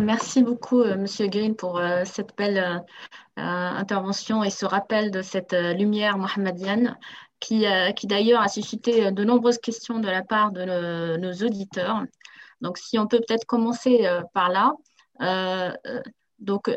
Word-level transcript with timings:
Merci 0.00 0.42
beaucoup, 0.42 0.80
euh, 0.80 0.96
Monsieur 0.96 1.28
Green, 1.28 1.54
pour 1.54 1.78
euh, 1.78 2.02
cette 2.04 2.36
belle 2.36 2.58
euh, 2.58 3.40
intervention 3.40 4.42
et 4.42 4.50
ce 4.50 4.66
rappel 4.66 5.10
de 5.12 5.22
cette 5.22 5.52
lumière 5.52 6.18
mohammedienne 6.18 6.98
qui, 7.38 7.64
qui 7.96 8.06
d'ailleurs 8.06 8.42
a 8.42 8.48
suscité 8.48 9.12
de 9.12 9.24
nombreuses 9.24 9.58
questions 9.58 9.98
de 9.98 10.08
la 10.08 10.22
part 10.22 10.52
de 10.52 11.16
nos 11.16 11.32
auditeurs. 11.32 12.02
Donc, 12.60 12.76
si 12.76 12.98
on 12.98 13.06
peut 13.06 13.20
peut-être 13.26 13.46
commencer 13.46 14.06
par 14.34 14.50
là. 14.50 14.74
donc, 16.38 16.70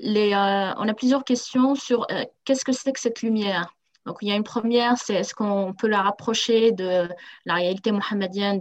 on 0.00 0.88
a 0.88 0.94
plusieurs 0.94 1.22
questions 1.22 1.76
sur 1.76 2.08
qu'est-ce 2.44 2.64
que 2.64 2.72
c'est 2.72 2.92
que 2.92 2.98
cette 2.98 3.22
lumière? 3.22 3.72
Donc, 4.06 4.16
il 4.22 4.28
y 4.28 4.32
a 4.32 4.34
une 4.34 4.42
première, 4.42 4.98
c'est 4.98 5.14
est-ce 5.14 5.36
qu'on 5.36 5.72
peut 5.72 5.86
la 5.86 6.02
rapprocher 6.02 6.72
de 6.72 7.08
la 7.44 7.54
réalité 7.54 7.92
mohammedienne 7.92 8.58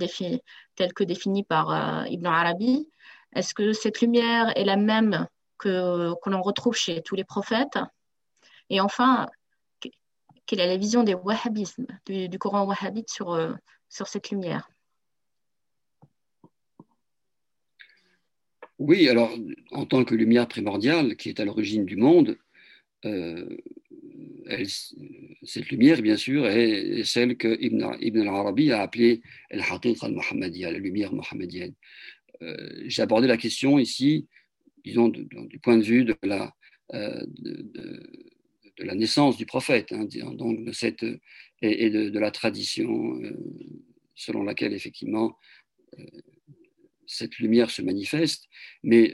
telle 0.75 0.93
que 0.93 1.03
définie 1.03 1.43
par 1.43 2.05
Ibn 2.07 2.27
Arabi? 2.27 2.87
Est-ce 3.35 3.53
que 3.53 3.73
cette 3.73 4.01
lumière 4.01 4.51
est 4.55 4.65
la 4.65 4.77
même 4.77 5.27
que, 5.57 6.13
l'on 6.25 6.41
retrouve 6.41 6.75
chez 6.75 7.01
tous 7.01 7.15
les 7.15 7.23
prophètes? 7.23 7.77
Et 8.69 8.81
enfin, 8.81 9.27
quelle 10.45 10.59
est 10.59 10.67
la 10.67 10.77
vision 10.77 11.03
des 11.03 11.13
wahhabismes, 11.13 11.87
du, 12.05 12.39
Coran 12.39 12.65
wahhabite 12.65 13.09
sur, 13.09 13.33
euh, 13.33 13.53
cette 13.89 14.29
lumière? 14.29 14.69
Oui, 18.79 19.09
alors 19.09 19.31
en 19.71 19.85
tant 19.85 20.03
que 20.03 20.13
lumière 20.13 20.47
primordiale 20.47 21.15
qui 21.15 21.29
est 21.29 21.39
à 21.39 21.45
l'origine 21.45 21.85
du 21.85 21.95
monde, 21.95 22.37
euh, 23.05 23.57
cette 25.43 25.69
lumière, 25.69 26.01
bien 26.01 26.17
sûr, 26.17 26.47
est, 26.47 27.03
celle 27.03 27.37
que 27.37 27.57
Ibn, 27.59 28.21
al-Arabi 28.21 28.71
a 28.71 28.81
appelée 28.81 29.21
al-Haqiq 29.51 30.03
al-Muhammadiyya, 30.03 30.71
la 30.71 30.79
lumière 30.79 31.13
mohammedienne. 31.13 31.73
Euh, 32.41 32.83
j'ai 32.85 33.01
abordé 33.01 33.27
la 33.27 33.37
question 33.37 33.79
ici, 33.79 34.27
disons, 34.83 35.09
du 35.09 35.59
point 35.61 35.77
de 35.77 35.83
vue 35.83 36.05
de 36.05 36.15
la, 36.23 36.53
euh, 36.93 37.23
de, 37.39 38.03
la 38.79 38.95
naissance 38.95 39.37
du 39.37 39.45
prophète, 39.45 39.91
hein, 39.91 40.05
donc 40.33 40.63
de 40.63 40.71
cette, 40.71 41.05
et, 41.61 41.89
de, 41.89 42.19
la 42.19 42.31
tradition 42.31 43.19
euh, 43.21 43.31
selon 44.15 44.43
laquelle 44.43 44.73
effectivement 44.73 45.37
cette 47.07 47.37
lumière 47.39 47.71
se 47.71 47.81
manifeste, 47.81 48.45
mais 48.83 49.13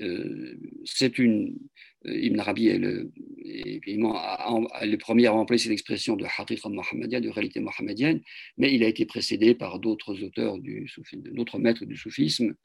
c'est 0.85 1.19
une. 1.19 1.57
Ibn 2.05 2.37
Arabi 2.39 2.67
est 2.67 2.79
le, 2.79 3.11
le 3.45 4.95
premier 4.97 5.27
à 5.27 5.31
remplir 5.31 5.57
cette 5.57 5.71
expression 5.71 6.17
de 6.17 6.25
haqiqa 6.25 6.67
mohammedienne, 6.67 7.23
de 7.23 7.29
réalité 7.29 7.61
mohammedienne, 7.61 8.21
mais 8.57 8.73
il 8.73 8.83
a 8.83 8.87
été 8.87 9.05
précédé 9.05 9.55
par 9.55 9.79
d'autres 9.79 10.21
auteurs, 10.23 10.57
du, 10.57 10.91
d'autres 11.13 11.59
maîtres 11.59 11.85
du 11.85 11.95
soufisme, 11.95 12.55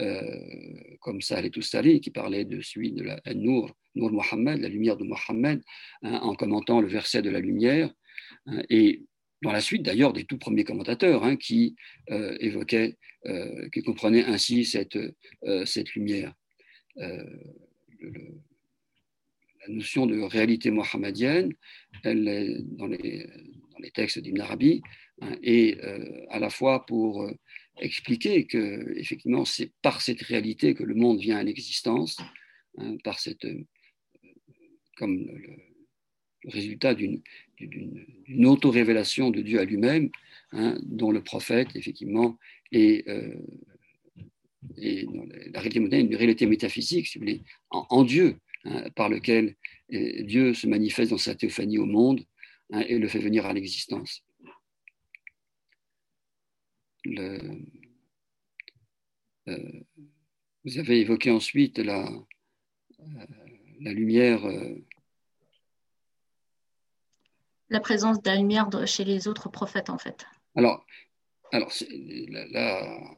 euh, 0.00 0.96
comme 1.00 1.20
Saleh 1.20 1.50
Toustari, 1.50 2.00
qui 2.00 2.10
parlait 2.10 2.44
de 2.44 2.60
celui 2.60 2.90
de 2.90 3.04
la 3.04 3.20
Nour, 3.32 3.70
Nour 3.94 4.10
Mohammed, 4.10 4.60
la 4.60 4.68
lumière 4.68 4.96
de 4.96 5.04
Mohammed, 5.04 5.62
hein, 6.02 6.18
en 6.20 6.34
commentant 6.34 6.80
le 6.80 6.88
verset 6.88 7.22
de 7.22 7.30
la 7.30 7.38
lumière. 7.38 7.94
Hein, 8.46 8.64
et 8.70 9.02
dans 9.42 9.52
la 9.52 9.60
suite 9.60 9.82
d'ailleurs 9.82 10.12
des 10.12 10.24
tout 10.24 10.36
premiers 10.36 10.64
commentateurs 10.64 11.22
hein, 11.22 11.36
qui 11.36 11.76
euh, 12.10 12.36
évoquaient, 12.40 12.96
euh, 13.26 13.68
qui 13.68 13.82
comprenaient 13.82 14.24
ainsi 14.24 14.64
cette, 14.64 14.98
cette 15.64 15.94
lumière. 15.94 16.34
la 16.96 17.24
notion 19.68 20.06
de 20.06 20.20
réalité 20.20 20.72
mohammedienne, 20.72 21.52
elle 22.02 22.26
est 22.26 22.62
dans 22.62 22.88
les, 22.88 23.28
dans 23.72 23.78
les 23.78 23.90
textes 23.92 24.18
d'Ibn 24.18 24.40
Arabi, 24.40 24.82
et 25.42 25.78
à 26.30 26.38
la 26.40 26.50
fois 26.50 26.84
pour 26.84 27.30
expliquer 27.80 28.46
que 28.46 28.96
effectivement 28.96 29.44
c'est 29.44 29.72
par 29.82 30.00
cette 30.00 30.22
réalité 30.22 30.74
que 30.74 30.84
le 30.84 30.94
monde 30.94 31.18
vient 31.20 31.38
à 31.38 31.42
l'existence, 31.42 32.18
hein, 32.78 32.96
par 33.02 33.20
cette 33.20 33.44
euh, 33.44 33.64
comme 34.96 35.26
le, 35.26 35.56
résultat 36.46 36.94
d'une 36.94 37.22
auto-révélation 38.44 39.30
de 39.30 39.40
Dieu 39.40 39.58
à 39.60 39.64
lui-même, 39.64 40.10
hein, 40.52 40.78
dont 40.82 41.10
le 41.10 41.22
prophète 41.22 41.68
effectivement 41.74 42.38
est, 42.70 43.08
euh, 43.08 43.34
la 44.76 45.60
réalité 45.60 45.80
moderne 45.80 46.06
une 46.06 46.16
réalité 46.16 46.46
métaphysique, 46.46 47.06
si 47.06 47.16
vous 47.16 47.24
voulez, 47.24 47.40
en, 47.70 48.04
Dieu, 48.04 48.36
hein, 48.64 48.90
par 48.94 49.08
lequel 49.08 49.56
euh, 49.94 50.22
Dieu 50.22 50.52
se 50.52 50.66
manifeste 50.66 51.12
dans 51.12 51.18
sa 51.18 51.34
théophanie 51.34 51.78
au 51.78 51.86
monde 51.86 52.22
et 52.88 52.98
le 52.98 53.08
fait 53.08 53.20
venir 53.20 53.46
à 53.46 53.52
l'existence 53.52 54.22
le, 57.04 57.38
euh, 59.48 59.84
vous 60.64 60.78
avez 60.78 61.00
évoqué 61.00 61.30
ensuite 61.30 61.78
la, 61.78 62.06
euh, 63.00 63.26
la 63.80 63.92
lumière. 63.92 64.44
Euh, 64.46 64.82
la 67.68 67.80
présence 67.80 68.22
de 68.22 68.30
la 68.30 68.36
lumière 68.36 68.68
chez 68.86 69.04
les 69.04 69.28
autres 69.28 69.50
prophètes, 69.50 69.90
en 69.90 69.98
fait. 69.98 70.26
Alors, 70.54 70.86
alors 71.52 71.72
là, 72.30 73.16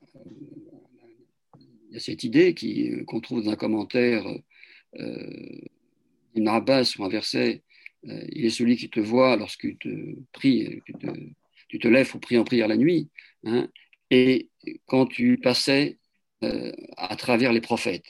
il 1.88 1.92
y 1.92 1.96
a 1.96 2.00
cette 2.00 2.24
idée 2.24 2.54
qu'on 3.06 3.20
trouve 3.20 3.44
dans 3.44 3.50
un 3.50 3.56
commentaire 3.56 4.26
euh, 4.98 5.60
Ibn 6.34 6.48
Abbas 6.48 6.96
ou 6.98 7.04
un 7.04 7.08
verset 7.08 7.62
il 8.02 8.44
est 8.44 8.50
celui 8.50 8.76
qui 8.76 8.88
te 8.88 9.00
voit 9.00 9.36
lorsque 9.36 9.62
tu 9.62 9.76
te 9.78 9.88
pries, 10.30 10.80
tu 10.86 10.92
te, 10.92 11.08
tu 11.68 11.78
te 11.80 11.88
lèves 11.88 12.08
pour 12.08 12.20
prier 12.20 12.38
en 12.38 12.44
prière 12.44 12.68
la 12.68 12.76
nuit, 12.76 13.10
hein, 13.46 13.68
et 14.10 14.50
quand 14.86 15.06
tu 15.06 15.38
passais 15.38 15.98
euh, 16.44 16.72
à 16.96 17.16
travers 17.16 17.52
les 17.52 17.60
prophètes, 17.60 18.06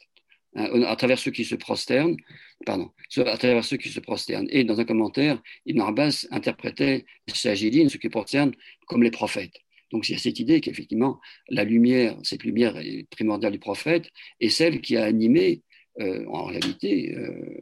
hein, 0.56 0.82
à 0.82 0.96
travers 0.96 1.18
ceux 1.18 1.30
qui 1.30 1.44
se 1.44 1.54
prosternent, 1.54 2.16
pardon, 2.64 2.90
à 3.18 3.36
travers 3.36 3.64
ceux 3.64 3.76
qui 3.76 3.88
se 3.88 4.00
prosternent. 4.00 4.48
Et 4.50 4.64
dans 4.64 4.80
un 4.80 4.84
commentaire, 4.84 5.42
Ibn 5.66 5.80
Abbas 5.82 6.26
interprétait 6.30 7.04
Sajidin, 7.32 7.88
ceux 7.88 7.98
qui 7.98 8.08
prosternent, 8.08 8.54
comme 8.86 9.02
les 9.02 9.10
prophètes. 9.10 9.60
Donc 9.92 10.08
il 10.08 10.12
y 10.12 10.14
a 10.16 10.18
cette 10.18 10.40
idée 10.40 10.60
qu'effectivement, 10.60 11.20
la 11.48 11.64
lumière, 11.64 12.18
cette 12.22 12.42
lumière 12.42 12.74
primordiale 13.10 13.52
du 13.52 13.58
prophète, 13.58 14.10
est 14.40 14.48
celle 14.48 14.80
qui 14.80 14.96
a 14.96 15.04
animé, 15.04 15.62
euh, 16.00 16.26
en 16.26 16.44
réalité, 16.44 17.14
euh, 17.14 17.60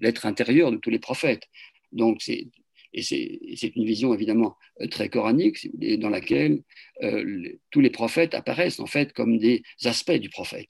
l'être 0.00 0.26
intérieur 0.26 0.72
de 0.72 0.76
tous 0.76 0.90
les 0.90 0.98
prophètes. 0.98 1.44
Donc 1.92 2.22
c'est 2.22 2.48
et 2.92 3.02
c'est 3.02 3.76
une 3.76 3.84
vision 3.84 4.12
évidemment 4.14 4.56
euh, 4.80 4.86
très 4.88 5.08
coranique, 5.08 5.68
dans 5.98 6.08
laquelle 6.08 6.62
euh, 7.02 7.58
tous 7.70 7.80
les 7.80 7.90
prophètes 7.90 8.34
apparaissent 8.34 8.80
en 8.80 8.86
fait 8.86 9.12
comme 9.12 9.38
des 9.38 9.62
aspects 9.84 10.12
du 10.12 10.28
prophète. 10.28 10.68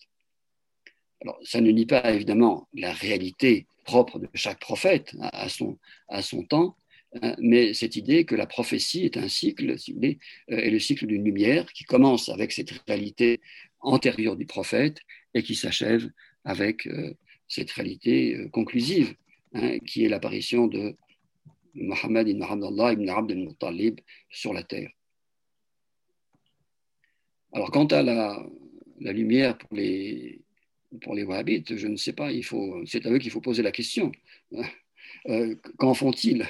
Alors, 1.22 1.38
ça 1.42 1.60
ne 1.60 1.70
nie 1.70 1.86
pas 1.86 2.12
évidemment 2.12 2.68
la 2.74 2.92
réalité 2.92 3.66
propre 3.84 4.18
de 4.18 4.28
chaque 4.34 4.60
prophète 4.60 5.14
à, 5.20 5.48
son, 5.48 5.78
temps, 6.48 6.76
hein, 7.22 7.36
mais 7.38 7.74
cette 7.74 7.96
idée 7.96 8.24
que 8.24 8.34
la 8.34 8.46
prophétie 8.46 9.04
est 9.04 9.16
un 9.16 9.28
cycle, 9.28 9.78
si 9.78 9.92
vous 9.92 9.98
voulez, 9.98 10.18
euh, 10.50 10.56
est 10.56 10.70
le 10.70 10.78
cycle 10.78 11.06
d'une 11.06 11.24
lumière 11.24 11.70
qui 11.72 11.84
commence 11.84 12.28
avec 12.28 12.52
cette 12.52 12.70
réalité 12.86 13.40
antérieure 13.80 14.36
du 14.36 14.46
prophète 14.46 14.98
et 15.34 15.42
qui 15.42 15.54
s'achève 15.54 16.10
avec 16.44 16.88
cette 17.48 17.70
réalité 17.70 18.48
conclusive, 18.52 19.14
hein, 19.54 19.78
qui 19.80 20.04
est 20.04 20.08
l'apparition 20.08 20.66
de 20.66 20.96
Mohammed 21.74 22.28
ibn 22.28 22.42
Abdallah 22.42 22.92
ibn 22.92 23.08
Abd 23.08 23.32
al-Muttalib 23.32 24.00
sur 24.28 24.52
la 24.52 24.62
terre. 24.62 24.90
Alors, 27.52 27.70
quant 27.70 27.86
à 27.86 28.02
la, 28.02 28.46
lumière 28.98 29.58
pour 29.58 29.74
les, 29.74 30.40
pour 31.00 31.14
Wahhabites, 31.14 31.76
je 31.76 31.88
ne 31.88 31.96
sais 31.96 32.12
pas, 32.12 32.30
il 32.32 32.44
faut, 32.44 32.82
c'est 32.86 33.06
à 33.06 33.10
eux 33.10 33.18
qu'il 33.18 33.30
faut 33.30 33.40
poser 33.40 33.62
la 33.62 33.72
question. 33.72 34.12
Euh, 35.28 35.54
qu'en 35.76 35.92
font-ils? 35.92 36.46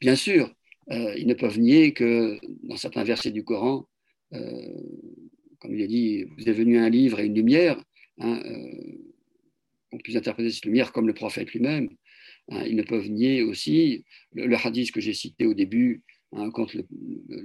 Bien 0.00 0.14
sûr, 0.14 0.54
euh, 0.90 1.14
ils 1.18 1.26
ne 1.26 1.34
peuvent 1.34 1.58
nier 1.58 1.92
que 1.92 2.38
dans 2.62 2.76
certains 2.76 3.02
versets 3.02 3.32
du 3.32 3.44
Coran, 3.44 3.86
euh, 4.32 4.80
comme 5.58 5.74
il 5.74 5.82
est 5.82 5.88
dit, 5.88 6.24
vous 6.24 6.48
êtes 6.48 6.56
venu 6.56 6.78
un 6.78 6.88
livre 6.88 7.18
et 7.18 7.26
une 7.26 7.34
lumière, 7.34 7.82
hein, 8.20 8.40
on 9.90 9.98
peut 9.98 10.16
interpréter 10.16 10.50
cette 10.50 10.66
lumière 10.66 10.92
comme 10.92 11.08
le 11.08 11.14
prophète 11.14 11.52
lui-même, 11.52 11.90
Hein, 12.50 12.64
ils 12.66 12.76
ne 12.76 12.82
peuvent 12.82 13.08
nier 13.08 13.42
aussi 13.42 14.04
le, 14.32 14.56
hadith 14.56 14.92
que 14.92 15.00
j'ai 15.00 15.14
cité 15.14 15.46
au 15.46 15.54
début, 15.54 16.02
hein, 16.32 16.50
quand 16.50 16.74
le, 16.74 16.84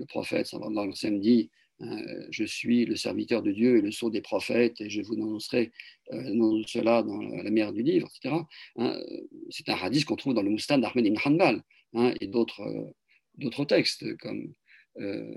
prophète 0.05 0.47
sallallahu 0.47 0.94
alayhi 1.03 1.19
dit 1.19 1.50
hein, 1.81 1.97
Je 2.29 2.45
suis 2.45 2.85
le 2.85 2.95
serviteur 2.95 3.41
de 3.41 3.51
Dieu 3.51 3.77
et 3.77 3.81
le 3.81 3.91
sceau 3.91 4.09
des 4.09 4.21
prophètes, 4.21 4.79
et 4.81 4.89
je 4.89 5.01
vous 5.01 5.15
annoncerai 5.15 5.71
euh, 6.13 6.63
cela 6.67 7.03
dans 7.03 7.19
la 7.19 7.51
mer 7.51 7.73
du 7.73 7.83
livre, 7.83 8.07
etc. 8.15 8.35
C'est 9.50 9.69
un 9.69 9.75
hadith 9.75 10.05
qu'on 10.05 10.15
trouve 10.15 10.33
dans 10.33 10.44
le 10.44 10.50
Moustan 10.50 10.77
d'Ahmed 10.77 11.06
ibn 11.06 11.17
Hanbal 11.23 11.63
et 12.21 12.27
d'autres 12.27 13.65
textes 13.65 14.15
comme. 14.17 14.53
Euh, 14.99 15.33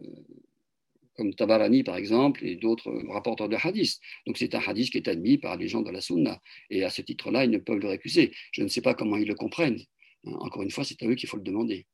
comme 1.17 1.35
Tabarani 1.35 1.83
par 1.83 1.97
exemple, 1.97 2.45
et 2.45 2.57
d'autres 2.57 2.91
rapporteurs 3.09 3.49
de 3.49 3.57
hadith. 3.57 3.99
Donc 4.27 4.39
c'est 4.39 4.55
un 4.55 4.61
hadith 4.61 4.91
qui 4.91 4.99
est 4.99 5.09
admis 5.09 5.39
par 5.39 5.57
les 5.57 5.69
gens 5.69 5.83
de 5.83 5.91
la 5.91 6.01
sunna. 6.01 6.41
Et 6.71 6.85
à 6.85 6.91
ce 6.91 7.03
titre-là, 7.03 7.45
ils 7.45 7.51
ne 7.51 7.59
peuvent 7.59 7.79
le 7.79 7.89
récuser. 7.89 8.33
Je 8.53 8.63
ne 8.63 8.69
sais 8.69 8.81
pas 8.83 8.95
comment 8.95 9.17
ils 9.17 9.29
le 9.29 9.35
comprennent. 9.35 9.81
Hein, 10.27 10.33
encore 10.41 10.63
une 10.63 10.71
fois, 10.71 10.85
c'est 10.85 11.03
à 11.03 11.07
eux 11.07 11.15
qu'il 11.15 11.29
faut 11.29 11.37
le 11.37 11.43
demander. 11.43 11.87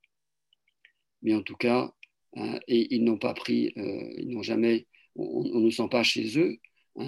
Mais 1.23 1.35
en 1.35 1.43
tout 1.43 1.57
cas, 1.57 1.93
hein, 2.37 2.59
et 2.69 2.95
ils 2.95 3.05
n'ont 3.05 3.19
pas 3.19 3.35
pris, 3.35 3.73
euh, 3.77 4.15
ils 4.19 4.29
n'ont 4.31 4.43
jamais, 4.43 4.87
on, 5.15 5.61
ne 5.61 5.71
sent 5.71 5.89
pas 5.91 6.03
chez 6.03 6.39
eux 6.39 6.59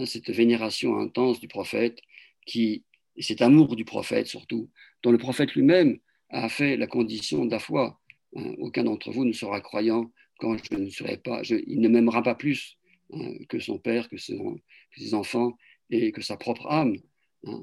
cette 0.07 0.31
vénération 0.31 0.99
intense 0.99 1.41
du 1.41 1.49
prophète, 1.49 1.99
qui, 2.47 2.85
cet 3.19 3.43
amour 3.43 3.77
du 3.77 3.85
prophète 3.85 4.27
surtout, 4.27 4.71
dont 5.03 5.13
le 5.13 5.19
prophète 5.19 5.55
lui-même 5.55 5.99
a 6.31 6.49
fait 6.49 6.77
la 6.77 6.87
condition 6.87 7.45
de 7.45 7.57
aucun 8.59 8.85
d'entre 8.85 9.13
vous 9.13 9.25
ne 9.25 9.33
sera 9.33 9.61
croyant 9.61 10.11
quand 10.39 10.57
je 10.57 10.77
ne 10.77 10.91
serai 10.91 11.17
pas, 11.19 11.43
il 11.43 11.81
ne 11.81 11.89
m'aimera 11.89 12.23
pas 12.23 12.35
plus 12.35 12.79
que 13.49 13.59
son 13.59 13.79
père, 13.79 14.09
que, 14.09 14.17
ses 14.17 15.15
enfants 15.15 15.57
et 15.91 16.13
que 16.13 16.23
sa 16.23 16.37
propre 16.37 16.67
âme. 16.67 16.97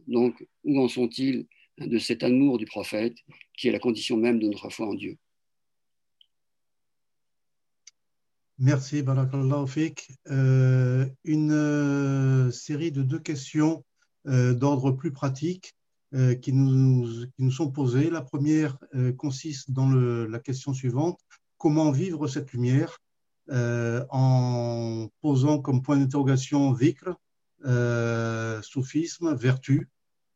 Donc, 0.08 0.46
où 0.64 0.80
en 0.80 0.88
sont-ils 0.88 1.48
de 1.80 1.98
cet 1.98 2.24
amour 2.24 2.58
du 2.58 2.66
prophète 2.66 3.16
qui 3.58 3.68
est 3.68 3.72
la 3.72 3.80
condition 3.80 4.18
même 4.18 4.40
de 4.40 4.48
notre 4.48 4.70
foi 4.70 4.88
en 4.88 4.94
Dieu? 4.94 5.18
Merci, 8.64 9.02
Barakallahu 9.02 9.68
Fik. 9.68 10.12
Euh, 10.30 11.08
une 11.24 11.52
euh, 11.52 12.52
série 12.52 12.92
de 12.92 13.02
deux 13.02 13.18
questions 13.18 13.84
euh, 14.28 14.54
d'ordre 14.54 14.92
plus 14.92 15.12
pratique 15.12 15.74
qui, 16.42 16.52
nous, 16.52 17.08
sont 17.52 17.72
posées. 17.72 18.10
La 18.10 18.22
première 18.22 18.78
consiste 19.18 19.72
dans 19.72 19.90
la 19.90 20.40
question 20.40 20.74
suivante. 20.74 21.22
Comment 21.62 21.92
vivre 21.92 22.28
cette 22.28 22.54
lumière 22.54 22.98
en 24.10 25.10
posant 25.22 25.60
comme 25.60 25.84
point 25.84 25.98
d'interrogation 25.98 26.74
vikr, 26.74 27.10
soufisme, 28.64 29.36
vertu. 29.36 29.90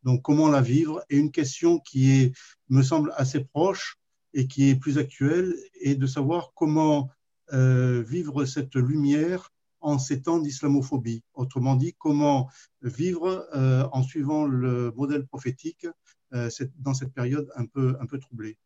Donc, 0.04 0.22
comment 0.22 0.50
la 0.50 0.62
vivre? 0.62 1.04
Et 1.10 1.18
une 1.18 1.32
question 1.32 1.80
qui 1.80 2.12
est, 2.12 2.34
me 2.70 2.84
semble 2.84 3.12
assez 3.18 3.44
proche 3.44 3.98
et 4.36 4.46
qui 4.46 4.70
est 4.70 4.76
plus 4.76 5.00
actuelle 5.00 5.56
est 5.82 5.96
de 5.96 6.06
savoir 6.06 6.52
comment 6.54 7.10
euh, 7.54 8.04
vivre 8.08 8.46
cette 8.46 8.76
lumière 8.76 9.52
en 9.80 9.98
ces 9.98 10.22
temps 10.22 10.38
d'islamophobie. 10.38 11.24
Autrement 11.34 11.76
dit, 11.76 11.96
comment 11.98 12.52
vivre 12.84 13.48
euh, 13.56 13.88
en 13.92 14.04
suivant 14.04 14.46
le 14.46 14.92
modèle 14.92 15.26
prophétique 15.26 15.88
euh, 16.34 16.50
dans 16.78 16.94
cette 16.94 17.14
période 17.14 17.50
un 17.56 17.66
peu, 17.66 17.96
un 18.00 18.06
peu 18.06 18.20
troublée. 18.20 18.60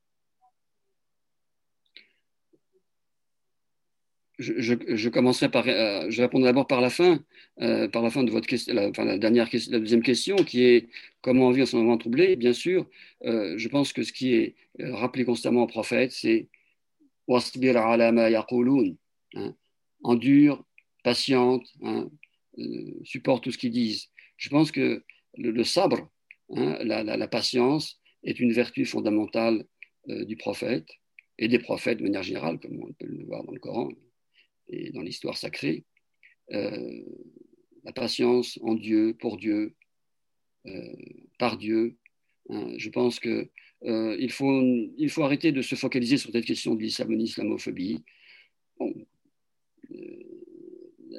Je, 4.40 5.10
commencerai 5.10 5.50
par, 5.52 5.66
je 5.66 6.22
répondrai 6.22 6.50
d'abord 6.50 6.66
par 6.66 6.82
la 6.82 6.90
fin, 6.90 7.24
par 7.58 8.02
la 8.02 8.10
fin 8.10 8.24
de 8.24 8.32
votre 8.32 8.48
question, 8.48 8.74
la, 8.74 8.90
la 8.90 9.18
dernière 9.18 9.50
la 9.70 9.80
deuxième 9.80 10.02
question, 10.02 10.38
qui 10.38 10.64
est 10.64 10.88
comment 11.22 11.52
vivre 11.52 11.64
en 11.64 11.66
ce 11.66 11.76
moment 11.76 11.98
troublé? 11.98 12.38
Bien 12.38 12.54
sûr, 12.54 12.88
je 13.22 13.68
pense 13.68 13.92
que 13.92 14.04
ce 14.04 14.14
qui 14.14 14.34
est 14.34 14.56
rappelé 14.80 15.26
constamment 15.26 15.64
au 15.64 15.68
prophète, 15.68 16.14
c'est 16.14 16.48
Hein. 19.36 19.56
endure, 20.04 20.66
patiente, 21.04 21.68
hein, 21.84 22.10
euh, 22.58 22.92
supporte 23.04 23.44
tout 23.44 23.52
ce 23.52 23.58
qu'ils 23.60 23.72
disent. 23.72 24.08
Je 24.38 24.50
pense 24.50 24.72
que 24.72 25.04
le, 25.38 25.64
sabre, 25.64 26.10
hein, 26.56 26.78
la, 26.84 27.28
patience, 27.28 28.02
est 28.24 28.40
une 28.40 28.52
vertu 28.52 28.86
fondamentale 28.86 29.66
euh, 30.10 30.26
du 30.26 30.38
prophète 30.38 30.88
et 31.38 31.48
des 31.48 31.60
prophètes 31.60 32.00
de 32.00 32.04
manière 32.04 32.24
générale, 32.24 32.60
comme 32.60 32.82
on 32.82 32.92
peut 32.94 33.06
le 33.06 33.26
voir 33.26 33.44
dans 33.44 33.52
le 33.52 33.60
Coran 33.60 33.90
et 34.70 34.92
dans 34.92 35.02
l'histoire 35.02 35.38
sacrée. 35.38 35.84
Euh, 36.52 37.02
la 37.84 37.92
patience 37.92 38.60
en 38.62 38.76
Dieu, 38.76 39.16
pour 39.20 39.38
Dieu, 39.38 39.76
par 41.40 41.58
Dieu. 41.58 41.96
je 42.50 42.90
pense 42.90 43.20
que 43.20 43.50
euh, 43.86 44.28
faut, 44.30 44.62
il 44.98 45.10
faut 45.10 45.24
arrêter 45.24 45.52
de 45.52 45.62
se 45.62 45.76
focaliser 45.76 46.18
sur 46.18 46.32
cette 46.32 46.46
question 46.46 46.76
de 46.76 46.82
l'islamophobie. 46.82 48.04
Euh, 48.82 48.94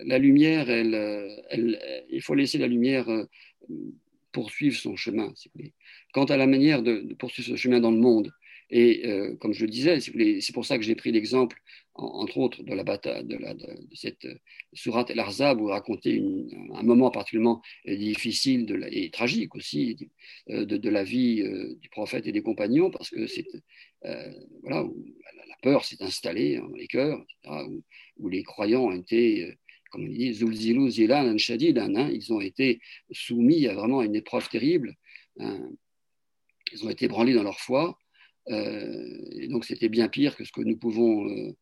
la 0.05 0.19
lumière, 0.19 0.71
elle, 0.71 2.07
il 2.11 2.23
faut 2.23 2.35
laisser 2.35 2.59
la 2.59 2.67
lumière 2.67 3.09
euh, 3.09 3.25
poursuivre 4.33 4.77
son 4.77 4.97
chemin. 4.97 5.33
Quant 6.13 6.25
à 6.25 6.37
la 6.37 6.47
manière 6.47 6.83
de, 6.83 7.15
poursuivre 7.15 7.49
son 7.49 7.57
chemin 7.57 7.81
dans 7.81 7.91
le 7.91 7.99
monde, 7.99 8.33
et 8.71 9.07
euh, 9.07 9.35
comme 9.37 9.53
je 9.53 9.65
le 9.65 9.71
disais, 9.71 9.99
c'est 10.01 10.53
pour 10.53 10.65
ça 10.65 10.79
que 10.79 10.85
j'ai 10.85 10.95
pris 10.95 11.11
l'exemple, 11.11 11.61
entre 11.95 12.39
autres, 12.39 12.63
de, 12.63 12.73
la 12.73 12.85
bataille, 12.85 13.25
de, 13.25 13.37
cette 13.95 14.25
euh, 14.25 14.39
sourate 14.73 15.11
El-Arzab, 15.11 15.61
où 15.61 15.67
raconter 15.67 16.23
un 16.75 16.83
moment 16.83 17.11
particulièrement 17.11 17.63
euh, 17.89 17.97
difficile 17.97 18.89
et 18.93 19.11
tragique 19.11 19.57
aussi 19.57 19.97
de, 20.49 20.89
la 20.89 21.03
vie 21.03 21.43
du 21.81 21.89
prophète 21.89 22.27
et 22.27 22.33
des 22.33 22.43
compagnons, 22.43 22.91
parce 22.91 23.11
que 23.11 23.27
c'est 23.27 23.47
voilà, 24.63 24.85
où 24.85 25.05
la, 25.49 25.57
peur 25.63 25.85
s'est 25.85 26.03
installée 26.03 26.57
dans 26.57 26.75
les 26.75 26.87
cœurs, 26.87 27.25
où, 28.17 28.29
les 28.29 28.43
croyants 28.43 28.87
ont 28.87 28.93
été 28.93 29.57
comme 29.91 30.05
on 30.05 30.09
dit, 30.09 30.33
Zilan 30.33 31.27
hein, 31.27 32.11
ils 32.13 32.33
ont 32.33 32.41
été 32.41 32.81
soumis 33.11 33.67
à 33.67 33.75
vraiment 33.75 34.03
une 34.03 34.15
épreuve 34.15 34.49
terrible. 34.49 34.95
Hein. 35.41 35.69
ils 36.73 36.85
ont 36.85 36.91
été 36.91 37.09
branlés 37.09 37.35
dans 37.35 37.43
leur 37.43 37.59
foi. 37.59 37.99
Euh, 38.51 39.19
et 39.33 39.49
donc 39.49 39.65
c'était 39.65 39.89
bien 39.89 40.09
pire 40.09 40.37
que 40.37 40.45
ce 40.45 40.53
que 40.53 40.61
nous 40.61 40.77
pouvons, 40.77 41.29
euh, 41.29 41.55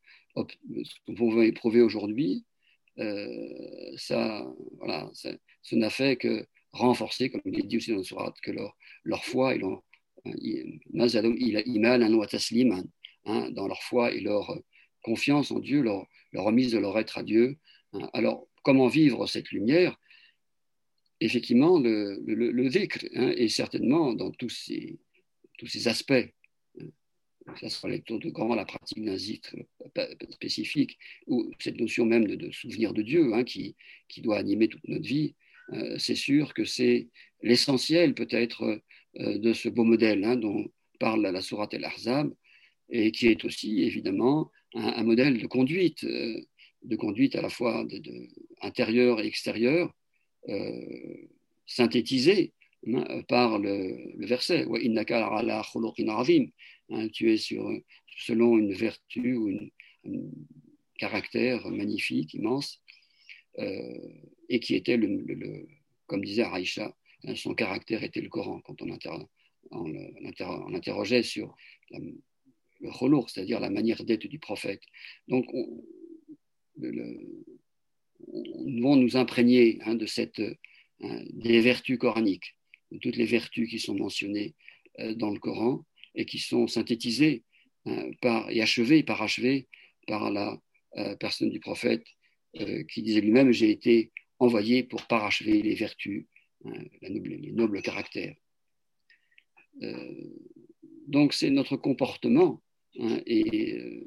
éprouver 1.43 1.83
aujourd'hui. 1.83 2.45
Euh, 2.99 3.97
ça, 3.97 4.47
voilà, 4.79 5.11
ça, 5.13 5.31
n'a 5.73 5.91
fait 5.91 6.17
que 6.17 6.47
renforcer, 6.73 7.31
comme 7.31 7.43
il 7.45 7.67
dit 7.67 7.77
aussi 7.77 7.91
dans 7.91 7.99
le 7.99 8.03
surat, 8.03 8.35
que 8.43 8.51
leur, 8.51 8.77
leur 9.05 9.25
foi 9.25 9.55
et 9.55 9.59
leur, 9.59 9.83
hein, 13.25 13.51
dans 13.51 13.69
leur 13.69 13.83
foi 13.83 14.13
et 14.13 14.21
leur 14.21 14.59
confiance 15.03 15.51
en 15.51 15.61
Dieu, 15.61 15.83
leur, 15.83 16.07
remise 16.35 16.73
de 16.73 16.79
leur 16.79 16.99
être 16.99 17.19
à 17.19 17.23
Dieu. 17.23 17.59
Hein. 17.93 18.11
Alors, 18.13 18.49
comment 18.63 18.89
vivre 18.89 19.27
cette 19.27 19.51
lumière? 19.51 19.99
Effectivement, 21.21 21.79
le, 21.79 22.21
le, 22.27 22.67
hein, 23.17 23.31
est 23.37 23.49
certainement 23.49 24.13
dans 24.15 24.31
tous 24.31 24.51
ces, 24.51 24.99
tous 25.59 25.67
ces 25.67 25.89
aspects 25.89 26.29
ça 27.61 27.69
sera 27.69 27.89
lecture 27.89 28.19
de 28.19 28.31
grand, 28.31 28.55
la 28.55 28.65
pratique 28.65 29.05
d'un 29.05 29.17
zikr 29.17 29.57
spécifique, 30.31 30.99
ou 31.27 31.51
cette 31.59 31.79
notion 31.79 32.05
même 32.05 32.27
de, 32.27 32.51
souvenir 32.51 32.93
de 32.93 33.03
Dieu 33.03 33.35
hein, 33.35 33.45
qui, 33.45 33.77
qui, 34.09 34.21
doit 34.21 34.39
animer 34.39 34.69
toute 34.69 34.87
notre 34.89 35.07
vie, 35.07 35.35
euh, 35.73 35.97
c'est 35.99 36.15
sûr 36.15 36.55
que 36.55 36.65
c'est 36.65 37.09
l'essentiel 37.43 38.15
peut-être 38.15 38.81
euh, 39.17 39.39
de 39.39 39.53
ce 39.53 39.69
beau 39.69 39.85
modèle 39.85 40.25
hein, 40.25 40.37
dont 40.37 40.71
parle 40.99 41.23
la 41.23 41.43
Sourate 41.43 41.75
El-Ahzab, 41.75 42.33
et 42.91 43.13
qui 43.13 43.27
est 43.27 43.45
aussi 43.45 43.83
évidemment 43.83 44.51
un, 44.75 45.03
modèle 45.05 45.39
de 45.39 45.47
conduite, 45.47 46.05
euh, 46.05 46.41
de 46.83 46.97
conduite 46.97 47.37
à 47.37 47.43
la 47.43 47.51
fois 47.51 47.85
de, 47.85 48.01
intérieure 48.61 49.21
et 49.21 49.27
extérieure, 49.27 49.95
synthétisée 51.67 52.55
par 53.29 53.59
le, 53.59 54.27
verset 54.27 54.67
Hein, 56.91 57.09
tu 57.09 57.33
es 57.33 57.37
sur, 57.37 57.71
selon 58.17 58.57
une 58.57 58.73
vertu 58.73 59.37
ou 59.37 59.51
un 59.51 59.69
caractère 60.99 61.69
magnifique, 61.69 62.33
immense, 62.35 62.83
euh, 63.59 63.99
et 64.49 64.59
qui 64.61 64.75
était, 64.75 64.97
le, 64.97 65.67
comme 66.07 66.25
disait 66.25 66.45
Aïcha, 66.45 66.97
hein, 67.25 67.35
son 67.35 67.55
caractère 67.55 68.03
était 68.03 68.23
le 68.23 68.31
Coran. 68.31 68.61
Quand 68.61 68.81
on, 68.81 68.89
interrogeait 70.25 71.23
sur 71.23 71.55
le 71.91 72.91
kholour, 72.91 73.29
c'est-à-dire 73.29 73.61
la 73.61 73.69
manière 73.69 74.03
d'être 74.05 74.27
du 74.27 74.39
prophète. 74.39 74.81
Donc, 75.27 75.45
on, 75.53 75.85
devons 76.77 77.19
nous 78.97 79.17
imprégner 79.17 79.79
hein, 79.83 79.95
de 79.95 80.07
cette, 80.07 80.41
des 81.01 81.61
vertus 81.61 81.99
coraniques, 81.99 82.57
toutes 83.01 83.17
les 83.17 83.27
vertus 83.27 83.69
qui 83.69 83.79
sont 83.79 83.95
mentionnées 83.95 84.55
euh, 85.01 85.15
dans 85.15 85.31
le 85.31 85.39
Coran, 85.39 85.85
et 86.15 86.27
qui 86.27 86.39
sont 86.39 86.67
synthétisés 86.67 87.45
euh, 87.87 88.11
par, 88.21 88.51
et 88.51 88.61
achevés, 88.61 89.03
parachevés 89.03 89.69
par 90.07 90.31
la 90.31 90.61
euh, 90.97 91.17
personne 91.17 91.51
du 91.51 91.61
prophète 91.61 92.05
euh, 92.61 92.83
qui 92.85 93.03
disait 93.03 93.21
lui-même 93.21 93.53
J'ai 93.53 93.71
été 93.71 94.13
envoyé 94.39 94.83
pour 94.83 95.07
parachever 95.07 95.63
les 95.63 95.75
vertus, 95.75 96.27
noble, 97.03 97.31
les 97.31 97.53
nobles 97.53 97.83
caractères. 97.83 98.37
donc, 101.07 101.33
c'est 101.33 101.51
notre 101.51 101.77
comportement 101.77 102.63
hein, 103.01 103.21
et 103.27 104.05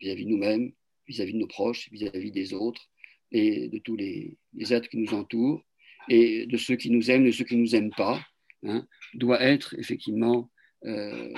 vis-à-vis 0.00 0.24
de 0.24 0.30
nous-mêmes, 0.30 0.72
vis-à-vis 1.06 1.34
de 1.34 1.38
nos 1.38 1.46
proches, 1.46 1.90
vis-à-vis 1.90 2.30
des 2.30 2.52
autres 2.52 2.90
et 3.32 3.68
de 3.68 3.78
tous 3.78 3.96
les, 3.96 4.36
êtres 4.70 4.88
qui 4.88 4.98
nous 4.98 5.14
entourent 5.14 5.64
et 6.08 6.46
de 6.46 6.56
ceux 6.56 6.76
qui 6.76 6.90
nous 6.90 7.10
aiment, 7.10 7.24
de 7.24 7.30
ceux 7.30 7.44
qui 7.44 7.56
ne 7.56 7.62
nous 7.62 7.74
aiment 7.74 7.94
pas, 7.94 8.24
hein, 8.64 8.86
doit 9.14 9.40
être 9.42 9.74
effectivement 9.78 10.50
euh, 10.84 11.32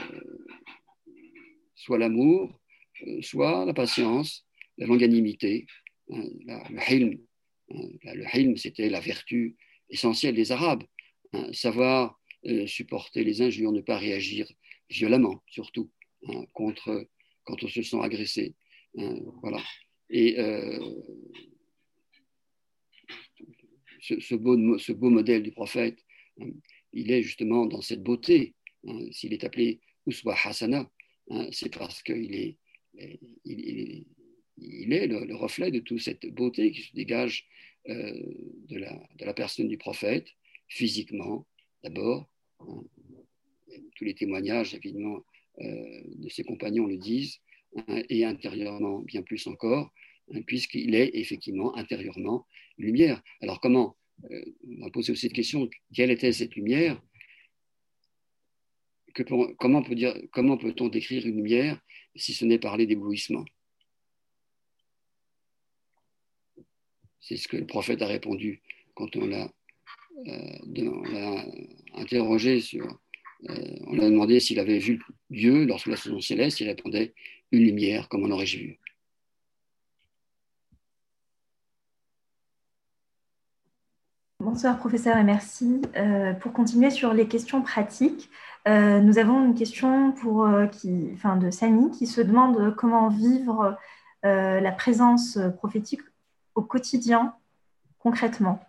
soit 1.74 1.98
l'amour, 1.98 2.60
euh, 3.06 3.22
soit 3.22 3.64
la 3.66 3.74
patience, 3.74 4.46
la 4.78 4.86
longanimité, 4.86 5.66
hein, 6.10 6.22
le 6.70 6.92
hilm. 6.92 7.18
Hein, 7.70 8.14
le 8.14 8.24
hilm, 8.32 8.56
c'était 8.56 8.88
la 8.88 9.00
vertu 9.00 9.56
essentielle 9.90 10.34
des 10.34 10.52
Arabes, 10.52 10.84
savoir 11.52 12.18
euh, 12.46 12.66
supporter 12.66 13.24
les 13.24 13.42
injures, 13.42 13.72
ne 13.72 13.80
pas 13.80 13.98
réagir 13.98 14.50
violemment, 14.88 15.42
surtout, 15.48 15.90
contre, 16.52 17.06
quand 17.44 17.62
on 17.62 17.68
se 17.68 17.82
sent 17.82 17.98
agressé. 18.00 18.54
voilà. 19.42 19.62
Et 20.08 20.36
ce, 24.04 24.34
beau, 24.34 25.10
modèle 25.10 25.42
du 25.42 25.52
prophète, 25.52 25.98
hein, 26.40 26.50
il 26.92 27.10
est 27.10 27.22
justement 27.22 27.66
dans 27.66 27.80
cette 27.80 28.02
beauté. 28.02 28.54
Hein. 28.86 29.06
S'il 29.10 29.32
est 29.32 29.44
appelé 29.44 29.80
Uswa 30.06 30.36
Hasana, 30.44 30.90
hein, 31.30 31.48
c'est 31.52 31.74
parce 31.74 32.02
qu'il 32.02 32.34
est, 32.34 32.58
il, 33.44 34.92
est 34.92 35.06
le, 35.06 35.34
reflet 35.34 35.70
de 35.70 35.80
toute 35.80 36.00
cette 36.00 36.26
beauté 36.26 36.70
qui 36.70 36.82
se 36.82 36.94
dégage 36.94 37.46
euh, 37.88 38.12
de, 38.68 38.78
la, 38.78 39.34
personne 39.34 39.68
du 39.68 39.78
prophète, 39.78 40.28
physiquement 40.68 41.46
d'abord. 41.82 42.28
tous 43.96 44.04
les 44.04 44.14
témoignages, 44.14 44.74
évidemment, 44.74 45.24
euh, 45.60 46.02
de 46.06 46.28
ses 46.28 46.44
compagnons 46.44 46.86
le 46.86 46.96
disent, 46.96 47.40
et 48.08 48.24
intérieurement 48.24 49.00
bien 49.00 49.22
plus 49.22 49.46
encore, 49.46 49.92
puisqu'il 50.46 50.94
est 50.94 51.10
effectivement 51.14 51.76
intérieurement 51.76 52.46
lumière. 52.78 53.22
Alors 53.40 53.60
comment 53.60 53.96
euh, 54.30 54.44
on 54.78 54.84
va 54.84 54.90
poser 54.90 55.12
aussi 55.12 55.22
cette 55.22 55.32
question, 55.32 55.68
quelle 55.92 56.10
était 56.10 56.32
cette 56.32 56.54
lumière? 56.54 57.00
Comment 59.14 59.82
peut-on 59.82 60.88
décrire 60.88 61.26
une 61.26 61.36
lumière 61.36 61.80
si 62.16 62.34
ce 62.34 62.44
n'est 62.44 62.58
parler 62.58 62.86
d'éblouissement 62.86 63.44
C'est 67.20 67.36
ce 67.36 67.48
que 67.48 67.56
le 67.56 67.66
prophète 67.66 68.02
a 68.02 68.06
répondu 68.06 68.60
quand 68.94 69.16
on 69.16 69.26
l'a 69.26 69.50
euh, 70.26 71.42
interrogé 71.94 72.60
sur. 72.60 72.98
Euh, 73.48 73.76
on 73.86 73.98
a 73.98 74.08
demandé 74.08 74.40
s'il 74.40 74.58
avait 74.58 74.78
vu 74.78 75.00
Dieu 75.30 75.64
lorsque 75.64 75.86
la 75.86 75.96
saison 75.96 76.20
céleste. 76.20 76.60
Il 76.60 76.68
répondait 76.68 77.14
une 77.52 77.64
lumière, 77.64 78.08
comme 78.08 78.24
on 78.24 78.30
aurait 78.30 78.44
vu. 78.44 78.78
Bonsoir 84.44 84.76
professeur 84.76 85.16
et 85.16 85.24
merci. 85.24 85.80
Euh, 85.96 86.34
pour 86.34 86.52
continuer 86.52 86.90
sur 86.90 87.14
les 87.14 87.26
questions 87.26 87.62
pratiques, 87.62 88.28
euh, 88.68 89.00
nous 89.00 89.16
avons 89.16 89.42
une 89.42 89.54
question 89.54 90.12
pour, 90.12 90.44
euh, 90.44 90.66
qui, 90.66 91.08
enfin, 91.14 91.36
de 91.36 91.50
Samy 91.50 91.90
qui 91.90 92.06
se 92.06 92.20
demande 92.20 92.74
comment 92.76 93.08
vivre 93.08 93.78
la 94.22 94.72
présence 94.72 95.38
prophétique 95.58 96.00
au 96.54 96.62
quotidien 96.62 97.34
concrètement 97.98 98.60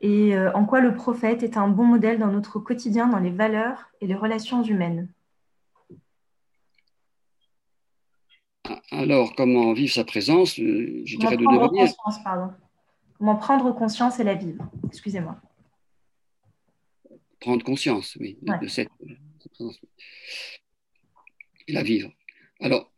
et 0.00 0.36
en 0.36 0.64
quoi 0.64 0.80
le 0.80 0.92
prophète 0.92 1.44
est 1.44 1.56
un 1.56 1.68
bon 1.68 1.84
modèle 1.84 2.18
dans 2.18 2.26
notre 2.26 2.58
quotidien, 2.58 3.06
dans 3.06 3.20
les 3.20 3.30
valeurs 3.30 3.92
et 4.00 4.08
les 4.08 4.16
relations 4.16 4.64
humaines? 4.64 5.08
Alors, 8.90 9.36
comment 9.36 9.72
vivre 9.72 9.92
sa 9.92 10.02
présence? 10.02 10.56
Je 10.56 11.16
dirais 11.16 11.36
de 11.36 11.44
deux 11.44 11.60
manières. 11.60 11.92
Comment 13.22 13.36
prendre 13.36 13.72
conscience 13.72 14.18
et 14.18 14.24
la 14.24 14.34
vivre 14.34 14.68
Excusez-moi. 14.88 15.40
Prendre 17.38 17.64
conscience, 17.64 18.16
oui, 18.18 18.36
de, 18.42 18.66
cette, 18.66 18.88
présence. 19.54 19.80
Et 21.68 21.72
la 21.72 21.84
vivre. 21.84 22.12
Alors, 22.58 22.92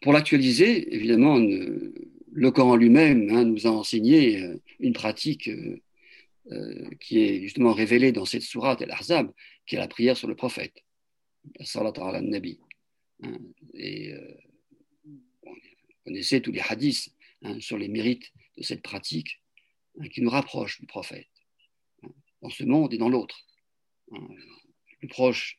pour 0.00 0.12
l'actualiser, 0.12 0.94
évidemment, 0.94 1.38
le 1.40 2.50
Coran 2.52 2.76
lui-même 2.76 3.30
hein, 3.30 3.44
nous 3.44 3.66
a 3.66 3.70
enseigné 3.70 4.40
euh, 4.40 4.62
une 4.78 4.92
pratique 4.92 5.48
euh, 5.48 5.82
euh, 6.52 6.88
qui 7.00 7.18
est 7.18 7.40
justement 7.40 7.72
révélée 7.72 8.12
dans 8.12 8.24
cette 8.24 8.42
sourate 8.42 8.80
El-Ahzab, 8.82 9.32
qui 9.66 9.74
est 9.74 9.78
la 9.80 9.88
prière 9.88 10.16
sur 10.16 10.28
le 10.28 10.36
prophète, 10.36 10.84
la 11.58 11.64
salat 11.64 11.92
ala 11.96 12.20
nabi. 12.20 12.60
Hein, 13.24 13.38
et 13.74 14.14
vous 15.02 15.58
connaissez 16.04 16.40
tous 16.40 16.52
les 16.52 16.60
hadiths 16.60 17.12
hein, 17.42 17.58
sur 17.58 17.76
les 17.76 17.88
mérites 17.88 18.32
de 18.56 18.62
cette 18.62 18.82
pratique 18.82 19.40
hein, 19.98 20.08
qui 20.08 20.22
nous 20.22 20.30
rapproche 20.30 20.80
du 20.80 20.86
prophète, 20.86 21.28
hein, 22.02 22.10
dans 22.42 22.50
ce 22.50 22.64
monde 22.64 22.92
et 22.94 22.98
dans 22.98 23.08
l'autre. 23.08 23.46
Hein, 24.12 24.28
plus 24.98 25.08
proche, 25.08 25.58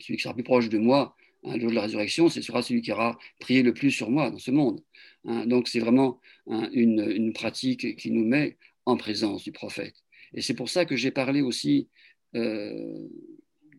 celui 0.00 0.16
qui 0.16 0.22
sera 0.22 0.34
plus 0.34 0.44
proche 0.44 0.68
de 0.68 0.78
moi 0.78 1.16
le 1.42 1.58
jour 1.58 1.70
de 1.70 1.74
la 1.74 1.82
résurrection, 1.82 2.28
ce 2.28 2.42
sera 2.42 2.62
celui 2.62 2.82
qui 2.82 2.92
aura 2.92 3.18
prié 3.38 3.62
le 3.62 3.72
plus 3.72 3.90
sur 3.90 4.10
moi 4.10 4.30
dans 4.30 4.38
ce 4.38 4.50
monde. 4.50 4.82
donc 5.24 5.68
c'est 5.68 5.80
vraiment 5.80 6.20
une, 6.46 7.32
pratique 7.32 7.96
qui 7.96 8.10
nous 8.10 8.24
met 8.24 8.58
en 8.84 8.96
présence 8.96 9.44
du 9.44 9.52
prophète. 9.52 9.94
Et 10.34 10.42
c'est 10.42 10.54
pour 10.54 10.68
ça 10.68 10.84
que 10.84 10.96
j'ai 10.96 11.10
parlé 11.10 11.40
aussi 11.40 11.88
euh, 12.36 13.08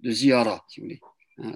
de 0.02 0.12
ziyara, 0.12 0.66
si 0.70 0.80
vous 0.80 0.88
voulez, 0.88 1.00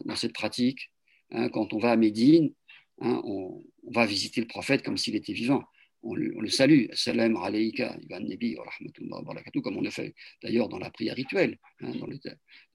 dans 0.05 0.15
cette 0.15 0.33
pratique. 0.33 0.91
quand 1.31 1.73
on 1.73 1.79
va 1.79 1.91
à 1.91 1.95
Médine, 1.95 2.53
on, 2.99 3.63
va 3.91 4.05
visiter 4.05 4.41
le 4.41 4.47
prophète 4.47 4.83
comme 4.83 4.97
s'il 4.97 5.15
était 5.15 5.33
vivant 5.33 5.63
on 6.05 6.13
le, 6.13 6.49
salue, 6.49 6.85
salam 6.93 7.35
alayka, 7.37 7.97
nabi 8.09 8.55
wa 8.55 9.21
barakatuh, 9.23 9.61
comme 9.61 9.77
on 9.77 9.81
le 9.81 9.89
fait 9.89 10.13
d'ailleurs 10.41 10.69
dans 10.69 10.77
la 10.77 10.91
prière 10.91 11.15
rituelle, 11.15 11.57
hein, 11.81 11.93
dans 11.95 12.05
le, 12.05 12.17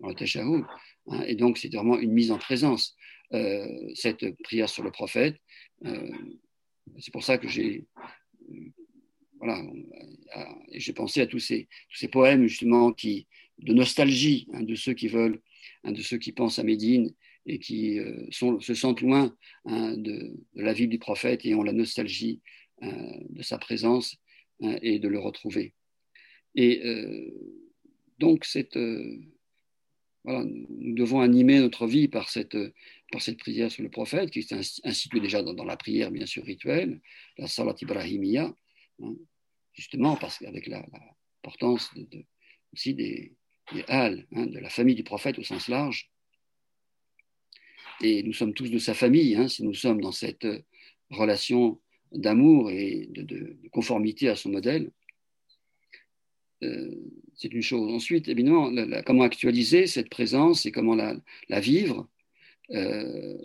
dans 0.01 0.09
le 0.09 0.67
hein. 1.09 1.23
et 1.27 1.37
donc, 1.37 1.57
c'est 1.57 1.73
vraiment 1.73 1.99
une 1.99 2.13
mise 2.13 2.33
en 2.33 2.39
présence, 2.39 2.97
euh, 3.33 3.67
cette 3.95 4.37
prière 4.43 4.69
sur 4.69 4.83
le 4.83 4.91
prophète. 4.91 5.37
Euh, 5.87 6.11
c'est 6.99 7.13
pour 7.13 7.23
ça 7.23 7.39
que 7.39 7.47
j'ai. 7.47 7.87
voilà, 9.39 9.63
j'ai 10.73 10.93
pensé 10.93 11.21
à 11.21 11.27
tous 11.27 11.39
ces, 11.39 11.69
tous 11.89 11.99
ces 11.99 12.09
poèmes, 12.09 12.49
justement, 12.49 12.93
qui, 12.93 13.29
de 13.59 13.73
nostalgie, 13.73 14.49
hein, 14.53 14.63
de 14.63 14.75
ceux 14.75 14.95
qui 14.95 15.07
veulent, 15.07 15.41
de 15.85 16.03
ceux 16.03 16.19
qui 16.19 16.33
pensent 16.33 16.59
à 16.59 16.65
Médine 16.65 17.15
et 17.47 17.61
qui 17.61 18.01
euh, 18.01 18.27
se 18.31 18.75
sentent 18.75 19.01
loin 19.01 19.35
de, 19.67 20.37
la 20.55 20.73
vie 20.73 20.89
du 20.89 20.99
prophète 20.99 21.47
et 21.47 21.55
ont 21.55 21.63
la 21.63 21.73
nostalgie 21.73 22.41
euh, 22.43 22.70
de 22.83 23.43
sa 23.43 23.59
présence 23.59 24.17
euh, 24.63 24.79
et 24.83 24.99
de 24.99 25.09
le 25.09 25.19
retrouver. 25.19 25.75
Et 26.55 26.85
euh, 26.85 27.31
donc, 28.19 28.45
cette, 28.45 28.79
voilà, 30.25 30.45
nous 30.45 30.95
devons 30.95 31.21
animer 31.21 31.61
notre 31.61 31.87
vie 31.87 32.09
par 32.09 32.29
cette, 32.29 32.57
par 33.11 33.23
cette 33.23 33.39
prière 33.39 33.71
sur 33.71 33.83
le 33.83 33.89
prophète, 33.89 34.31
qui 34.31 34.41
est 34.41 34.53
instituée 34.85 35.21
déjà 35.21 35.43
dans, 35.43 35.65
la 35.65 35.77
prière, 35.77 36.11
bien 36.11 36.27
sûr, 36.27 36.45
rituelle, 36.45 37.01
la 37.39 37.47
Salat 37.47 37.75
Ibrahimiya, 37.81 38.55
hein, 39.03 39.15
justement 39.73 40.17
parce 40.17 40.39
qu'avec 40.39 40.67
l'importance 40.67 41.91
aussi 42.73 42.95
des, 42.95 43.35
des 43.73 43.85
halles, 43.89 44.27
hein, 44.33 44.47
de 44.47 44.59
la 44.59 44.69
famille 44.69 44.95
du 44.95 45.05
prophète 45.05 45.39
au 45.39 45.43
sens 45.43 45.69
large. 45.69 46.11
Et 48.03 48.23
nous 48.23 48.33
sommes 48.33 48.55
tous 48.55 48.71
de 48.71 48.79
sa 48.79 48.95
famille, 48.95 49.37
hein, 49.37 49.49
si 49.49 49.63
nous 49.63 49.75
sommes 49.75 50.01
dans 50.01 50.13
cette 50.13 50.47
relation 51.11 51.81
d'amour 52.13 52.71
et 52.71 53.09
de, 53.11 53.57
conformité 53.73 54.29
à 54.29 54.37
son 54.37 54.51
modèle, 54.51 54.91
euh, 56.63 56.95
c'est 57.35 57.53
une 57.53 57.63
chose. 57.63 57.91
Ensuite, 57.91 58.29
évidemment, 58.29 58.71
comment 59.07 59.23
actualiser 59.23 59.87
cette 59.87 60.11
présence 60.11 60.67
et 60.67 60.73
comment 60.73 60.95
la, 60.95 61.61
vivre, 61.61 62.09
euh, 62.71 63.39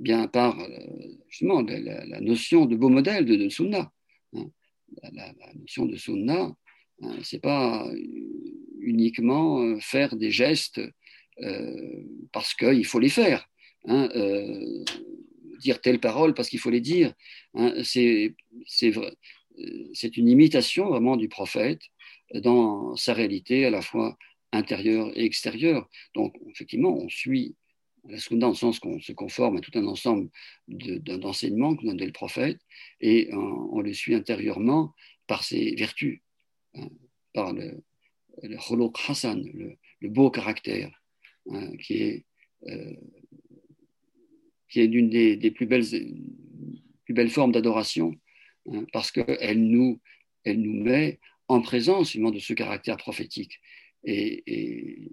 bien 0.00 0.28
par 0.28 0.60
euh, 0.60 0.68
justement 1.28 1.62
la, 1.62 2.20
notion 2.20 2.66
de 2.66 2.76
beau 2.76 2.88
modèle 2.88 3.24
de, 3.24 3.34
de 3.36 3.48
Sunna. 3.48 3.92
Hein. 4.34 4.50
La, 5.12 5.34
notion 5.54 5.86
de 5.86 5.96
Sunna, 5.96 6.54
hein, 7.02 7.16
c'est 7.22 7.42
pas 7.42 7.90
uniquement 8.80 9.78
faire 9.80 10.14
des 10.14 10.30
gestes 10.30 10.80
parce 12.30 12.54
qu'il 12.54 12.84
faut 12.84 13.00
les 13.00 13.08
faire. 13.08 13.48
Hein, 13.86 14.08
dire 15.58 15.80
telle 15.80 16.00
parole 16.00 16.34
parce 16.34 16.48
qu'il 16.48 16.58
faut 16.58 16.70
les 16.70 16.80
dire. 16.80 17.12
Hein, 17.54 17.74
c'est 17.84 18.34
une 20.16 20.28
imitation 20.28 20.88
vraiment 20.88 21.16
du 21.16 21.28
prophète 21.28 21.80
dans 22.34 22.96
sa 22.96 23.14
réalité 23.14 23.66
à 23.66 23.70
la 23.70 23.82
fois 23.82 24.16
intérieure 24.52 25.10
et 25.16 25.24
extérieure. 25.24 25.88
Donc, 26.14 26.36
effectivement, 26.50 26.96
on 26.96 27.08
suit 27.08 27.54
la 28.08 28.18
Sunna 28.18 28.40
dans 28.40 28.48
le 28.50 28.54
sens 28.54 28.78
qu'on 28.78 29.00
se 29.00 29.12
conforme 29.12 29.56
à 29.56 29.60
tout 29.60 29.76
un 29.78 29.86
ensemble 29.86 30.28
d'enseignements 30.68 31.74
que 31.74 31.84
nous 31.84 31.94
donne 31.94 32.06
le 32.06 32.12
prophète 32.12 32.60
et 33.00 33.30
on, 33.32 33.80
le 33.80 33.92
suit 33.92 34.14
intérieurement 34.14 34.94
par 35.26 35.42
ses 35.42 35.74
vertus, 35.74 36.20
hein, 36.74 36.88
par 37.32 37.52
le, 37.52 37.82
le 38.42 38.58
Hassan, 39.08 39.42
le, 39.52 40.08
beau 40.08 40.30
caractère 40.30 41.02
hein, 41.50 41.74
qui 41.78 41.94
est 41.94 42.24
euh, 42.68 42.94
qui 44.74 44.80
est 44.80 44.88
l'une 44.88 45.08
des, 45.08 45.50
plus, 45.52 45.66
belles, 45.66 45.86
plus 47.04 47.14
belles 47.14 47.30
formes 47.30 47.52
d'adoration, 47.52 48.12
hein, 48.72 48.84
parce 48.92 49.12
qu'elle 49.12 49.68
nous, 49.68 50.00
elle 50.42 50.60
nous 50.60 50.82
met 50.82 51.20
en 51.46 51.60
présence 51.60 52.16
de 52.16 52.38
ce 52.40 52.54
caractère 52.54 52.96
prophétique. 52.96 53.60
Et, 54.02 55.12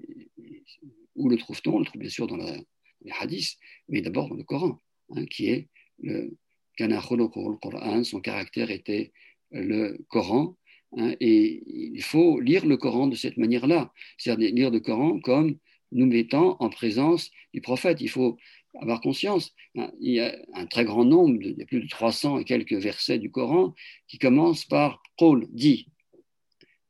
où 1.16 1.30
le 1.30 1.38
trouve-t-on? 1.38 1.76
On 1.76 1.80
le 1.80 1.86
trouve 1.86 2.02
bien 2.02 2.10
sûr 2.10 2.26
dans 2.26 2.38
les 2.38 3.12
hadiths, 3.20 3.60
mais 3.88 4.02
d'abord 4.02 4.30
dans 4.30 4.36
le 4.36 4.44
Coran, 4.44 4.82
hein, 5.12 5.26
qui 5.28 5.50
est 5.50 5.68
le 6.02 6.36
Coran, 6.80 8.04
son 8.04 8.20
caractère 8.20 8.72
était 8.72 9.12
le 9.52 10.04
Coran, 10.08 10.58
hein, 10.98 11.14
et 11.20 11.62
il 11.68 12.02
faut 12.02 12.40
lire 12.40 12.66
le 12.66 12.78
Coran 12.78 13.06
de 13.06 13.16
cette 13.16 13.38
manière-là, 13.38 13.94
c'est-à-dire 14.18 14.56
lire 14.56 14.72
le 14.72 14.80
Coran 14.80 15.20
comme 15.20 15.60
nous 15.92 16.08
mettant 16.08 16.58
en 16.60 16.70
présence 16.70 17.30
du 17.54 17.62
prophète. 17.62 18.02
Il 18.02 18.10
faut 18.10 18.38
avoir 18.80 19.02
conscience. 19.02 19.54
Hein, 19.76 19.92
il 20.00 20.14
y 20.14 20.20
a 20.20 20.36
un 20.54 20.66
très 20.66 20.86
grand 20.86 21.06
nombre, 21.06 21.38
il 21.42 21.58
y 21.58 21.62
a 21.62 21.66
plus 21.66 21.82
de 21.82 21.88
300 21.88 22.40
et 22.40 22.44
quelques 22.44 22.74
versets 22.74 23.20
du 23.20 23.32
Coran 23.32 23.74
qui 24.08 24.18
commencent 24.18 24.66
par 24.66 25.02
Qul, 25.18 25.48
dit. 25.50 25.88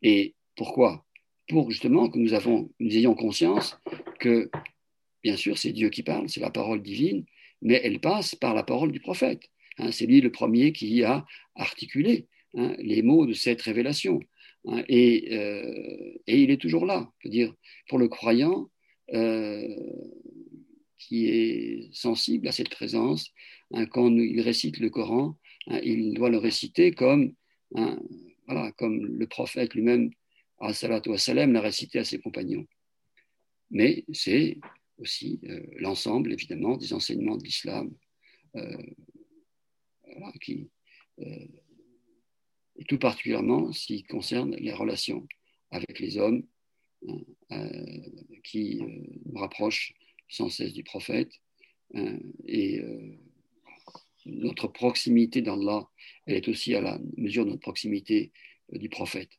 Et 0.01 0.35
pourquoi? 0.55 1.05
Pour 1.47 1.71
justement 1.71 2.09
que 2.09 2.17
nous, 2.17 2.33
ayons 2.33 3.15
conscience 3.15 3.79
que, 4.19 4.49
bien 5.23 5.35
sûr, 5.35 5.57
c'est 5.57 5.71
Dieu 5.71 5.89
qui 5.89 6.03
parle, 6.03 6.29
c'est 6.29 6.39
la 6.39 6.51
parole 6.51 6.81
divine, 6.81 7.25
mais 7.61 7.79
elle 7.83 7.99
passe 7.99 8.35
par 8.35 8.53
la 8.53 8.63
parole 8.63 8.91
du 8.91 8.99
prophète. 8.99 9.43
Hein, 9.77 9.91
c'est 9.91 10.05
lui 10.05 10.21
le 10.21 10.31
premier 10.31 10.71
qui 10.71 11.03
a 11.03 11.25
articulé 11.55 12.27
hein, 12.55 12.75
les 12.79 13.01
mots 13.01 13.25
de 13.25 13.33
cette 13.33 13.61
révélation. 13.61 14.19
Et, 14.87 15.29
euh, 15.31 16.13
et, 16.27 16.43
il 16.43 16.51
est 16.51 16.61
toujours 16.61 16.85
là. 16.85 17.11
Je 17.19 17.27
veux 17.27 17.31
dire, 17.31 17.53
pour 17.89 17.97
le 17.97 18.07
croyant 18.07 18.69
euh, 19.13 19.67
qui 21.01 21.27
est 21.27 21.89
sensible 21.93 22.47
à 22.47 22.51
cette 22.51 22.69
présence, 22.69 23.31
quand 23.91 24.09
il 24.15 24.41
récite 24.41 24.79
le 24.79 24.89
Coran, 24.89 25.37
il 25.83 26.13
doit 26.13 26.29
le 26.29 26.37
réciter 26.37 26.91
comme, 26.91 27.33
voilà, 28.47 28.71
comme 28.77 29.05
le 29.05 29.27
prophète 29.27 29.73
lui-même, 29.73 30.11
l'a 31.53 31.61
récité 31.61 31.99
à 31.99 32.03
ses 32.05 32.19
compagnons. 32.19 32.65
Mais 33.71 34.05
c'est 34.13 34.59
aussi 34.97 35.39
euh, 35.45 35.61
l'ensemble, 35.77 36.31
évidemment, 36.33 36.77
des 36.77 36.93
enseignements 36.93 37.37
de 37.37 37.43
l'islam 37.43 37.91
qui, 40.41 40.69
euh, 41.19 41.47
tout 42.87 42.97
particulièrement 42.97 43.71
ce 43.73 44.01
concerne 44.07 44.55
les 44.55 44.73
relations 44.73 45.27
avec 45.69 45.99
les 45.99 46.17
hommes, 46.17 46.43
hein, 47.07 47.19
euh, 47.51 48.37
qui 48.43 48.81
euh, 48.81 48.87
nous 49.25 49.39
rapprochent 49.39 49.93
sans 50.31 50.49
cesse 50.49 50.73
du 50.73 50.83
prophète. 50.83 51.31
Hein, 51.93 52.17
et 52.45 52.81
notre 54.25 54.67
proximité 54.67 55.41
d'Allah, 55.41 55.83
elle 56.25 56.35
est 56.35 56.47
aussi 56.47 56.73
à 56.75 56.81
la 56.81 56.97
mesure 57.17 57.45
de 57.45 57.51
notre 57.51 57.61
proximité 57.61 58.31
du 58.71 58.89
prophète. 58.89 59.29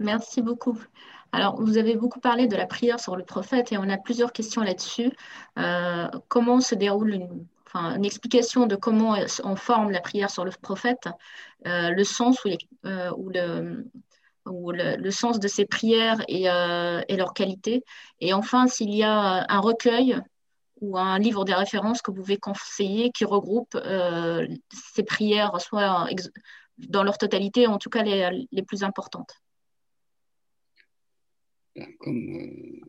Merci 0.00 0.42
beaucoup. 0.42 0.78
Alors, 1.32 1.60
vous 1.60 1.76
avez 1.76 1.96
beaucoup 1.96 2.20
parlé 2.20 2.46
de 2.46 2.56
la 2.56 2.66
prière 2.66 3.00
sur 3.00 3.16
le 3.16 3.24
prophète 3.24 3.72
et 3.72 3.78
on 3.78 3.88
a 3.88 3.98
plusieurs 3.98 4.32
questions 4.32 4.62
là-dessus. 4.62 5.10
comment 6.28 6.60
se 6.60 6.74
déroule 6.74 7.14
une 7.14 7.46
une 7.74 8.04
explication 8.04 8.66
de 8.66 8.76
comment 8.76 9.16
on 9.44 9.56
forme 9.56 9.90
la 9.90 10.00
prière 10.00 10.30
sur 10.30 10.44
le 10.44 10.50
prophète, 10.50 11.08
euh, 11.66 11.90
le 11.90 12.04
sens 12.04 12.44
ou, 12.44 12.48
euh, 12.86 13.10
le, 13.34 13.86
le, 14.72 15.10
sens 15.10 15.38
de 15.38 15.48
ces 15.48 15.64
prières 15.64 16.22
et, 16.28 16.50
euh, 16.50 17.00
et, 17.08 17.16
leur 17.16 17.34
qualité. 17.34 17.84
Et 18.20 18.32
enfin, 18.32 18.66
s'il 18.66 18.94
y 18.94 19.02
a 19.02 19.46
un 19.48 19.60
recueil 19.60 20.18
ou 20.80 20.96
un 20.96 21.18
livre 21.18 21.44
de 21.44 21.52
référence 21.52 22.02
que 22.02 22.10
vous 22.10 22.18
pouvez 22.18 22.36
conseiller 22.36 23.10
qui 23.10 23.24
regroupe 23.24 23.76
ces 24.94 25.02
prières, 25.02 25.60
soit 25.60 26.08
dans 26.78 27.02
leur 27.02 27.18
totalité, 27.18 27.66
en 27.66 27.78
tout 27.78 27.90
cas 27.90 28.02
les, 28.02 28.62
plus 28.62 28.84
importantes. 28.84 29.34
Ben, 31.74 31.86
comme 31.98 32.80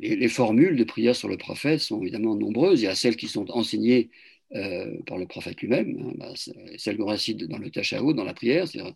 les, 0.00 0.28
formules 0.28 0.76
de 0.76 0.84
prière 0.84 1.16
sur 1.16 1.28
le 1.28 1.36
prophète 1.36 1.80
sont 1.80 2.00
évidemment 2.02 2.36
nombreuses. 2.36 2.80
Il 2.80 2.84
y 2.84 2.88
a 2.88 2.94
celles 2.94 3.16
qui 3.16 3.28
sont 3.28 3.50
enseignées 3.50 4.10
euh, 4.54 4.96
par 5.06 5.18
le 5.18 5.26
prophète 5.26 5.60
lui-même, 5.60 5.98
hein, 6.00 6.12
bah, 6.16 6.32
celles 6.76 6.96
qu'on 6.96 7.06
récite 7.06 7.44
dans 7.44 7.58
le 7.58 7.70
Tashahhud, 7.70 8.16
dans 8.16 8.24
la 8.24 8.34
prière, 8.34 8.66
c'est-à-dire 8.66 8.94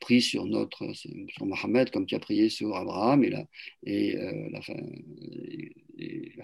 prie 0.00 0.20
sur 0.22 0.46
notre 0.46 0.92
sur 0.94 1.46
Mohammed 1.46 1.90
comme 1.90 2.06
tu 2.06 2.14
as 2.14 2.18
prié 2.18 2.48
sur 2.48 2.76
Abraham 2.76 3.24
et 3.24 3.30
la, 3.30 3.46
euh, 3.88 4.60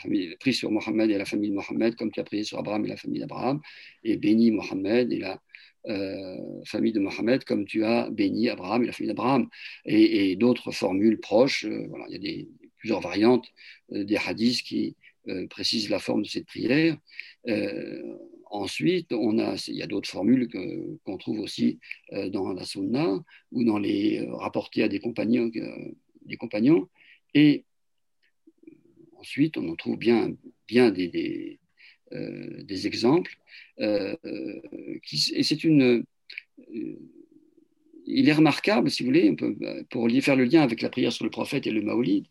famille 0.01 0.37
sur 0.53 0.71
de 0.71 1.55
Mohammed 1.55 1.97
comme 1.97 2.11
tu 2.11 2.21
as 2.21 2.25
prié 2.25 2.45
sur 2.45 2.59
Abraham 2.59 2.85
et 2.85 2.89
la 2.89 2.97
famille 2.97 3.21
d'Abraham 3.21 3.61
et 4.05 4.17
béni 4.17 4.51
Mohammed 4.51 5.13
et 5.13 5.19
la 5.19 5.41
euh, 5.89 6.37
famille 6.65 6.93
de 6.93 7.01
Mohammed 7.01 7.45
comme 7.45 7.65
tu 7.65 7.85
as 7.85 8.09
béni 8.11 8.49
Abraham 8.49 8.85
et 8.85 8.87
la 8.87 8.93
famille 8.93 9.09
d'Abraham 9.09 9.49
et, 9.85 10.37
d'autres 10.37 10.71
formules 10.71 11.21
proches 11.21 11.67
voilà 11.67 12.07
il 12.09 12.25
y 12.25 12.43
a 12.43 12.45
plusieurs 12.83 13.01
variantes 13.01 13.47
euh, 13.93 14.05
des 14.05 14.17
hadiths 14.17 14.63
qui 14.63 14.97
euh, 15.29 15.47
précisent 15.47 15.89
la 15.89 16.01
forme 16.01 16.23
de 16.23 16.29
cette 16.29 16.47
prière. 16.47 16.97
Euh, 18.53 18.57
ensuite, 18.57 19.13
on 19.13 19.39
a, 19.39 19.57
il 19.69 19.77
y 19.77 19.83
a 19.83 19.87
d'autres 19.87 20.09
formules 20.09 20.49
qu'on 21.05 21.17
trouve 21.17 21.41
aussi 21.41 21.79
dans 22.29 22.53
la 22.53 22.65
sunna 22.65 23.23
ou 23.51 23.65
dans 23.65 23.79
les 23.79 24.27
rapportés 24.31 24.83
à 24.83 24.89
des 24.89 25.01
compagnons. 25.01 25.51
des 26.23 26.37
compagnons. 26.37 26.89
Et 27.35 27.65
ensuite, 29.17 29.57
on 29.57 29.69
en 29.69 29.77
trouve 29.77 29.97
bien, 29.97 30.35
bien 30.69 30.91
des, 30.91 31.59
exemples. 32.87 33.37
Et 33.79 35.43
c'est 35.43 35.65
une 35.65 36.05
il 38.07 38.29
est 38.29 38.33
remarquable, 38.33 38.91
si 38.91 39.03
vous 39.03 39.09
voulez, 39.09 39.35
pour 39.91 40.11
faire 40.23 40.37
le 40.37 40.45
lien 40.45 40.63
avec 40.63 40.83
la 40.83 40.91
prière 40.91 41.13
sur 41.13 41.25
le 41.25 41.31
prophète 41.31 41.67
et 41.67 41.71
le 41.71 41.83
maolid, 41.83 42.27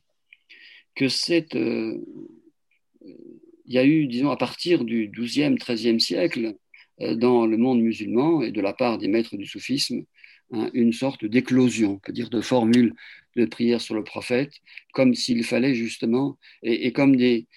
que 0.95 1.07
cette, 1.07 1.55
euh, 1.55 1.97
il 3.65 3.73
y 3.73 3.77
a 3.77 3.85
eu, 3.85 4.07
disons, 4.07 4.31
à 4.31 4.37
partir 4.37 4.83
du 4.83 5.09
XIIe, 5.09 5.55
XIIIe 5.55 5.99
siècle, 5.99 6.55
euh, 7.01 7.15
dans 7.15 7.45
le 7.45 7.57
monde 7.57 7.81
musulman 7.81 8.41
et 8.41 8.51
de 8.51 8.61
la 8.61 8.73
part 8.73 8.97
des 8.97 9.07
maîtres 9.07 9.37
du 9.37 9.45
soufisme, 9.45 10.03
hein, 10.51 10.69
une 10.73 10.93
sorte 10.93 11.25
d'éclosion, 11.25 11.99
peut 11.99 12.13
dire 12.13 12.29
de 12.29 12.41
formules 12.41 12.93
de 13.35 13.45
prière 13.45 13.81
sur 13.81 13.95
le 13.95 14.03
prophète, 14.03 14.53
comme 14.93 15.15
s'il 15.15 15.43
fallait 15.43 15.75
justement, 15.75 16.37
et, 16.63 16.91
comme 16.91 17.15
des, 17.15 17.47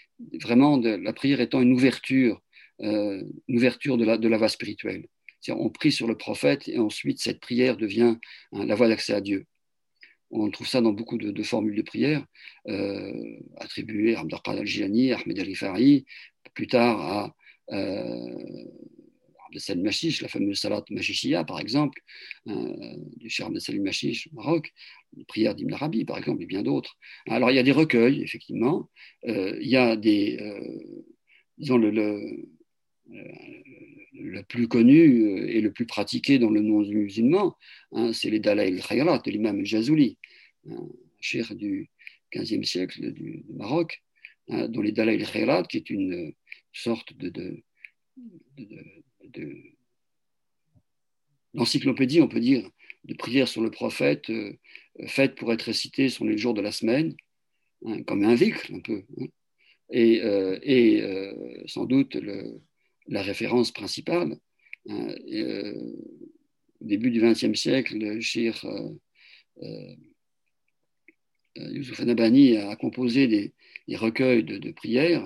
vraiment 0.40 0.78
la 0.78 1.12
prière 1.12 1.40
étant 1.40 1.60
une 1.60 1.72
ouverture, 1.72 2.40
euh, 2.80 3.22
une 3.48 3.56
ouverture 3.56 3.96
de 3.98 4.04
la, 4.04 4.18
de 4.18 4.28
la 4.28 4.38
voie 4.38 4.48
spirituelle. 4.48 5.06
On 5.48 5.68
prie 5.68 5.92
sur 5.92 6.06
le 6.06 6.16
prophète 6.16 6.68
et 6.68 6.78
ensuite 6.78 7.20
cette 7.20 7.40
prière 7.40 7.76
devient 7.76 8.16
hein, 8.52 8.66
la 8.66 8.74
voie 8.74 8.88
d'accès 8.88 9.12
à 9.12 9.20
Dieu. 9.20 9.46
On 10.36 10.50
trouve 10.50 10.66
ça 10.66 10.80
dans 10.80 10.92
beaucoup 10.92 11.16
de, 11.16 11.42
formules 11.44 11.76
de 11.76 11.82
prière 11.82 12.26
euh, 12.68 13.38
attribuées 13.58 14.16
à 14.16 14.20
Abdel 14.20 14.40
al-Jilani, 14.44 15.12
à 15.12 15.18
Ahmed 15.18 15.38
al-Rifari, 15.38 16.06
plus 16.54 16.66
tard 16.66 17.00
à 17.00 17.34
euh, 17.72 18.64
Salim 19.56 19.84
Machiche, 19.84 20.20
la 20.20 20.26
fameuse 20.26 20.58
Salat 20.58 20.82
Machichia, 20.90 21.44
par 21.44 21.60
exemple, 21.60 22.00
euh, 22.48 22.96
du 23.16 23.30
cher 23.30 23.46
Abdel 23.46 23.60
Salim 23.60 23.84
Machiche 23.84 24.28
au 24.32 24.34
Maroc, 24.34 24.72
les 25.16 25.24
prières 25.24 25.54
d'Ibn 25.54 25.72
Arabi, 25.72 26.04
par 26.04 26.18
exemple, 26.18 26.42
et 26.42 26.46
bien 26.46 26.62
d'autres. 26.62 26.98
Alors, 27.28 27.52
il 27.52 27.54
y 27.54 27.60
a 27.60 27.62
des 27.62 27.70
recueils, 27.70 28.20
effectivement. 28.20 28.90
Euh, 29.28 29.56
il 29.60 29.68
y 29.68 29.76
a 29.76 29.94
des. 29.94 30.36
disons, 31.58 31.76
le 31.76 32.44
le 34.14 34.42
plus 34.42 34.68
connu 34.68 35.24
euh, 35.24 35.48
et 35.48 35.60
le 35.60 35.72
plus 35.72 35.86
pratiqué 35.86 36.38
dans 36.38 36.50
le 36.50 36.62
monde 36.62 36.88
musulman, 36.88 37.56
hein, 37.92 38.12
c'est 38.12 38.30
les 38.30 38.40
Dalai 38.40 38.66
al-Khayrat 38.68 39.22
l'imam 39.26 39.58
al-Jazouli, 39.58 40.18
un 40.68 40.88
cher 41.20 41.54
du 41.54 41.90
XVe 42.34 42.64
siècle 42.64 43.12
du, 43.12 43.44
Maroc, 43.50 44.02
hein, 44.48 44.68
dont 44.68 44.82
les 44.82 44.92
Dalai 44.92 45.14
al-Khayrat, 45.14 45.64
qui 45.64 45.78
est 45.78 45.90
une 45.90 46.32
sorte 46.72 47.14
de, 47.16 47.62
d'encyclopédie, 51.54 52.20
on 52.20 52.28
peut 52.28 52.40
dire, 52.40 52.68
de 53.04 53.14
prières 53.14 53.48
sur 53.48 53.62
le 53.62 53.70
prophète, 53.70 54.30
euh, 54.30 54.56
faites 55.06 55.34
pour 55.34 55.52
être 55.52 55.62
récitées 55.62 56.08
sur 56.08 56.24
les 56.24 56.38
jours 56.38 56.54
de 56.54 56.60
la 56.62 56.72
semaine, 56.72 57.16
hein, 57.84 58.02
comme 58.04 58.24
un 58.24 58.34
vicle 58.34 58.74
un 58.74 58.80
peu. 58.80 59.02
euh, 60.22 60.58
et 60.62 61.02
sans 61.66 61.84
doute 61.84 62.14
le, 62.14 62.60
la 63.08 63.22
référence 63.22 63.72
principale. 63.72 64.38
Hein, 64.88 65.14
euh, 65.32 65.92
au 66.80 66.84
début 66.84 67.10
du 67.10 67.20
XXe 67.20 67.58
siècle, 67.58 67.96
le 67.96 68.20
shir 68.20 68.64
euh, 68.64 68.90
euh, 69.62 69.94
Youssouf 71.56 72.00
Anabani 72.00 72.56
a 72.56 72.76
composé 72.76 73.26
des, 73.26 73.96
recueils 73.96 74.44
de, 74.44 74.70
prières, 74.72 75.24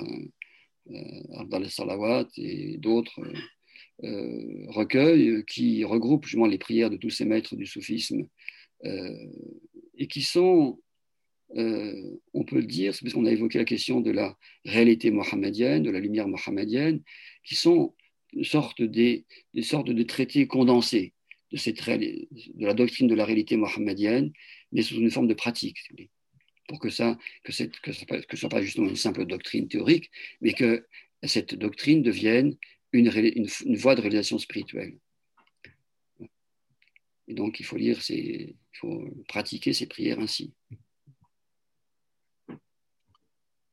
Abdal 1.34 1.70
Salawat 1.70 2.28
et 2.36 2.76
d'autres 2.78 3.20
recueils 4.68 5.44
qui 5.46 5.84
regroupent 5.84 6.24
justement 6.24 6.46
les 6.46 6.58
prières 6.58 6.90
de 6.90 6.96
tous 6.96 7.10
ces 7.10 7.24
maîtres 7.24 7.56
du 7.56 7.66
soufisme 7.66 8.26
et 8.84 10.06
qui 10.06 10.22
sont 10.22 10.78
on 11.54 12.44
peut 12.44 12.56
le 12.56 12.66
dire, 12.66 12.92
parce 13.00 13.14
qu'on 13.14 13.24
a 13.24 13.30
évoqué 13.30 13.58
la 13.58 13.64
question 13.64 14.00
de 14.00 14.10
la 14.10 14.36
réalité 14.64 15.10
mohammedienne, 15.10 15.82
de 15.82 15.90
la 15.90 16.00
lumière 16.00 16.28
mohammedienne, 16.28 17.02
qui 17.48 17.54
sont 17.54 17.94
une 18.34 18.44
sorte 18.44 18.82
des, 18.82 19.24
sortes 19.62 19.88
de 19.88 20.02
traités 20.02 20.46
condensés 20.46 21.14
de, 21.50 22.62
la 22.62 22.74
doctrine 22.74 23.08
de 23.08 23.14
la 23.14 23.24
réalité 23.24 23.56
mohammedienne, 23.56 24.34
mais 24.70 24.82
sous 24.82 24.96
une 24.96 25.10
forme 25.10 25.28
de 25.28 25.34
pratique, 25.34 25.78
pour 26.68 26.78
que 26.78 26.90
ça 26.90 27.18
que, 27.44 27.52
cette, 27.52 27.80
que, 27.80 27.92
ce 27.92 28.04
soit 28.36 28.50
pas 28.50 28.60
justement 28.60 28.90
une 28.90 28.96
simple 28.96 29.24
doctrine 29.24 29.66
théorique, 29.66 30.10
mais 30.42 30.52
que 30.52 30.86
cette 31.22 31.54
doctrine 31.54 32.02
devienne 32.02 32.54
une, 32.92 33.10
une, 33.64 33.76
voie 33.76 33.94
de 33.94 34.02
réalisation 34.02 34.38
spirituelle. 34.38 34.98
Et 37.28 37.34
donc, 37.34 37.60
il 37.60 37.64
faut 37.64 37.76
lire, 37.78 37.98
il 38.10 38.56
faut 38.74 39.08
pratiquer 39.26 39.72
ces 39.72 39.86
prières 39.86 40.20
ainsi. 40.20 40.52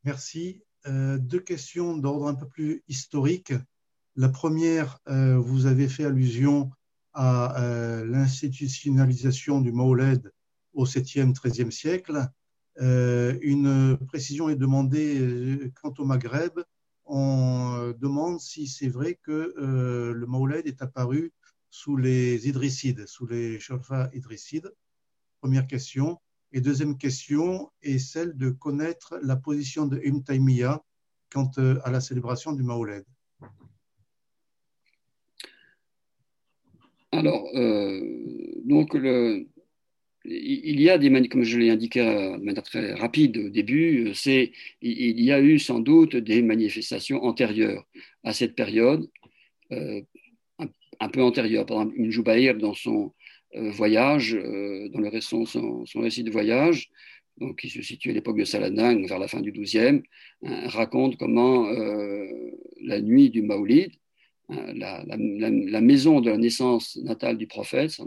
Merci. 0.06 0.65
Euh, 0.88 1.18
deux 1.18 1.40
questions 1.40 1.98
d'ordre 1.98 2.28
un 2.28 2.36
peu 2.36 2.48
plus 2.48 2.84
historique. 2.88 3.54
La 4.16 4.30
première, 4.30 5.00
euh, 5.08 5.38
vous 5.38 5.66
avez 5.66 5.88
fait 5.88 6.06
allusion 6.06 6.72
à 7.14 7.56
l'institutionnalisation 8.06 9.62
du 9.62 9.72
Maoled 9.72 10.34
au 10.74 10.86
7e, 10.86 11.34
13e 11.34 11.72
siècle. 11.72 12.28
une 12.78 13.98
précision 14.06 14.50
est 14.50 14.58
demandée 14.58 15.72
quant 15.82 15.94
au 15.98 16.04
Maghreb. 16.04 16.60
On 17.06 17.94
demande 17.98 18.42
si 18.42 18.68
c'est 18.68 18.90
vrai 18.90 19.18
que 19.24 19.54
le 19.58 20.26
Maoled 20.28 20.68
est 20.68 20.82
apparu 20.82 21.32
sous 21.70 21.96
les 21.96 22.50
Idrissides, 22.50 23.06
sous 23.08 23.28
les 23.28 23.62
Shorfa 23.62 24.10
Idrissides. 24.14 24.74
Première 25.40 25.68
question. 25.68 26.20
Et 26.56 26.62
deuxième 26.62 26.98
question 26.98 27.70
est 27.84 28.00
celle 28.00 28.38
de 28.38 28.50
connaître 28.50 29.20
la 29.22 29.36
position 29.36 29.88
de 29.88 30.00
Ibn 30.02 30.22
Taymiyyah 30.22 30.82
quant 31.30 31.52
euh, 31.58 31.78
à 31.84 31.92
la 31.92 32.00
célébration 32.00 32.54
du 32.54 32.64
Maoled. 32.64 33.04
Alors, 37.12 37.46
euh, 37.56 38.00
donc, 38.64 38.96
il 40.24 40.80
y 40.82 40.90
a 40.90 40.98
des 40.98 41.28
comme 41.28 41.44
je 41.44 41.58
l'ai 41.58 41.72
indiqué 41.72 42.00
de 42.00 42.42
manière 42.42 42.64
très 42.64 42.94
rapide 42.94 43.38
au 43.38 43.50
début, 43.50 44.14
c'est 44.16 44.54
il 44.82 45.20
y 45.20 45.34
a 45.34 45.42
eu 45.42 45.60
sans 45.60 45.80
doute 45.80 46.16
des 46.16 46.42
manifestations 46.42 47.22
antérieures 47.26 47.86
à 48.24 48.32
cette 48.32 48.56
période, 48.56 49.10
euh, 49.74 50.02
un, 51.00 51.10
peu 51.10 51.22
antérieures. 51.22 51.66
Par 51.66 51.82
exemple, 51.82 51.98
une 51.98 52.12
Joubaïr 52.12 52.58
dans 52.58 52.74
son 52.74 53.08
euh, 53.08 53.25
voyage, 53.56 54.36
euh, 54.36 54.90
dans 54.90 55.00
le, 55.00 55.22
son, 55.22 55.86
récit 55.96 56.24
de 56.24 56.32
voyage, 56.32 56.90
donc, 57.38 57.60
qui 57.60 57.70
se 57.70 57.82
situe 57.82 58.12
à 58.12 58.14
l'époque 58.14 58.38
de 58.38 58.46
Saladin, 58.46 59.06
vers 59.08 59.20
la 59.20 59.28
fin 59.28 59.42
du 59.42 59.52
XIIe, 59.52 60.02
hein, 60.44 60.68
raconte 60.68 61.18
comment 61.18 61.68
euh, 61.68 62.26
la 62.82 63.02
nuit 63.02 63.30
du 63.30 63.42
Maoulid, 63.42 63.92
hein, 64.50 64.74
la, 64.74 65.82
maison 65.82 66.22
de 66.22 66.30
la 66.30 66.38
naissance 66.38 66.98
natale 66.98 67.38
du 67.38 67.48
prophète, 67.48 67.98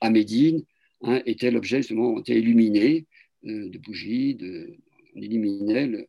à 0.00 0.10
Médine, 0.10 0.62
hein, 1.02 1.22
était 1.26 1.50
l'objet 1.50 1.78
justement, 1.78 2.18
était 2.20 2.38
illuminé 2.38 3.06
de 3.42 3.78
bougies, 3.78 4.34
de, 4.34 4.76
on 5.16 5.20
illuminait 5.20 6.06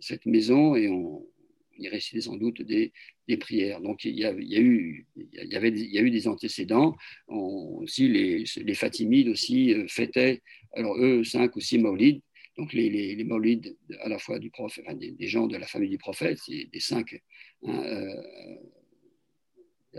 cette 0.00 0.26
maison 0.26 0.76
et 0.76 0.88
on, 0.88 1.24
il 1.80 1.88
récitait 1.88 2.20
sans 2.20 2.36
doute 2.36 2.62
des, 2.62 2.92
prières. 3.38 3.80
Donc 3.80 4.04
il 4.04 4.18
y, 4.18 4.24
a, 4.24 4.32
eu, 4.32 5.06
il, 5.16 5.48
y 5.48 5.56
avait, 5.56 5.68
il 5.68 5.92
y 5.92 5.98
a 5.98 6.02
eu 6.02 6.10
des 6.10 6.26
antécédents. 6.28 6.96
aussi, 7.28 8.08
les, 8.08 8.44
les, 8.56 8.74
Fatimides 8.74 9.28
aussi 9.28 9.72
euh, 9.72 9.86
fêtaient, 9.88 10.42
alors 10.74 10.96
eux, 10.98 11.22
cinq 11.24 11.56
ou 11.56 11.60
six 11.60 11.78
maulides. 11.78 12.20
Donc 12.56 12.72
les, 12.72 12.90
les, 12.90 13.24
maulides 13.24 13.76
à 14.00 14.08
la 14.08 14.18
fois 14.18 14.38
du 14.38 14.50
prophète, 14.50 14.84
des, 14.98 15.28
gens 15.28 15.46
de 15.46 15.56
la 15.56 15.66
famille 15.66 15.88
du 15.88 15.98
prophète, 15.98 16.38
c'est 16.44 16.68
des 16.72 16.80
cinq 16.80 17.22
hein, 17.64 17.82
euh, 17.84 18.56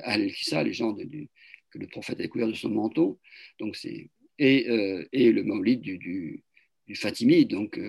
al-Kissa, 0.03 0.63
les 0.63 0.73
gens 0.73 0.93
que 0.93 1.79
le 1.79 1.87
prophète 1.87 2.19
a 2.19 2.27
couvert 2.27 2.47
de 2.47 2.53
son 2.53 2.69
manteau. 2.69 3.19
Donc 3.59 3.75
c'est 3.75 4.09
et, 4.37 4.69
euh, 4.69 5.07
et, 5.13 5.31
le 5.31 5.43
maulid 5.43 5.81
du, 5.81 5.97
du, 5.97 6.43
Fatimide, 6.95 7.49
donc 7.49 7.79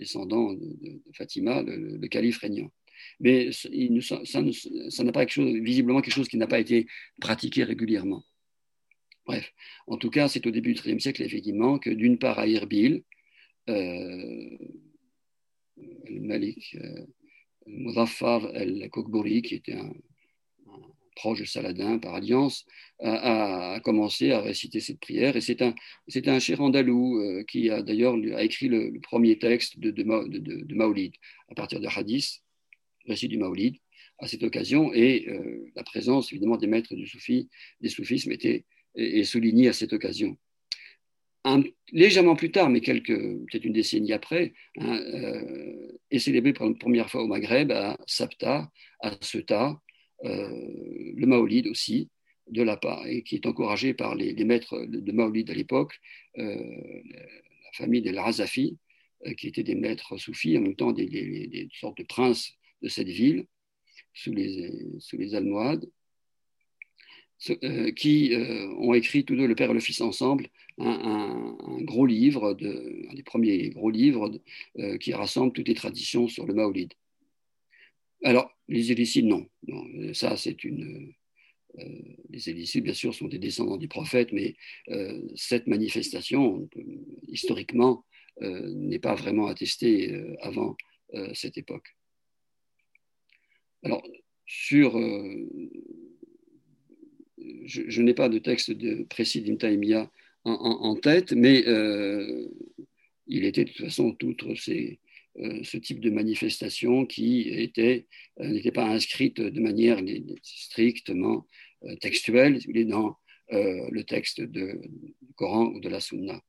descendant 0.00 0.54
de, 0.54 1.00
Fatima, 1.14 1.62
le, 1.62 2.08
calife 2.08 2.38
régnant 2.38 2.72
mais 3.20 3.50
ça 3.52 5.04
n'a 5.04 5.12
pas 5.12 5.24
visiblement 5.24 6.00
quelque 6.00 6.14
chose 6.14 6.28
qui 6.28 6.36
n'a 6.36 6.46
pas 6.46 6.60
été 6.60 6.86
pratiqué 7.20 7.64
régulièrement. 7.64 8.24
Bref, 9.26 9.52
en 9.86 9.96
tout 9.96 10.10
cas, 10.10 10.28
c'est 10.28 10.46
au 10.46 10.50
début 10.50 10.74
du 10.74 10.80
XIIIe 10.80 11.00
siècle, 11.00 11.22
effectivement, 11.22 11.78
que 11.78 11.90
d'une 11.90 12.18
part 12.18 12.38
à 12.38 12.46
Irbil, 12.46 13.04
euh, 13.68 14.58
Malik 16.10 16.76
euh, 16.76 17.06
el-Kokbouri, 18.54 19.42
qui 19.42 19.54
était 19.54 19.74
un, 19.74 19.92
proche 21.16 21.40
de 21.40 21.44
Saladin 21.44 21.98
par 21.98 22.14
alliance, 22.14 22.64
a, 23.00 23.80
commencé 23.84 24.32
à 24.32 24.40
réciter 24.40 24.80
cette 24.80 25.00
prière. 25.00 25.36
Et 25.36 25.40
c'est 25.40 25.60
un, 25.62 26.38
cher 26.38 26.60
andalou 26.60 27.20
euh, 27.20 27.44
qui 27.44 27.70
a 27.70 27.82
d'ailleurs 27.82 28.16
écrit 28.38 28.68
le, 28.68 28.98
premier 29.00 29.38
texte 29.38 29.78
de, 29.78 29.90
de, 29.90 30.02
de, 30.02 30.74
Maulid 30.74 31.12
à 31.50 31.54
partir 31.54 31.80
de 31.80 31.86
Hadith 31.86 32.40
récit 33.06 33.28
du 33.28 33.38
Maolid 33.38 33.76
à 34.20 34.26
cette 34.26 34.42
occasion, 34.42 34.92
et 34.92 35.26
euh, 35.28 35.70
la 35.74 35.82
présence 35.82 36.32
évidemment 36.32 36.56
des 36.56 36.66
maîtres 36.66 36.94
du 36.94 37.06
soufi, 37.06 37.48
des 37.80 37.88
soufismes 37.88 38.32
était 38.32 38.64
est, 38.94 39.24
soulignée 39.24 39.68
à 39.68 39.72
cette 39.72 39.92
occasion. 39.92 40.36
légèrement 41.92 42.36
plus 42.36 42.50
tard, 42.50 42.68
mais 42.68 42.80
quelques 42.80 43.16
peut-être 43.16 43.64
une 43.64 43.72
décennie 43.72 44.12
après, 44.12 44.52
hein, 44.78 44.98
euh, 44.98 45.92
est 46.10 46.18
célébré 46.18 46.52
pour 46.52 46.66
la 46.66 46.74
première 46.74 47.10
fois 47.10 47.22
au 47.22 47.26
Maghreb 47.26 47.72
à 47.72 47.96
Sabta, 48.06 48.70
à 49.00 49.16
Ceuta, 49.22 49.80
euh, 50.24 51.12
le 51.16 51.26
Maolid 51.26 51.66
aussi, 51.66 52.10
de 52.48 52.62
la 52.62 52.76
part, 52.76 53.06
et 53.06 53.22
qui 53.22 53.36
est 53.36 53.46
encouragé 53.46 53.94
par 53.94 54.14
les, 54.16 54.34
maîtres 54.44 54.84
de, 54.84 55.12
Maolid 55.12 55.50
à 55.50 55.54
l'époque, 55.54 55.94
la 56.34 57.72
famille 57.74 58.02
des 58.02 58.10
Razafi, 58.10 58.76
qui 59.36 59.46
étaient 59.46 59.62
des 59.62 59.76
maîtres 59.76 60.16
soufis, 60.18 60.58
en 60.58 60.62
même 60.62 60.74
temps 60.74 60.90
des, 60.90 61.06
des 61.06 61.68
sortes 61.72 61.98
de 61.98 62.02
princes 62.02 62.58
de 62.82 62.88
cette 62.88 63.08
ville, 63.08 63.46
sous 64.14 64.32
les, 64.32 64.86
sous 64.98 65.16
les 65.16 65.34
Almohades, 65.34 65.88
euh, 67.64 67.90
qui 67.92 68.34
euh, 68.34 68.68
ont 68.76 68.92
écrit 68.92 69.24
tous 69.24 69.34
deux, 69.34 69.46
le 69.46 69.54
père 69.54 69.70
et 69.70 69.74
le 69.74 69.80
fils 69.80 70.02
ensemble, 70.02 70.48
un, 70.76 71.56
gros 71.80 72.04
livre, 72.04 72.52
de, 72.52 73.06
un 73.10 73.14
des 73.14 73.22
premiers 73.22 73.70
gros 73.70 73.88
livres 73.88 74.38
euh, 74.78 74.98
qui 74.98 75.14
rassemble 75.14 75.50
toutes 75.54 75.68
les 75.68 75.74
traditions 75.74 76.28
sur 76.28 76.44
le 76.44 76.52
Maolid. 76.52 76.92
Alors, 78.24 78.54
les 78.68 78.92
Élicides, 78.92 79.24
non. 79.24 79.46
Ça, 80.12 80.36
c'est 80.36 80.64
une. 80.64 81.14
les 82.28 82.50
Élicides, 82.50 82.84
bien 82.84 82.92
sûr, 82.92 83.14
sont 83.14 83.28
des 83.28 83.38
descendants 83.38 83.78
du 83.78 83.88
prophète, 83.88 84.32
mais 84.32 84.54
cette 85.34 85.66
manifestation, 85.66 86.68
historiquement, 87.28 88.04
n'est 88.42 88.98
pas 88.98 89.14
vraiment 89.14 89.46
attestée 89.46 90.14
avant 90.42 90.76
cette 91.32 91.56
époque. 91.56 91.96
Alors, 93.82 94.02
sur. 94.46 94.98
Euh, 94.98 95.46
je, 97.64 98.02
n'ai 98.02 98.14
pas 98.14 98.28
de 98.28 98.38
texte 98.38 98.70
de 98.70 99.04
précis 99.04 99.40
d'Imtaïmia 99.42 100.10
en, 100.44 100.52
en, 100.52 100.96
tête, 100.96 101.32
mais 101.32 101.66
euh, 101.66 102.48
il 103.26 103.44
était 103.44 103.64
de 103.64 103.70
toute 103.70 103.86
façon 103.86 104.12
tout 104.12 104.34
ces, 104.56 104.98
euh, 105.38 105.62
ce 105.62 105.76
type 105.78 106.00
de 106.00 106.10
manifestation 106.10 107.06
qui 107.06 107.48
était, 107.48 108.06
n'était 108.38 108.72
pas 108.72 108.86
inscrite 108.86 109.40
de 109.40 109.60
manière 109.60 110.00
strictement 110.42 111.46
textuelle 112.00 112.58
dans 112.86 113.16
le 113.50 114.02
texte 114.02 114.42
du 114.42 114.74
Coran 115.36 115.72
ou 115.74 115.80
de 115.80 115.88
la 115.88 116.00
Sunna. 116.00 116.42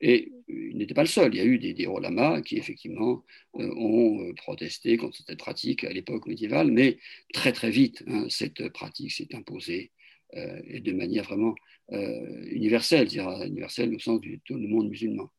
Et 0.00 0.32
il 0.48 0.76
n'était 0.78 0.94
pas 0.94 1.02
le 1.02 1.08
seul. 1.08 1.34
Il 1.34 1.38
y 1.38 1.40
a 1.40 1.44
eu 1.44 1.58
des, 1.58 1.74
des 1.74 1.86
qui, 2.44 2.56
effectivement, 2.56 3.24
euh, 3.56 3.74
ont 3.76 4.22
euh, 4.22 4.32
protesté 4.34 4.96
contre 4.96 5.18
cette 5.26 5.38
pratique 5.38 5.84
à 5.84 5.92
l'époque 5.92 6.26
médiévale, 6.26 6.70
mais 6.70 6.98
très, 7.32 7.52
très 7.52 7.70
vite, 7.70 8.04
hein, 8.06 8.26
cette 8.28 8.68
pratique 8.68 9.12
s'est 9.12 9.34
imposée 9.34 9.90
euh, 10.36 10.60
et 10.66 10.80
de 10.80 10.92
manière 10.92 11.24
vraiment 11.24 11.54
universelle, 11.90 13.08
c'est-à-dire 13.08 13.46
universelle 13.46 13.94
au 13.94 13.98
sens 13.98 14.20
du 14.20 14.42
monde 14.50 14.90
musulman. 14.90 15.30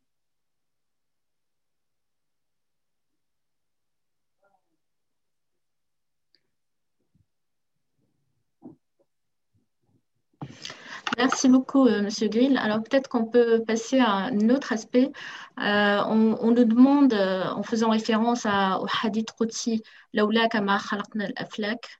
Merci 11.17 11.49
beaucoup, 11.49 11.87
M. 11.87 11.93
Euh, 11.93 12.01
Monsieur 12.03 12.27
Grill. 12.27 12.57
Alors 12.57 12.83
peut-être 12.83 13.07
qu'on 13.07 13.25
peut 13.25 13.63
passer 13.65 13.99
à 13.99 14.09
un 14.09 14.49
autre 14.49 14.73
aspect. 14.73 15.11
Euh, 15.59 16.01
on, 16.07 16.51
nous 16.51 16.65
demande, 16.65 17.13
euh, 17.13 17.45
en 17.45 17.63
faisant 17.63 17.89
référence 17.89 18.45
à, 18.45 18.79
au 18.81 18.85
hadith 19.03 19.31
Qudsi, 19.37 19.81
Laoula 20.13 20.47
kama 20.47 20.79
khalaqna 20.79 21.25
al-aflak, 21.25 21.99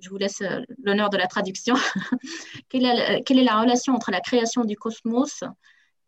je 0.00 0.10
vous 0.10 0.16
laisse 0.16 0.42
l'honneur 0.82 1.08
de 1.10 1.16
la 1.16 1.26
traduction. 1.26 1.74
quelle, 2.68 2.84
est, 2.84 3.44
la 3.44 3.60
relation 3.60 3.94
entre 3.94 4.10
la 4.10 4.20
création 4.20 4.64
du 4.64 4.76
cosmos 4.76 5.44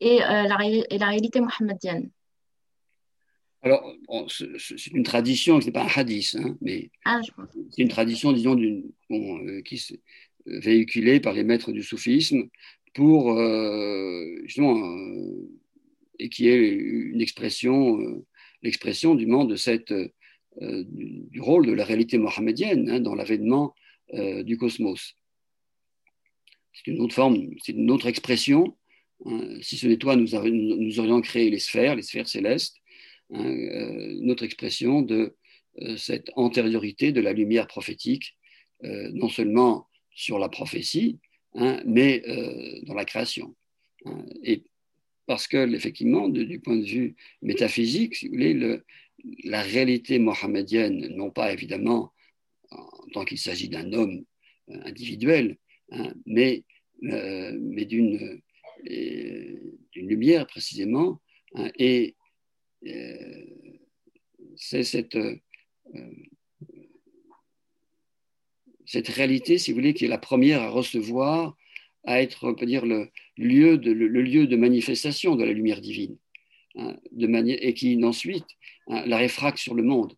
et, 0.00 0.18
la, 0.18 0.56
réalité 0.56 1.40
mohammedienne? 1.40 2.10
Alors, 3.62 3.92
c'est 4.28 4.86
une 4.86 5.02
tradition, 5.02 5.60
ce 5.60 5.66
n'est 5.66 5.72
pas 5.72 5.84
un 5.84 5.88
hadith, 5.88 6.36
hein, 6.38 6.56
mais 6.60 6.90
ah, 7.04 7.20
c'est 7.70 7.82
une 7.82 7.88
tradition, 7.88 8.32
disons, 8.32 8.56
bon, 9.08 9.62
qui, 9.64 9.80
véhiculée 10.46 11.20
par 11.20 11.34
les 11.34 11.44
maîtres 11.44 11.72
du 11.72 11.82
soufisme 11.82 12.48
pour 12.96 13.38
euh, 13.38 14.24
justement 14.44 14.78
euh, 14.78 15.50
et 16.18 16.30
qui 16.30 16.48
est 16.48 16.56
une 16.56 17.20
expression, 17.20 18.00
euh, 18.00 18.24
l'expression 18.62 19.14
du 19.14 19.26
monde 19.26 19.50
de 19.50 19.56
cette, 19.56 19.92
du, 20.62 21.40
rôle 21.40 21.66
de 21.66 21.72
la 21.72 21.84
réalité 21.84 22.16
mohammedienne 22.16 22.88
hein, 22.88 23.00
dans 23.00 23.14
l'avènement 23.14 23.74
du 24.14 24.56
cosmos. 24.56 25.14
C'est 26.72 26.90
une 26.90 27.00
autre 27.00 27.14
forme, 27.14 27.50
c'est 27.62 27.72
une 27.72 27.90
autre 27.90 28.06
expression. 28.06 28.76
Hein. 29.26 29.58
si 29.60 29.76
ce 29.76 29.86
n'est 29.86 29.98
toi, 29.98 30.16
nous, 30.16 30.28
nous, 30.32 31.00
aurions 31.00 31.20
créé 31.20 31.50
les 31.50 31.58
sphères, 31.58 31.96
les 31.96 32.02
sphères 32.02 32.28
célestes, 32.28 32.76
hein, 33.34 33.44
notre 34.22 34.44
expression 34.44 35.02
de 35.02 35.36
cette 35.98 36.30
antériorité 36.36 37.12
de 37.12 37.20
la 37.20 37.34
lumière 37.34 37.66
prophétique 37.66 38.38
non 38.82 39.28
seulement 39.28 39.88
sur 40.16 40.40
la 40.40 40.48
prophétie, 40.48 41.20
hein, 41.54 41.80
mais 41.86 42.22
dans 42.86 42.94
la 42.94 43.04
création. 43.04 43.54
Hein. 44.06 44.24
Et 44.42 44.64
parce 45.26 45.46
que, 45.46 45.72
effectivement, 45.72 46.28
du 46.28 46.58
point 46.58 46.76
de 46.76 46.84
vue 46.84 47.14
métaphysique, 47.42 48.16
si 48.16 48.26
vous 48.26 48.34
voulez, 48.34 48.54
le, 48.54 48.84
la 49.44 49.62
réalité 49.62 50.18
mohammedienne, 50.18 51.06
non 51.14 51.30
pas 51.30 51.52
évidemment 51.52 52.12
en 52.70 53.06
tant 53.12 53.24
qu'il 53.24 53.38
s'agit 53.38 53.68
d'un 53.68 53.92
homme 53.92 54.24
individuel, 54.68 55.58
hein, 55.92 56.12
mais, 56.26 56.64
mais 57.00 57.84
d'une 57.84 58.40
lumière 59.94 60.46
précisément, 60.46 61.20
et 61.78 62.16
c'est 64.56 64.82
cette, 64.82 65.16
euh, 65.16 65.36
cette 68.86 69.08
réalité, 69.08 69.58
si 69.58 69.70
vous 69.70 69.78
voulez, 69.78 69.94
qui 69.94 70.04
est 70.04 70.08
la 70.08 70.18
première 70.18 70.62
à 70.62 70.68
recevoir, 70.68 71.56
à 72.04 72.22
être, 72.22 72.48
on 72.48 72.54
peut 72.54 72.66
dire, 72.66 72.86
le 72.86 73.10
lieu 73.36 73.78
de, 73.78 73.90
le, 73.90 74.22
lieu 74.22 74.46
de 74.46 74.56
manifestation 74.56 75.34
de 75.34 75.44
la 75.44 75.52
lumière 75.52 75.80
divine, 75.80 76.16
hein, 76.76 76.96
de 77.10 77.26
manière, 77.26 77.58
et 77.60 77.74
qui 77.74 78.02
ensuite 78.04 78.46
hein, 78.86 79.04
la 79.06 79.18
réfracte 79.18 79.58
sur 79.58 79.74
le 79.74 79.82
monde. 79.82 80.14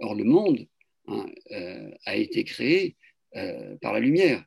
Or, 0.00 0.14
le 0.14 0.24
monde 0.24 0.66
hein, 1.06 1.26
euh, 1.52 1.90
a 2.04 2.16
été 2.16 2.44
créé 2.44 2.96
euh, 3.36 3.76
par 3.80 3.92
la 3.92 4.00
lumière, 4.00 4.44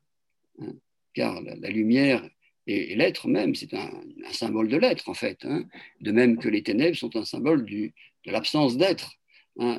car 1.14 1.42
la, 1.42 1.70
lumière 1.70 2.28
et, 2.68 2.96
l'être 2.96 3.28
même, 3.28 3.56
c'est 3.56 3.74
un, 3.74 3.90
symbole 4.32 4.68
de 4.68 4.78
l'être, 4.78 5.08
en 5.10 5.14
fait, 5.14 5.46
de 6.02 6.12
même 6.12 6.38
que 6.38 6.50
les 6.50 6.62
ténèbres 6.62 6.98
sont 6.98 7.16
un 7.16 7.26
symbole 7.26 7.66
de 7.66 7.92
l'absence 8.26 8.78
d'être. 8.78 9.14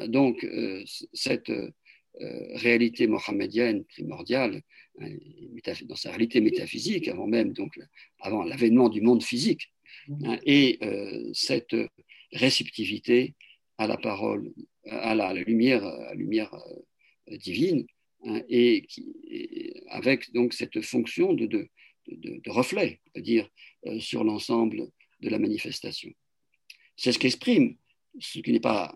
Donc, 0.08 0.44
euh, 0.44 0.82
cette 1.12 1.50
réalité 2.54 3.06
mohammedienne 3.06 3.84
primordiale, 3.84 4.62
hein, 5.00 5.08
dans 5.84 5.96
sa 5.96 6.10
réalité 6.10 6.40
métaphysique, 6.40 7.08
avant 7.08 7.26
même, 7.26 7.52
donc, 7.52 7.78
avant 8.20 8.42
l'avènement 8.42 8.88
du 8.88 9.00
monde 9.00 9.22
physique, 9.22 9.72
hein, 10.24 10.38
et 10.44 10.78
euh, 10.82 11.30
cette 11.32 11.76
réceptivité 12.32 13.34
à 13.78 13.86
la 13.86 13.96
parole, 13.96 14.52
à 14.86 15.14
la, 15.14 15.32
lumière, 15.32 15.84
à 15.84 16.04
la 16.06 16.14
lumière 16.14 16.54
divine, 17.30 17.86
et, 18.48 18.82
qui, 18.82 19.74
avec 19.88 20.32
donc 20.32 20.52
cette 20.52 20.80
fonction 20.82 21.32
de, 21.32 21.46
de, 21.46 21.68
de, 22.06 22.50
reflet, 22.50 23.00
c'est-à-dire 23.06 23.48
sur 23.98 24.22
l'ensemble 24.22 24.88
de 25.20 25.28
la 25.28 25.38
manifestation. 25.38 26.12
C'est 26.96 27.12
ce 27.12 27.18
qu'exprime, 27.18 27.76
ce 28.20 28.38
qui 28.38 28.52
n'est 28.52 28.60
pas 28.60 28.94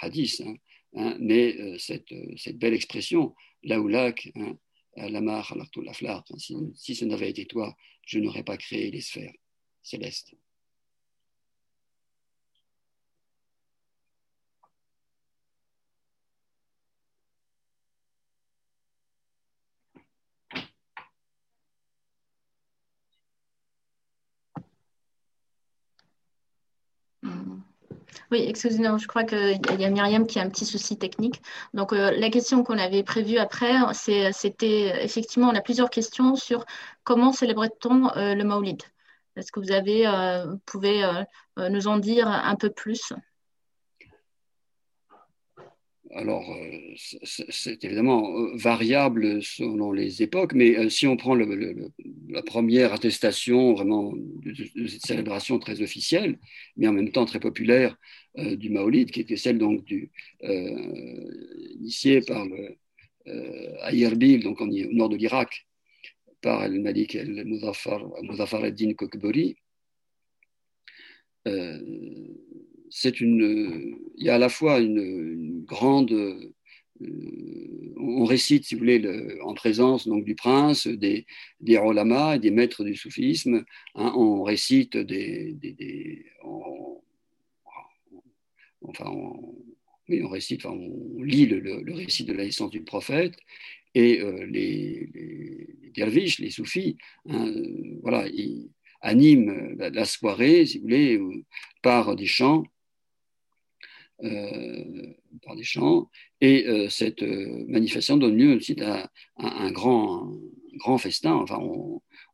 hadith, 0.00 0.42
hein, 0.46 0.54
hein, 0.94 1.16
mais 1.20 1.56
euh, 1.58 1.78
cette, 1.78 2.12
euh, 2.12 2.36
cette, 2.36 2.58
belle 2.58 2.74
expression, 2.74 3.34
laoulak, 3.62 4.30
hein, 4.36 4.56
lamar, 4.96 5.56
la 5.56 5.94
si, 6.38 6.56
si 6.74 6.94
ce 6.94 7.04
n'avait 7.04 7.30
été 7.30 7.46
toi, 7.46 7.76
je 8.06 8.18
n'aurais 8.18 8.42
pas 8.42 8.56
créé 8.56 8.90
les 8.90 9.00
sphères 9.00 9.32
célestes. 9.82 10.34
Oui, 28.30 28.44
excusez-moi, 28.46 28.96
je 28.98 29.06
crois 29.08 29.24
qu'il 29.24 29.60
y 29.80 29.84
a 29.84 29.90
Myriam 29.90 30.24
qui 30.26 30.38
a 30.38 30.42
un 30.42 30.48
petit 30.50 30.64
souci 30.64 30.96
technique. 30.96 31.42
Donc, 31.74 31.92
euh, 31.92 32.12
la 32.12 32.30
question 32.30 32.62
qu'on 32.62 32.78
avait 32.78 33.02
prévue 33.02 33.38
après, 33.38 33.72
c'était 34.32 35.04
effectivement, 35.04 35.48
on 35.48 35.54
a 35.56 35.60
plusieurs 35.60 35.90
questions 35.90 36.36
sur 36.36 36.64
comment 37.02 37.32
célébrait-on 37.32 38.08
euh, 38.16 38.34
le 38.36 38.44
Maulid. 38.44 38.82
Est-ce 39.36 39.50
que 39.50 39.58
vous 39.60 39.72
avez, 39.72 40.06
euh, 40.06 40.54
pouvez 40.66 41.04
nous 41.56 41.88
en 41.88 41.98
dire 41.98 42.28
un 42.28 42.54
peu 42.56 42.70
plus? 42.70 43.12
Alors, 46.12 46.52
euh, 46.52 46.94
c'est 47.26 47.84
évidemment 47.84 48.36
euh, 48.36 48.50
variable 48.56 49.42
selon 49.42 49.92
les 49.92 50.22
époques, 50.22 50.54
mais 50.54 50.76
euh, 50.76 50.88
si 50.88 51.06
on 51.06 51.16
prend 51.16 51.36
la 51.36 52.42
première 52.42 52.92
attestation 52.92 53.74
vraiment 53.74 54.12
de, 54.16 54.88
cette 54.88 55.06
célébration 55.06 55.60
très 55.60 55.82
officielle, 55.82 56.38
mais 56.76 56.88
en 56.88 56.92
même 56.92 57.12
temps 57.12 57.26
très 57.26 57.38
populaire 57.40 57.96
du 58.36 58.70
Maolid, 58.70 59.10
qui 59.10 59.20
était 59.20 59.36
celle 59.36 59.58
donc 59.58 59.92
initiée 60.40 62.20
par 62.20 62.46
le, 62.46 62.76
à 63.80 63.92
Yerbil, 63.92 64.42
donc 64.42 64.60
au 64.60 64.66
nord 64.66 65.08
de 65.08 65.16
l'Irak, 65.16 65.66
par 66.40 66.64
el 66.64 66.80
Malik 66.80 67.16
el-Muzaffar 67.16 68.64
al-Din 68.64 68.94
Kokbori, 68.94 69.56
c'est 72.90 73.20
une, 73.20 73.96
il 74.16 74.26
y 74.26 74.30
a 74.30 74.34
à 74.34 74.38
la 74.38 74.48
fois 74.48 74.80
une, 74.80 75.64
grande, 75.64 76.12
euh, 76.12 76.52
on 77.96 78.24
récite, 78.24 78.64
si 78.64 78.74
vous 78.74 78.80
voulez, 78.80 79.02
en 79.42 79.54
présence 79.54 80.06
donc 80.08 80.24
du 80.24 80.34
prince, 80.34 80.86
des, 80.86 81.26
des 81.60 81.76
et 81.76 82.38
des 82.38 82.50
maîtres 82.50 82.84
du 82.84 82.96
soufisme, 82.96 83.64
hein, 83.94 84.12
on 84.16 84.42
récite 84.42 84.96
des, 84.96 85.52
des, 85.54 86.26
enfin, 88.82 89.10
on, 89.10 89.54
on 90.08 90.28
récite, 90.28 90.66
enfin, 90.66 90.76
on 90.76 91.22
lit 91.22 91.46
le, 91.46 91.94
récit 91.94 92.24
de 92.24 92.32
la 92.32 92.44
naissance 92.44 92.70
du 92.70 92.82
prophète, 92.82 93.36
et 93.94 94.20
euh, 94.20 94.46
les, 94.46 95.08
derviches, 95.94 96.38
les 96.40 96.50
soufis, 96.50 96.96
hein, 97.28 97.52
voilà, 98.02 98.28
ils 98.28 98.68
animent 99.00 99.76
la, 99.78 100.04
soirée, 100.04 100.66
si 100.66 100.78
vous 100.78 100.82
voulez, 100.82 101.20
par 101.82 102.16
des 102.16 102.26
chants 102.26 102.64
euh, 104.22 105.14
par 105.42 105.56
des 105.56 105.62
chants. 105.62 106.10
Et 106.42 106.66
euh, 106.66 106.90
cette 106.90 107.22
euh, 107.22 107.64
manifestation 107.68 108.18
donne 108.18 108.36
lieu 108.36 108.56
aussi 108.56 108.76
à, 108.82 109.10
un, 109.38 109.70
grand, 109.70 110.30
grand 110.74 110.98
festin. 110.98 111.34
Enfin, 111.34 111.58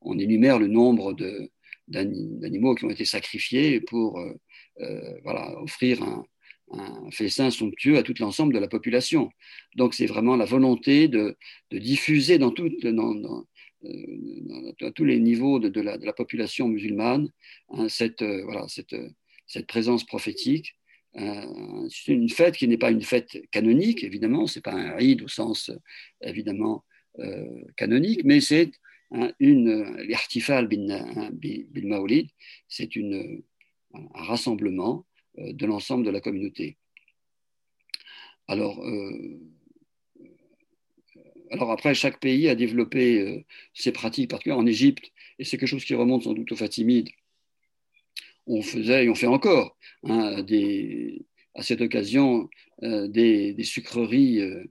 on, 0.01 0.19
énumère 0.19 0.59
le 0.59 0.67
nombre 0.67 1.13
de, 1.13 1.51
d'animaux 1.87 2.75
qui 2.75 2.85
ont 2.85 2.91
été 2.91 3.05
sacrifiés 3.05 3.81
pour 3.81 4.21
voilà, 5.23 5.61
offrir 5.61 6.03
un, 6.03 7.11
festin 7.11 7.51
somptueux 7.51 7.99
à 7.99 8.03
tout 8.03 8.15
l'ensemble 8.19 8.55
de 8.55 8.59
la 8.59 8.69
population. 8.69 9.31
Donc 9.77 9.95
c'est 9.95 10.07
vraiment 10.07 10.37
la 10.37 10.45
volonté 10.45 11.09
de, 11.09 11.37
de 11.71 11.79
diffuser 11.79 12.39
dans, 12.39 12.51
tout, 12.51 12.71
dans, 12.83 13.45
à 14.81 14.91
tous 14.93 15.05
les 15.05 15.21
niveaux 15.21 15.59
de, 15.59 15.69
de, 15.69 15.81
la, 15.81 15.99
de 15.99 16.07
la, 16.07 16.13
population 16.13 16.69
musulmane 16.69 17.31
hein, 17.71 17.89
cette, 17.89 18.23
voilà, 18.23 18.67
cette, 18.69 18.97
cette 19.47 19.67
présence 19.67 20.05
prophétique 20.05 20.77
euh, 21.19 21.89
c'est 21.91 22.13
une 22.13 22.29
fête 22.29 22.57
qui 22.57 22.69
n'est 22.69 22.77
pas 22.77 22.91
une 22.91 23.03
fête 23.03 23.39
canonique, 23.51 24.05
évidemment, 24.05 24.47
c'est 24.47 24.61
pas 24.61 24.75
un 24.75 24.99
Eid 24.99 25.23
au 25.23 25.29
sens 25.29 25.71
évidemment 26.21 26.85
euh, 27.19 27.47
canonique, 27.77 28.23
mais 28.25 28.41
c'est 28.41 28.73
une 29.39 29.97
l'artifal 30.09 30.67
bil 30.69 31.87
maulid, 31.87 32.29
c'est 32.69 32.91
un 32.97 33.41
rassemblement 34.15 35.07
euh, 35.39 35.53
de 35.53 35.65
l'ensemble 35.65 36.05
de 36.05 36.11
la 36.11 36.21
communauté. 36.21 36.77
Alors, 38.49 38.81
alors 41.51 41.73
après, 41.73 41.95
chaque 41.95 42.21
pays 42.21 42.49
a 42.49 42.55
développé 42.55 43.45
ses 43.75 43.91
pratiques 43.91 44.31
particulières. 44.31 44.59
En 44.59 44.67
Égypte, 44.67 45.11
et 45.41 45.45
c'est 45.45 45.59
quelque 45.59 45.69
chose 45.69 45.85
qui 45.85 45.97
remonte 45.97 46.23
sans 46.23 46.33
doute 46.33 46.53
aux 46.53 46.57
Fatimides, 46.57 47.09
on 48.47 48.63
faisait 48.63 49.05
et 49.05 49.09
on 49.09 49.15
fait 49.15 49.27
encore 49.27 49.77
hein, 50.05 50.43
à 51.55 51.63
cette 51.63 51.81
occasion 51.81 52.49
euh, 52.83 53.09
des, 53.09 53.57
sucreries 53.65 54.41
euh, 54.41 54.65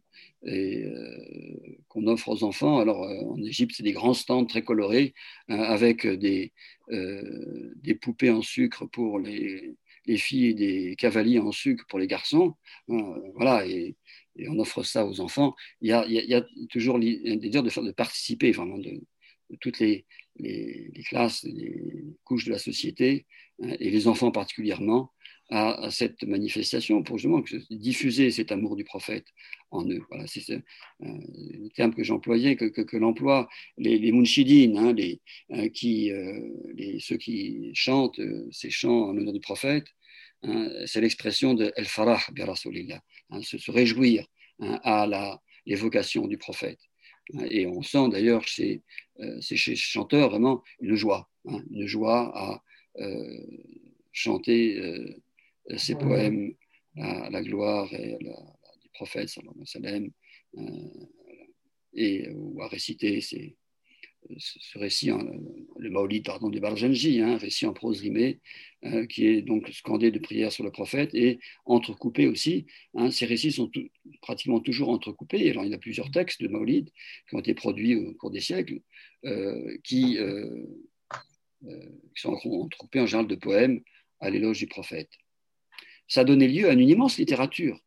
euh, 0.46 1.58
qu'on 1.88 2.08
offre 2.08 2.30
aux 2.30 2.44
enfants. 2.44 2.80
Alors 2.80 3.02
en 3.02 3.42
Égypte, 3.44 3.74
c'est 3.76 3.84
des 3.84 3.94
grands 3.94 4.14
stands 4.14 4.46
très 4.46 4.64
colorés 4.64 5.14
avec 5.48 6.06
des, 6.08 6.54
poupées 8.02 8.30
en 8.30 8.42
sucre 8.42 8.86
pour 8.86 9.20
les, 9.20 9.76
les, 10.06 10.18
filles 10.18 10.48
et 10.48 10.54
des 10.54 10.96
cavaliers 10.96 11.40
en 11.40 11.52
sucre 11.52 11.86
pour 11.90 12.00
les 12.00 12.08
garçons. 12.08 12.56
voilà, 12.88 13.66
et, 13.68 13.96
on 14.48 14.60
offre 14.60 14.84
ça 14.84 15.06
aux 15.06 15.22
enfants. 15.22 15.56
Il 15.82 15.90
y 15.90 15.94
a, 16.34 16.46
toujours 16.70 16.98
l'idée 16.98 17.50
de, 17.50 17.86
de 17.86 17.92
participer 17.92 18.52
vraiment 18.52 18.78
de, 18.78 19.02
toutes 19.62 19.80
les, 19.80 20.06
les, 20.38 21.04
classes, 21.08 21.44
les 21.44 22.04
couches 22.24 22.46
de 22.46 22.52
la 22.52 22.60
société, 22.60 23.26
hein, 23.26 23.26
et 23.62 23.90
les 23.90 24.08
enfants 24.08 24.32
particulièrement, 24.32 25.12
à, 25.50 25.90
cette 25.92 26.24
manifestation 26.24 27.04
pour 27.04 27.18
justement 27.18 27.44
diffuser 27.70 28.32
cet 28.32 28.52
amour 28.52 28.76
du 28.76 28.84
prophète 28.84 29.28
en 29.72 29.88
eux. 29.88 30.02
Voilà, 30.10 30.26
c'est 30.28 30.50
euh, 30.50 30.60
le 31.02 31.70
terme 31.70 31.94
que 31.94 32.04
j'employais, 32.04 32.56
que, 32.56 32.66
que, 32.66 32.98
l'emploient 32.98 33.48
les, 33.78 34.00
les 34.00 34.12
hein, 34.12 34.94
les, 34.94 35.22
euh, 35.52 35.70
qui, 35.70 36.12
euh, 36.12 36.40
les, 36.74 37.00
ceux 37.00 37.18
qui 37.18 37.72
chantent 37.74 38.20
ces 38.52 38.70
chants 38.70 39.10
en 39.10 39.14
l'honneur 39.14 39.34
du 39.34 39.40
prophète. 39.40 39.86
Hein, 40.44 40.70
c'est 40.86 41.02
l'expression 41.02 41.54
de 41.54 41.72
El 41.76 41.86
Farah, 41.86 42.22
hein, 43.30 43.42
se, 43.42 43.72
réjouir 43.72 44.26
à 44.60 45.06
la 45.06 45.42
les 45.68 45.76
vocations 45.76 46.28
du 46.28 46.38
prophète. 46.38 46.80
Et 47.50 47.66
on 47.66 47.82
sent 47.82 48.10
d'ailleurs 48.10 48.48
chez, 48.48 48.84
ces 49.42 49.56
chanteurs 49.58 50.30
vraiment 50.30 50.62
une 50.80 50.96
joie, 50.96 51.28
hein, 51.48 51.60
une 51.72 51.88
joie 51.88 52.32
à 52.36 52.64
chanter 54.12 54.82
ces 55.78 55.96
poèmes 55.96 56.54
à 56.98 57.30
la 57.30 57.42
gloire 57.42 57.94
et 57.94 58.18
du 58.20 58.90
prophète, 58.94 59.30
sallam, 59.66 60.10
et, 61.94 62.30
ou 62.30 62.62
à 62.62 62.68
réciter 62.68 63.22
ce 64.38 64.78
récit, 64.78 65.12
le 65.78 65.90
Maolid 65.90 66.26
pardon, 66.26 66.50
de 66.50 66.60
Barjanji, 66.60 67.22
un 67.22 67.34
hein, 67.34 67.38
récit 67.38 67.66
en 67.66 67.74
prose 67.74 68.02
rimée, 68.02 68.40
euh, 68.86 69.06
qui 69.06 69.28
est 69.28 69.42
donc 69.42 69.70
scandé 69.70 70.12
de 70.12 70.20
prières 70.20 70.52
sur 70.52 70.64
le 70.64 70.72
prophète 70.72 71.14
et 71.14 71.40
entrecoupé 71.66 72.28
aussi. 72.28 72.66
Hein, 72.96 73.12
ces 73.12 73.26
récits 73.26 73.52
sont 73.52 73.70
pratiquement 74.22 74.60
toujours 74.60 74.90
entrecoupés. 74.90 75.50
Alors, 75.50 75.66
il 75.66 75.72
y 75.72 75.76
a 75.76 75.80
plusieurs 75.80 76.12
textes 76.12 76.42
de 76.42 76.48
Maolid 76.48 76.90
qui 77.30 77.36
ont 77.36 77.40
été 77.40 77.54
produits 77.54 77.96
au 77.96 78.14
cours 78.14 78.32
des 78.32 78.42
siècles, 78.42 78.80
euh, 79.26 79.78
qui, 79.84 80.18
euh, 80.18 80.66
qui, 81.62 82.22
sont 82.22 82.34
entrecoupés 82.34 83.00
en 83.00 83.06
général 83.06 83.28
de 83.28 83.36
poèmes 83.36 83.82
à 84.20 84.30
l'éloge 84.30 84.60
du 84.60 84.68
prophète. 84.68 85.10
Ça 86.08 86.22
a 86.22 86.24
donné 86.24 86.48
lieu 86.48 86.70
à 86.70 86.74
une 86.74 86.88
immense 86.88 87.18
littérature, 87.18 87.80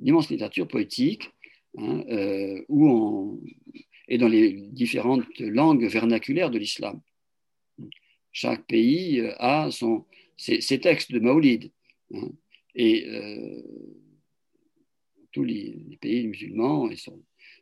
une 0.00 0.08
immense 0.08 0.30
littérature 0.30 0.66
poétique, 0.66 1.30
hein, 1.78 2.04
où 2.68 2.88
on 2.88 3.40
et 4.08 4.18
dans 4.18 4.28
les 4.28 4.52
différentes 4.52 5.38
langues 5.38 5.86
vernaculaires 5.86 6.50
de 6.50 6.58
l'islam. 6.58 7.00
Chaque 8.32 8.66
pays 8.66 9.20
euh, 9.20 9.34
a 9.38 9.70
son, 9.70 10.04
ses, 10.36 10.80
textes 10.80 11.12
de 11.12 11.20
Maulid. 11.20 11.70
Hein. 12.12 12.28
et 12.74 13.06
euh, 13.08 13.62
tous 15.32 15.44
les, 15.44 15.98
pays 16.00 16.26
musulmans, 16.26 16.88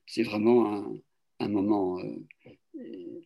c'est 0.06 0.22
vraiment 0.22 1.00
un, 1.38 1.48
moment. 1.48 2.00
Euh, 2.00 2.16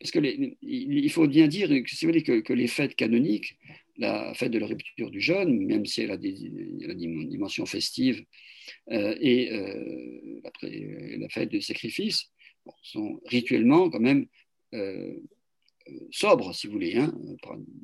parce 0.00 0.10
que 0.10 0.18
il 0.62 1.10
faut 1.10 1.26
bien 1.26 1.46
dire 1.46 1.68
que, 1.68 1.88
si 1.88 2.04
vous 2.04 2.12
voulez, 2.12 2.22
que, 2.22 2.52
les 2.52 2.66
fêtes 2.66 2.96
canoniques, 2.96 3.56
la 3.96 4.34
fête 4.34 4.50
de 4.50 4.58
la 4.58 4.66
rupture 4.66 5.10
du 5.10 5.20
jeûne, 5.20 5.64
même 5.66 5.86
si 5.86 6.02
elle 6.02 6.10
a 6.10 6.16
des, 6.16 6.50
la 6.80 6.94
dimension 6.94 7.64
festive, 7.66 8.24
et 8.90 9.50
la, 10.52 11.28
fête 11.28 11.48
du 11.48 11.62
sacrifice, 11.62 12.30
sont 12.82 13.20
rituellement 13.26 13.90
quand 13.90 14.00
même 14.00 14.26
euh, 14.74 15.14
euh, 15.88 15.92
sobres, 16.10 16.54
si 16.54 16.66
vous 16.66 16.74
voulez. 16.74 16.96
Hein. 16.96 17.14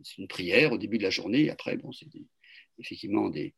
C'est 0.03 0.19
une 0.19 0.29
prière 0.29 0.73
au 0.73 0.79
début 0.79 0.99
de 0.99 1.05
la 1.05 1.11
journée, 1.11 1.43
et 1.43 1.51
après, 1.51 1.77
bon, 1.77 1.93
c'est 1.93 2.07
effectivement 2.79 3.31
des, 3.31 3.55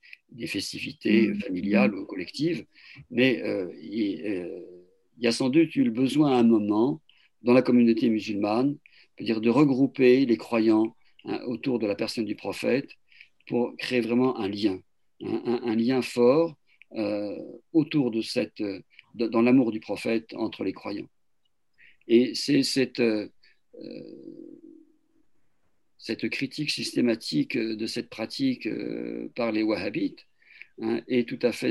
festivités 0.47 1.29
mmh. 1.29 1.41
familiales 1.41 1.95
ou 1.95 2.05
collectives, 2.05 2.67
mais 3.11 3.43
euh, 3.43 3.73
il, 3.81 4.63
y 5.19 5.27
a 5.27 5.33
sans 5.33 5.49
doute 5.49 5.75
eu 5.77 5.85
le 5.85 5.91
besoin 5.91 6.33
à 6.33 6.41
un 6.41 6.43
moment, 6.43 7.01
dans 7.45 7.53
la 7.53 7.63
communauté 7.63 8.11
musulmane, 8.11 8.77
dire 9.21 9.41
de 9.41 9.51
regrouper 9.51 10.27
les 10.27 10.37
croyants 10.37 10.97
hein, 11.25 11.41
autour 11.47 11.79
de 11.79 11.87
la 11.87 11.95
personne 11.95 12.25
du 12.25 12.35
prophète 12.35 12.91
pour 13.47 13.77
créer 13.77 14.01
vraiment 14.01 14.39
un 14.39 14.49
lien, 14.49 14.81
un, 15.23 15.77
lien 15.77 16.03
fort 16.03 16.57
autour 17.73 18.11
de 18.11 18.23
cette, 18.23 18.63
dans 19.15 19.43
l'amour 19.43 19.71
du 19.71 19.81
prophète 19.81 20.33
entre 20.35 20.65
les 20.65 20.73
croyants. 20.73 21.09
Et 22.09 22.35
c'est 22.35 22.63
cette, 22.63 23.01
euh, 23.01 23.29
critique 26.31 26.71
systématique 26.71 27.57
de 27.57 27.87
cette 27.87 28.11
pratique 28.11 28.67
euh, 28.67 29.29
par 29.35 29.53
les 29.53 29.63
wahhabites 29.63 30.27
hein, 30.83 31.01
est 31.09 31.27
tout 31.29 31.39
à 31.43 31.53
fait 31.53 31.71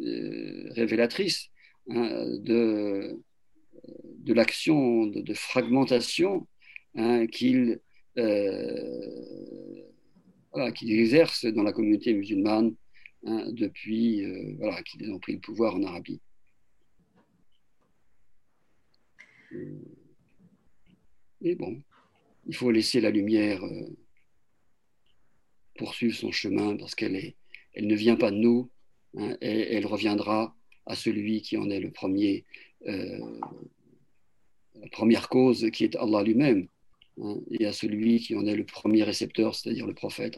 euh, 0.00 0.72
révélatrice 0.72 1.48
hein, 1.88 2.26
de, 2.38 3.18
de 3.86 4.32
l'action 4.32 5.06
de, 5.06 5.34
fragmentation 5.34 6.46
hein, 6.94 7.26
qu'ils 7.26 7.80
exercent 10.78 11.46
dans 11.46 11.62
la 11.62 11.72
communauté 11.72 12.14
musulmane 12.14 12.74
depuis 13.24 14.24
voilà, 14.58 14.82
qu'ils 14.82 15.10
ont 15.12 15.18
pris 15.18 15.34
le 15.34 15.40
pouvoir 15.40 15.76
en 15.76 15.82
Arabie. 15.84 16.20
Mais 21.40 21.54
bon, 21.56 21.82
il 22.46 22.54
faut 22.54 22.70
laisser 22.70 23.00
la 23.00 23.10
lumière 23.10 23.64
euh, 23.64 23.96
poursuivre 25.76 26.14
son 26.14 26.30
chemin 26.30 26.76
parce 26.76 26.94
qu'elle 26.94 27.34
elle 27.74 27.86
ne 27.86 27.94
vient 27.94 28.16
pas 28.16 28.30
de 28.30 28.36
nous, 28.36 28.70
hein, 29.16 29.36
et 29.40 29.74
elle 29.74 29.86
reviendra 29.86 30.54
à 30.86 30.94
celui 30.94 31.42
qui 31.42 31.56
en 31.56 31.70
est 31.70 31.80
le 31.80 31.90
premier, 31.90 32.44
euh, 32.86 33.40
la 34.74 34.88
première 34.90 35.28
cause 35.28 35.70
qui 35.72 35.84
est 35.84 35.96
Allah 35.96 36.22
lui-même, 36.22 36.66
hein, 37.20 37.36
et 37.50 37.66
à 37.66 37.72
celui 37.72 38.18
qui 38.20 38.36
en 38.36 38.46
est 38.46 38.56
le 38.56 38.64
premier 38.64 39.02
récepteur, 39.02 39.54
c'est-à-dire 39.54 39.86
le 39.86 39.94
prophète. 39.94 40.36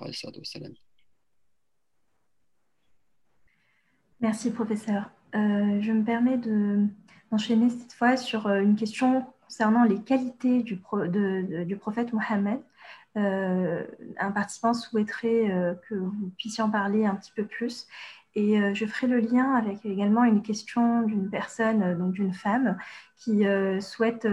Merci, 4.21 4.51
professeur. 4.51 5.11
Euh, 5.35 5.81
je 5.81 5.93
me 5.93 6.05
permets 6.05 6.39
de, 6.39 6.87
d'enchaîner 7.31 7.71
cette 7.71 7.93
fois 7.93 8.17
sur 8.17 8.47
euh, 8.47 8.61
une 8.61 8.77
question 8.77 9.27
concernant 9.43 9.85
les 9.85 10.01
qualités 10.01 10.63
du, 10.63 10.77
prophète 10.77 12.13
Mohammed. 12.13 12.61
Un 13.17 14.33
participant 14.33 14.75
souhaiterait 14.75 15.77
que 15.89 15.95
vous 15.95 16.31
puissiez 16.37 16.65
en 16.65 16.71
parler 16.71 17.05
un 17.05 17.15
petit 17.15 17.31
peu 17.31 17.45
plus. 17.45 17.87
Et 18.37 18.59
je 18.75 18.87
ferai 18.87 19.07
le 19.07 19.21
lien 19.21 19.55
avec 19.55 19.87
également 19.87 20.25
une 20.25 20.43
question 20.43 21.03
d'une 21.03 21.31
personne, 21.31 21.97
donc 21.97 22.15
d'une 22.15 22.33
femme, 22.33 22.77
qui 23.17 23.45
souhaite, 23.81 24.27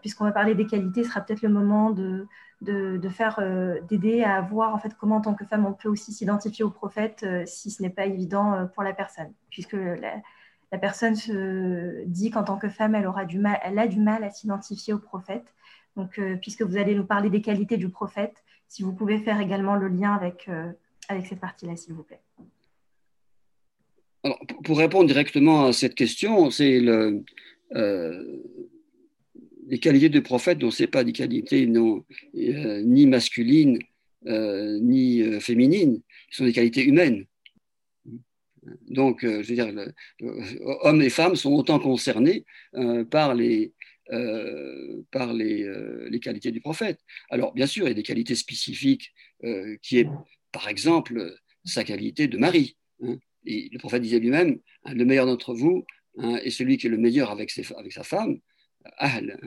puisqu'on 0.00 0.24
va 0.24 0.30
parler 0.30 0.54
des 0.54 0.66
qualités, 0.66 1.02
ce 1.02 1.10
sera 1.10 1.20
peut-être 1.20 1.42
le 1.42 1.48
moment 1.48 1.90
de, 1.90 2.28
de, 2.62 3.08
faire, 3.08 3.40
d'aider 3.88 4.22
à 4.22 4.40
voir 4.40 4.72
en 4.72 4.78
fait 4.78 4.94
comment 4.96 5.16
en 5.16 5.20
tant 5.20 5.34
que 5.34 5.44
femme 5.44 5.66
on 5.66 5.72
peut 5.72 5.88
aussi 5.88 6.12
s'identifier 6.12 6.64
au 6.64 6.70
prophète 6.70 7.26
si 7.44 7.72
ce 7.72 7.82
n'est 7.82 7.90
pas 7.90 8.06
évident 8.06 8.68
pour 8.74 8.84
la 8.84 8.92
personne, 8.92 9.32
puisque 9.50 9.72
la, 9.72 10.22
personne 10.78 11.16
se 11.16 12.04
dit 12.04 12.30
qu'en 12.30 12.44
tant 12.44 12.56
que 12.56 12.68
femme, 12.68 12.94
elle, 12.94 13.06
aura 13.06 13.24
du 13.24 13.40
mal, 13.40 13.58
elle 13.64 13.80
a 13.80 13.88
du 13.88 14.00
mal 14.00 14.22
à 14.22 14.30
s'identifier 14.30 14.94
au 14.94 14.98
prophète. 14.98 15.54
Donc, 15.96 16.18
euh, 16.18 16.36
puisque 16.36 16.62
vous 16.62 16.76
allez 16.76 16.94
nous 16.94 17.06
parler 17.06 17.30
des 17.30 17.40
qualités 17.40 17.76
du 17.76 17.88
prophète, 17.88 18.44
si 18.68 18.82
vous 18.82 18.92
pouvez 18.92 19.18
faire 19.18 19.40
également 19.40 19.76
le 19.76 19.88
lien 19.88 20.14
avec, 20.14 20.48
euh, 20.48 20.70
avec 21.08 21.26
cette 21.26 21.40
partie-là, 21.40 21.76
s'il 21.76 21.94
vous 21.94 22.02
plaît. 22.02 22.20
Pour 24.64 24.78
répondre 24.78 25.06
directement 25.06 25.66
à 25.66 25.72
cette 25.72 25.94
question, 25.94 26.50
c'est 26.50 26.80
euh, 26.80 28.42
les 29.68 29.78
qualités 29.78 30.08
du 30.08 30.22
prophète, 30.22 30.58
dont 30.58 30.70
ce 30.70 30.82
n'est 30.82 30.88
pas 30.88 31.04
des 31.04 31.12
qualités 31.12 31.66
non, 31.66 32.04
ni 32.34 33.06
masculines 33.06 33.78
ni 34.24 35.22
féminines, 35.40 36.02
ce 36.30 36.38
sont 36.38 36.44
des 36.44 36.52
qualités 36.52 36.84
humaines. 36.84 37.26
Donc, 38.88 39.24
euh, 39.24 39.42
je 39.42 39.48
veux 39.48 39.54
dire, 39.54 39.72
hommes 40.82 41.02
et 41.02 41.10
femmes 41.10 41.36
sont 41.36 41.52
autant 41.52 41.78
concernés 41.78 42.44
euh, 42.74 43.04
par 43.04 43.34
les, 43.34 43.72
euh, 44.10 45.02
par 45.10 45.32
les, 45.32 45.68
les, 46.10 46.20
qualités 46.20 46.50
du 46.50 46.60
prophète. 46.60 47.00
Alors, 47.30 47.52
bien 47.52 47.66
sûr, 47.66 47.86
il 47.86 47.88
y 47.88 47.92
a 47.92 47.94
des 47.94 48.02
qualités 48.02 48.34
spécifiques 48.34 49.12
qui 49.82 49.98
est, 49.98 50.08
par 50.52 50.68
exemple, 50.68 51.36
sa 51.64 51.84
qualité 51.84 52.26
de 52.28 52.38
mari. 52.38 52.76
Hein. 53.02 53.18
Le 53.46 53.78
prophète 53.78 54.02
disait 54.02 54.18
lui-même, 54.18 54.58
hein, 54.84 54.94
le 54.94 55.04
meilleur 55.04 55.26
d'entre 55.26 55.54
vous 55.54 55.84
hein, 56.18 56.36
est 56.36 56.50
celui 56.50 56.76
qui 56.76 56.86
est 56.86 56.90
le 56.90 56.98
meilleur 56.98 57.30
avec, 57.30 57.50
sa 57.50 58.02
femme, 58.02 58.38
ahl, 58.98 59.38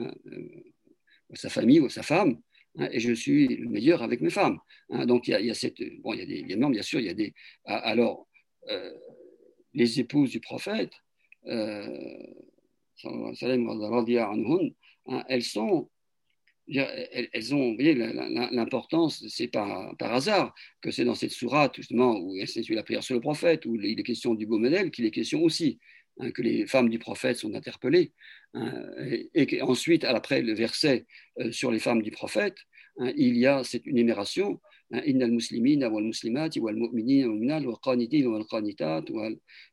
sa 1.34 1.50
famille 1.50 1.80
ou 1.80 1.88
sa 1.88 2.02
femme, 2.02 2.40
et 2.78 3.00
je 3.00 3.12
suis 3.12 3.48
le 3.48 3.68
meilleur 3.68 4.02
avec 4.02 4.20
mes 4.20 4.30
femmes. 4.30 4.58
donc 5.06 5.28
il 5.28 5.40
y, 5.40 5.50
a, 5.50 5.54
cette, 5.54 5.82
bon, 6.02 6.14
il 6.14 6.20
y 6.20 6.22
a 6.22 6.26
des, 6.26 6.36
évidemment, 6.36 6.70
bien 6.70 6.82
sûr, 6.82 7.00
il 7.00 7.06
y 7.06 7.10
a 7.10 7.14
des, 7.14 7.34
alors 7.64 8.28
euh, 8.68 8.92
les 9.74 10.00
épouses 10.00 10.30
du 10.30 10.40
prophète, 10.40 10.92
euh, 11.46 12.26
hein, 15.06 15.24
elles 15.28 15.42
sont 15.42 15.90
elles, 16.72 17.54
ont, 17.54 17.76
l'importance, 18.52 19.24
c'est 19.28 19.48
pas 19.48 19.92
par 19.98 20.14
hasard 20.14 20.54
que 20.80 20.90
c'est 20.90 21.04
dans 21.04 21.14
cette 21.14 21.32
sourate, 21.32 21.76
justement, 21.76 22.18
où 22.18 22.36
institue 22.40 22.74
la 22.74 22.82
prière 22.82 23.02
sur 23.02 23.14
le 23.14 23.20
prophète, 23.20 23.66
où 23.66 23.76
il 23.76 23.98
est 23.98 24.02
question 24.02 24.34
du 24.34 24.46
beau 24.46 24.58
modèle, 24.58 24.90
qu'il 24.90 25.04
est 25.04 25.10
question 25.10 25.42
aussi 25.42 25.78
hein, 26.18 26.30
que 26.30 26.42
les 26.42 26.66
femmes 26.66 26.88
du 26.88 26.98
prophète 26.98 27.36
sont 27.36 27.54
interpellées. 27.54 28.12
Hein, 28.54 28.72
et, 29.34 29.46
qu'ensuite, 29.46 30.04
après 30.04 30.42
le 30.42 30.54
verset 30.54 31.06
euh, 31.40 31.52
sur 31.52 31.70
les 31.70 31.78
femmes 31.78 32.02
du 32.02 32.10
prophète, 32.10 32.56
il 33.16 33.36
y 33.38 33.46
a 33.46 33.64
cette 33.64 33.86
énumération 33.86 34.60
إن 34.93 35.23
المسلمين 35.23 35.83
والمسلمات 35.83 36.57
والمؤمنين 36.57 37.25
والمؤمنات 37.25 37.65
والقانتين 37.65 38.27
والقانتات 38.27 39.05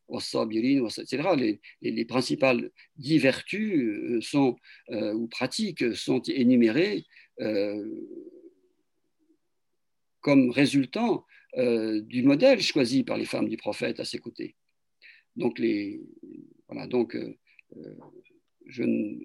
والصابرين 0.07 0.87
etc. 0.87 1.35
Les, 1.37 1.59
les, 1.81 2.05
principales 2.05 2.71
dix 2.97 3.19
vertus 3.19 3.73
euh, 3.73 4.21
sont, 4.21 4.55
euh, 4.89 5.13
ou 5.13 5.27
pratiques 5.27 5.95
sont 5.95 6.21
énumérées 6.21 7.05
euh, 7.41 7.85
comme 10.21 10.49
résultant 10.49 11.25
euh, 11.57 12.01
du 12.01 12.23
modèle 12.23 12.61
choisi 12.61 13.03
par 13.03 13.17
les 13.17 13.25
femmes 13.25 13.49
du 13.49 13.57
prophète 13.57 13.99
à 13.99 14.05
ses 14.05 14.17
côtés. 14.17 14.55
Donc 15.35 15.59
les, 15.59 16.01
Voilà, 16.67 16.87
donc 16.87 17.15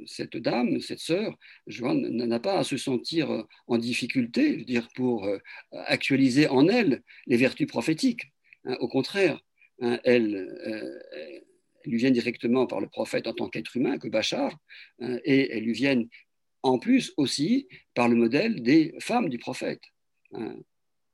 cette 0.05 0.37
dame, 0.37 0.79
cette 0.79 0.99
sœur, 0.99 1.37
n'a 1.67 2.39
pas 2.39 2.59
à 2.59 2.63
se 2.63 2.77
sentir 2.77 3.45
en 3.67 3.77
difficulté, 3.77 4.63
dire, 4.63 4.87
pour 4.95 5.27
actualiser 5.71 6.47
en 6.47 6.67
elle 6.67 7.03
les 7.27 7.37
vertus 7.37 7.67
prophétiques. 7.67 8.31
Hein. 8.65 8.77
au 8.79 8.87
contraire, 8.87 9.41
hein, 9.81 9.99
elle, 10.05 10.49
lui 11.85 11.97
viennent 11.97 12.13
directement 12.13 12.65
par 12.65 12.79
le 12.79 12.87
prophète 12.87 13.27
en 13.27 13.33
tant 13.33 13.49
qu'être 13.49 13.75
humain, 13.75 13.97
que 13.97 14.07
Bachar, 14.07 14.57
hein, 14.99 15.19
et 15.25 15.51
elles 15.51 15.63
lui 15.63 15.73
viennent 15.73 16.07
en 16.61 16.79
plus 16.79 17.13
aussi 17.17 17.67
par 17.93 18.07
le 18.07 18.15
modèle 18.15 18.63
des 18.63 18.93
femmes 18.99 19.29
du 19.29 19.37
prophète, 19.37 19.81
hein, 20.31 20.55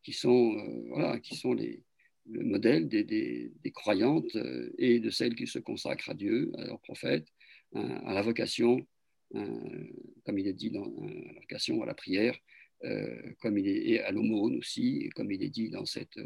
qui 0.04 0.14
sont, 0.14 0.56
euh, 0.56 0.84
voilà, 0.90 1.20
qui 1.20 1.36
sont 1.36 1.54
les, 1.54 1.84
le 2.30 2.44
modèle 2.44 2.88
des, 2.88 3.04
des, 3.04 3.72
croyantes 3.72 4.36
euh, 4.36 4.72
et 4.78 5.00
de 5.00 5.10
celles 5.10 5.36
qui 5.36 5.48
se 5.48 5.60
consacrent 5.60 6.12
à 6.12 6.14
Dieu, 6.14 6.52
à 6.58 6.66
leur 6.66 6.80
prophète, 6.82 7.28
hein, 7.28 7.39
à 7.74 8.13
la 8.13 8.22
vocation, 8.22 8.86
comme 9.32 10.38
il 10.38 10.47
est 10.47 10.53
dit 10.53 10.72
dans 10.72 10.86
la 10.86 11.39
vocation 11.39 11.82
à 11.84 11.86
la 11.86 11.93
prière, 11.93 12.38
euh, 12.86 13.34
comme 13.41 13.57
il 13.57 13.67
est, 13.67 13.89
et 13.89 13.99
à 14.01 14.11
l'aumône 14.11 14.57
aussi, 14.57 15.09
comme 15.13 15.32
il 15.32 15.43
est 15.43 15.49
dit 15.49 15.70
dans, 15.70 15.86
cette, 15.86 16.17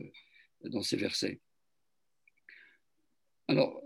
dans 0.63 0.83
ces 0.83 0.97
versets. 0.97 1.39
Alors, 3.47 3.81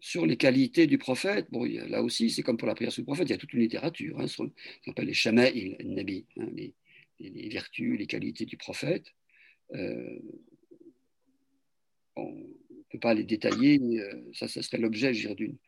sur 0.00 0.24
les 0.24 0.38
qualités 0.38 0.86
du 0.86 0.96
prophète, 0.96 1.46
bon, 1.50 1.64
là 1.64 2.02
aussi, 2.02 2.30
c'est 2.30 2.42
comme 2.42 2.56
pour 2.56 2.68
la 2.68 2.74
prière 2.74 2.92
sur 2.92 3.02
le 3.02 3.06
prophète, 3.06 3.28
il 3.28 3.32
y 3.32 3.34
a 3.34 3.38
toute 3.38 3.52
une 3.52 3.60
littérature, 3.60 4.18
hein, 4.18 4.26
sur, 4.26 4.50
s'appelle 4.84 5.06
les 5.06 5.14
shama'il, 5.14 5.76
nabi, 5.84 6.24
hein, 6.38 6.48
les, 6.54 6.74
les, 7.20 7.48
vertus, 7.50 7.98
les 7.98 8.06
qualités 8.06 8.46
du 8.46 8.56
prophète. 8.56 9.06
Euh, 9.74 10.18
on 12.16 12.30
ne 12.30 12.82
peut 12.88 12.98
pas 12.98 13.12
les 13.12 13.24
détailler, 13.24 13.78
euh, 14.00 14.30
ça, 14.32 14.48
ça 14.48 14.62
serait 14.62 14.78
l'objet 14.78 15.12
d'une 15.12 15.58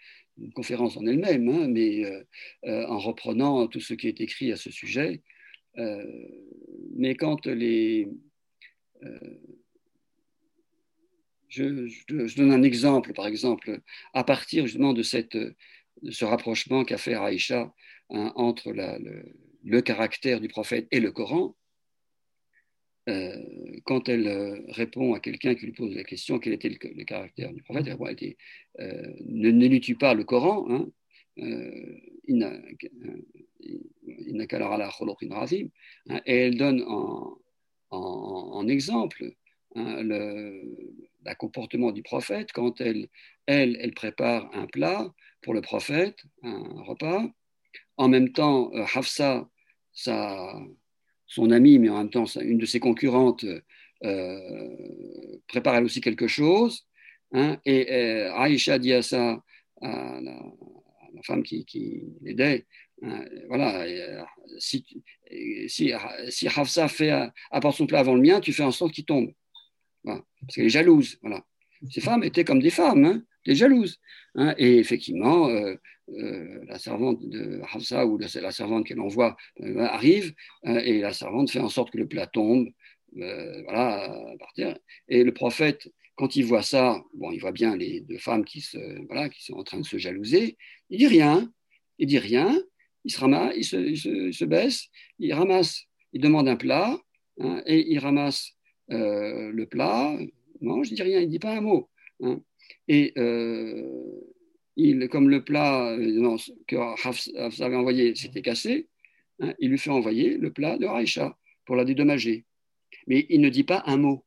conférence 0.54 0.96
en 0.96 1.06
elle-même, 1.06 1.48
hein, 1.48 1.68
mais 1.68 2.04
euh, 2.04 2.86
en 2.86 2.98
reprenant 2.98 3.66
tout 3.66 3.80
ce 3.80 3.94
qui 3.94 4.08
est 4.08 4.20
écrit 4.20 4.52
à 4.52 4.56
ce 4.56 4.70
sujet. 4.70 5.22
mais 6.96 7.14
quand 7.14 7.46
les 7.46 8.08
je, 11.48 12.36
donne 12.36 12.52
un 12.52 12.62
exemple, 12.62 13.12
par 13.12 13.26
exemple, 13.26 13.80
à 14.12 14.24
partir 14.24 14.66
justement 14.66 14.92
de 14.92 15.02
ce 15.02 16.24
rapprochement 16.24 16.84
qu'a 16.84 16.98
fait 16.98 17.14
Aïcha 17.14 17.72
hein, 18.10 18.32
entre 18.36 18.72
le, 18.72 19.80
caractère 19.80 20.40
du 20.40 20.48
prophète 20.48 20.86
et 20.90 21.00
le 21.00 21.10
Coran, 21.10 21.56
euh, 23.08 23.36
quand 23.84 24.08
elle 24.08 24.28
euh, 24.28 24.60
répond 24.68 25.14
à 25.14 25.20
quelqu'un 25.20 25.54
qui 25.54 25.66
lui 25.66 25.72
pose 25.72 25.94
la 25.94 26.04
question 26.04 26.38
quel 26.38 26.52
était 26.52 26.68
le, 26.68 27.04
caractère 27.04 27.52
du 27.52 27.62
prophète, 27.62 27.86
elle 27.86 28.16
dit 28.16 28.36
euh, 28.80 29.12
ne, 29.26 29.50
ne 29.50 29.78
tu 29.78 29.96
pas 29.96 30.14
le 30.14 30.24
Coran, 30.24 30.66
hein, 30.68 30.88
hein, 31.40 31.70
et 36.26 36.36
elle 36.36 36.56
donne 36.56 36.84
en, 37.90 38.68
exemple 38.68 39.32
hein, 39.74 40.02
le, 40.02 40.62
le 41.24 41.34
comportement 41.34 41.92
du 41.92 42.02
prophète 42.02 42.52
quand 42.52 42.80
elle, 42.80 43.08
elle, 43.46 43.76
elle 43.80 43.94
prépare 43.94 44.50
un 44.54 44.66
plat 44.66 45.12
pour 45.40 45.54
le 45.54 45.62
prophète, 45.62 46.18
un 46.42 46.82
repas. 46.82 47.26
En 47.96 48.08
même 48.08 48.32
temps, 48.32 48.70
Hafsa, 48.94 49.48
sa, 49.92 50.60
son 51.28 51.50
amie, 51.50 51.78
mais 51.78 51.88
en 51.90 51.98
même 51.98 52.10
temps 52.10 52.24
une 52.40 52.58
de 52.58 52.66
ses 52.66 52.80
concurrentes, 52.80 53.44
euh, 54.04 54.76
prépare 55.46 55.76
elle 55.76 55.84
aussi 55.84 56.00
quelque 56.00 56.26
chose. 56.26 56.86
Hein, 57.32 57.58
et 57.64 57.92
euh, 57.92 58.34
Aïcha 58.34 58.78
dit 58.78 58.94
à, 58.94 59.02
ça, 59.02 59.40
femme 61.24 61.42
qui, 61.42 62.02
l'aidait, 62.22 62.66
hein, 63.02 63.24
voilà, 63.48 64.26
si, 64.58 64.84
si, 65.68 65.92
si 66.30 66.48
fait, 66.88 67.30
apporte 67.50 67.76
son 67.76 67.86
plat 67.86 68.00
avant 68.00 68.14
le 68.14 68.22
mien, 68.22 68.40
tu 68.40 68.52
fais 68.52 68.62
en 68.62 68.72
sorte 68.72 68.92
qu'il 68.92 69.04
tombe 69.04 69.32
parce 70.04 70.54
qu'elle 70.54 70.66
est 70.66 70.70
jalouse. 70.70 71.18
Voilà. 71.22 71.44
Ces 71.90 72.00
femmes 72.00 72.24
étaient 72.24 72.44
comme 72.44 72.60
des 72.60 72.70
femmes, 72.70 73.04
hein, 73.04 73.22
des 73.46 73.54
jalouses. 73.54 74.00
Et 74.56 74.78
effectivement, 74.78 75.48
euh, 76.10 76.22
euh, 76.22 76.64
la 76.66 76.78
servante 76.78 77.26
de 77.28 77.60
Hafsa 77.72 78.06
ou 78.06 78.18
la, 78.18 78.50
servante 78.50 78.86
qu'elle 78.86 79.00
envoie 79.00 79.36
euh, 79.60 79.80
arrive 79.80 80.34
et 80.64 81.00
la 81.00 81.12
servante 81.12 81.50
fait 81.50 81.60
en 81.60 81.68
sorte 81.68 81.90
que 81.90 81.98
le 81.98 82.08
plat 82.08 82.26
tombe 82.26 82.68
voilà. 83.12 84.14
Et 85.08 85.24
le 85.24 85.32
prophète, 85.32 85.90
quand 86.14 86.36
il 86.36 86.44
voit 86.44 86.62
ça, 86.62 87.02
bon, 87.14 87.30
il 87.32 87.40
voit 87.40 87.52
bien 87.52 87.74
les 87.74 88.00
deux 88.00 88.18
femmes 88.18 88.44
qui, 88.44 88.60
se, 88.60 88.78
voilà, 89.06 89.30
qui 89.30 89.42
sont 89.42 89.54
en 89.54 89.64
train 89.64 89.80
de 89.80 89.86
se 89.86 89.96
jalouser, 89.96 90.58
il 90.90 90.98
dit 90.98 91.06
rien, 91.06 91.50
il 91.98 92.06
dit 92.06 92.18
rien, 92.18 92.62
il 93.04 93.10
se, 93.10 93.18
ramasse, 93.18 93.54
il 93.56 93.64
se, 93.64 94.30
se, 94.30 94.44
baisse, 94.44 94.88
il 95.18 95.32
ramasse, 95.32 95.84
il 96.12 96.20
demande 96.20 96.48
un 96.48 96.56
plat 96.56 97.00
hein, 97.40 97.62
et 97.64 97.90
il 97.90 97.98
ramasse 97.98 98.52
euh, 98.90 99.50
le 99.52 99.66
plat, 99.66 100.16
non, 100.60 100.82
je 100.82 100.94
dis 100.94 101.02
rien, 101.02 101.20
il 101.20 101.26
ne 101.26 101.30
dit 101.30 101.38
pas 101.38 101.56
un 101.56 101.60
mot. 101.60 101.88
Hein. 102.20 102.40
Et 102.88 103.12
euh, 103.16 104.20
il, 104.78 105.08
comme 105.08 105.28
le 105.28 105.44
plat 105.44 105.96
non, 105.98 106.36
que 106.66 106.76
Hafs 106.76 107.60
avait 107.60 107.76
envoyé 107.76 108.14
s'était 108.14 108.42
cassé, 108.42 108.86
hein, 109.40 109.52
il 109.58 109.70
lui 109.70 109.78
fait 109.78 109.90
envoyer 109.90 110.38
le 110.38 110.52
plat 110.52 110.78
de 110.78 110.86
Raïcha 110.86 111.36
pour 111.66 111.76
la 111.76 111.84
dédommager. 111.84 112.44
Mais 113.06 113.26
il 113.28 113.40
ne 113.40 113.48
dit 113.48 113.64
pas 113.64 113.82
un 113.86 113.96
mot. 113.96 114.24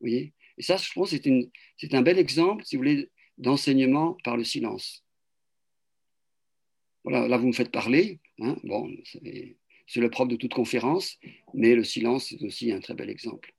Vous 0.00 0.08
voyez? 0.08 0.32
Et 0.56 0.62
ça, 0.62 0.76
je 0.76 0.90
pense, 0.92 1.10
c'est 1.10 1.94
un 1.94 2.02
bel 2.02 2.18
exemple, 2.18 2.64
si 2.64 2.76
vous 2.76 2.80
voulez, 2.80 3.10
d'enseignement 3.38 4.16
par 4.24 4.36
le 4.36 4.44
silence. 4.44 5.04
Voilà, 7.04 7.28
là, 7.28 7.36
vous 7.36 7.48
me 7.48 7.52
faites 7.52 7.70
parler. 7.70 8.20
Hein, 8.38 8.56
bon, 8.64 8.90
c'est 9.86 10.00
le 10.00 10.10
propre 10.10 10.30
de 10.30 10.36
toute 10.36 10.54
conférence, 10.54 11.18
mais 11.52 11.74
le 11.74 11.84
silence 11.84 12.32
est 12.32 12.42
aussi 12.42 12.72
un 12.72 12.80
très 12.80 12.94
bel 12.94 13.10
exemple. 13.10 13.52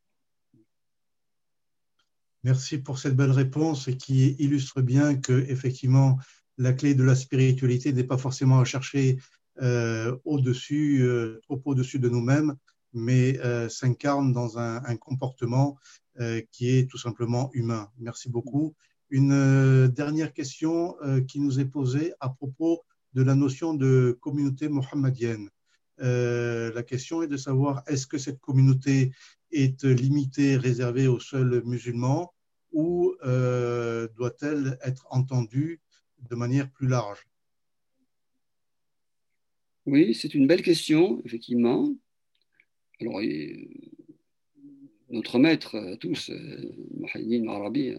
Merci 2.45 2.77
pour 2.77 2.99
cette 2.99 3.15
belle 3.15 3.31
réponse 3.31 3.89
qui 3.97 4.35
illustre 4.37 4.79
bien 4.83 5.15
que 5.15 5.33
effectivement 5.49 6.19
la 6.59 6.73
clé 6.73 6.93
de 6.93 7.01
la 7.01 7.15
spiritualité 7.15 7.91
n'est 7.91 8.03
pas 8.03 8.19
forcément 8.19 8.59
à 8.59 8.65
chercher 8.65 9.17
euh, 9.63 10.15
au-dessus, 10.25 11.01
euh, 11.01 11.39
trop 11.41 11.59
au-dessus 11.65 11.97
de 11.97 12.07
nous-mêmes, 12.07 12.53
mais 12.93 13.39
euh, 13.39 13.67
s'incarne 13.67 14.31
dans 14.31 14.59
un, 14.59 14.75
un 14.85 14.95
comportement 14.95 15.79
qui 16.51 16.69
est 16.69 16.87
tout 16.89 16.99
simplement 16.99 17.49
humain. 17.53 17.89
Merci 17.97 18.29
beaucoup. 18.29 18.75
Une 19.09 19.87
dernière 19.87 20.31
question 20.31 20.95
qui 21.27 21.41
nous 21.41 21.59
est 21.59 21.65
posée 21.65 22.13
à 22.21 22.29
propos 22.29 22.83
de 23.13 23.23
la 23.23 23.35
notion 23.35 23.73
de 23.73 24.17
communauté 24.21 24.69
mohammedienne. 24.69 25.49
Euh, 26.01 26.71
la 26.73 26.83
question 26.83 27.21
est 27.21 27.27
de 27.27 27.37
savoir 27.37 27.83
est-ce 27.87 28.07
que 28.07 28.17
cette 28.17 28.39
communauté 28.39 29.11
est 29.51 29.83
limitée, 29.83 30.57
réservée 30.57 31.07
aux 31.07 31.19
seuls 31.19 31.63
musulmans 31.65 32.34
ou 32.76 33.15
euh, 33.23 34.07
doit-elle 34.17 34.78
être 34.84 35.07
entendue 35.09 35.80
de 36.30 36.36
manière 36.36 36.69
plus 36.69 36.88
large? 36.88 37.26
Oui, 39.86 40.13
c'est 40.13 40.36
une 40.36 40.45
belle 40.45 40.61
question, 40.61 41.21
effectivement. 41.23 41.95
Alors, 42.99 43.21
notre 45.09 45.39
maître, 45.39 45.76
euh, 45.76 45.95
tous, 45.95 46.30
Mohaïdine 46.99 47.45
Marabi, 47.45 47.95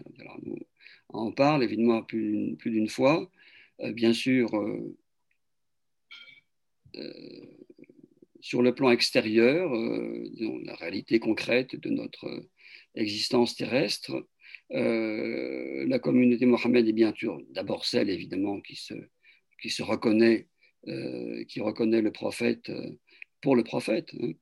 en 1.09 1.31
parle 1.31 1.63
évidemment 1.63 2.03
plus, 2.03 2.55
d'une 2.63 2.89
fois. 2.89 3.31
bien 3.79 4.13
sûr, 4.13 4.51
sur 8.47 8.61
le 8.61 8.73
plan 8.73 8.91
extérieur, 8.91 9.73
euh, 9.75 10.23
la 10.63 10.75
réalité 10.75 11.19
concrète 11.19 11.75
de 11.75 11.89
notre 11.89 12.27
existence 12.95 13.55
terrestre. 13.55 14.25
Euh, 14.73 15.85
la 15.87 15.99
communauté 15.99 16.45
Mohammed 16.45 16.87
est 16.87 16.93
bien 16.93 17.13
sûr 17.15 17.41
d'abord 17.51 17.85
celle 17.85 18.09
évidemment 18.09 18.59
qui 18.61 18.75
se, 18.75 18.93
qui 19.61 19.69
se 19.69 19.83
reconnaît, 19.83 20.47
euh, 20.87 21.43
qui 21.45 21.61
reconnaît 21.61 22.01
le 22.01 22.11
prophète 22.11 22.71
pour 23.41 23.55
le 23.55 23.63
prophète. 23.63 24.09
Hein. 24.19 24.33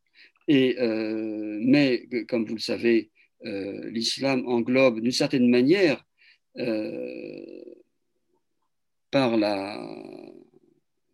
Et, 0.48 0.76
mais 0.80 2.08
comme 2.28 2.46
vous 2.46 2.54
le 2.54 2.60
savez, 2.60 3.10
l'islam 3.42 4.48
englobe 4.48 5.00
d'une 5.00 5.12
certaine 5.12 5.50
manière 5.50 6.06
par, 9.10 9.38
la, 9.38 9.84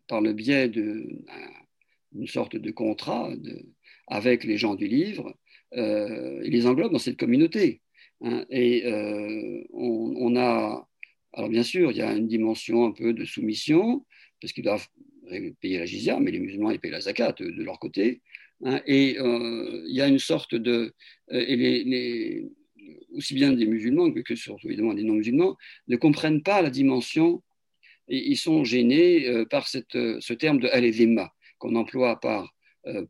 par 0.06 0.20
le 0.20 0.34
biais 0.34 0.68
de 0.68 1.08
une 2.14 2.26
sorte 2.26 2.56
de 2.56 2.70
contrat 2.70 3.30
avec 4.06 4.44
les 4.44 4.58
gens 4.58 4.74
du 4.74 4.86
livre, 4.86 5.34
euh, 5.74 6.40
il 6.44 6.52
les 6.52 6.66
englobe 6.66 6.92
dans 6.92 6.98
cette 6.98 7.18
communauté. 7.18 7.81
Hein. 8.22 8.44
et 8.50 8.86
euh, 8.86 9.64
on, 9.72 10.36
a, 10.36 10.88
alors 11.32 11.50
bien 11.50 11.62
sûr, 11.62 11.90
il 11.90 11.96
y 11.96 12.02
a 12.02 12.12
une 12.12 12.28
dimension 12.28 12.84
un 12.86 12.92
peu 12.92 13.12
de 13.12 13.24
soumission, 13.24 14.04
parce 14.40 14.52
qu'ils 14.52 14.64
doivent 14.64 14.86
payer 15.60 15.78
la 15.78 15.86
jizya, 15.86 16.20
mais 16.20 16.30
les 16.30 16.40
musulmans, 16.40 16.70
ils 16.70 16.80
payent 16.80 16.90
la 16.90 17.00
zakat 17.00 17.32
de, 17.38 17.62
leur 17.62 17.78
côté. 17.78 18.20
Hein. 18.64 18.80
et 18.86 19.18
euh, 19.18 19.84
il 19.88 19.94
y 19.94 20.00
a 20.00 20.06
une 20.06 20.20
sorte 20.20 20.54
de... 20.54 20.94
et 21.30 21.56
les, 21.56 22.46
aussi 23.12 23.34
bien 23.34 23.52
des 23.52 23.66
musulmans 23.66 24.10
que 24.10 24.36
surtout 24.36 24.68
évidemment 24.68 24.94
des 24.94 25.02
non-musulmans, 25.02 25.56
ne 25.88 25.96
comprennent 25.96 26.42
pas 26.42 26.62
la 26.62 26.70
dimension 26.70 27.42
ils 28.08 28.36
sont 28.36 28.64
gênés 28.64 29.28
euh, 29.28 29.44
par 29.44 29.68
cette, 29.68 29.92
ce 29.92 30.32
terme 30.32 30.58
de 30.58 30.68
al 30.68 30.84
qu'on 31.58 31.76
emploie 31.76 32.18
par, 32.20 32.51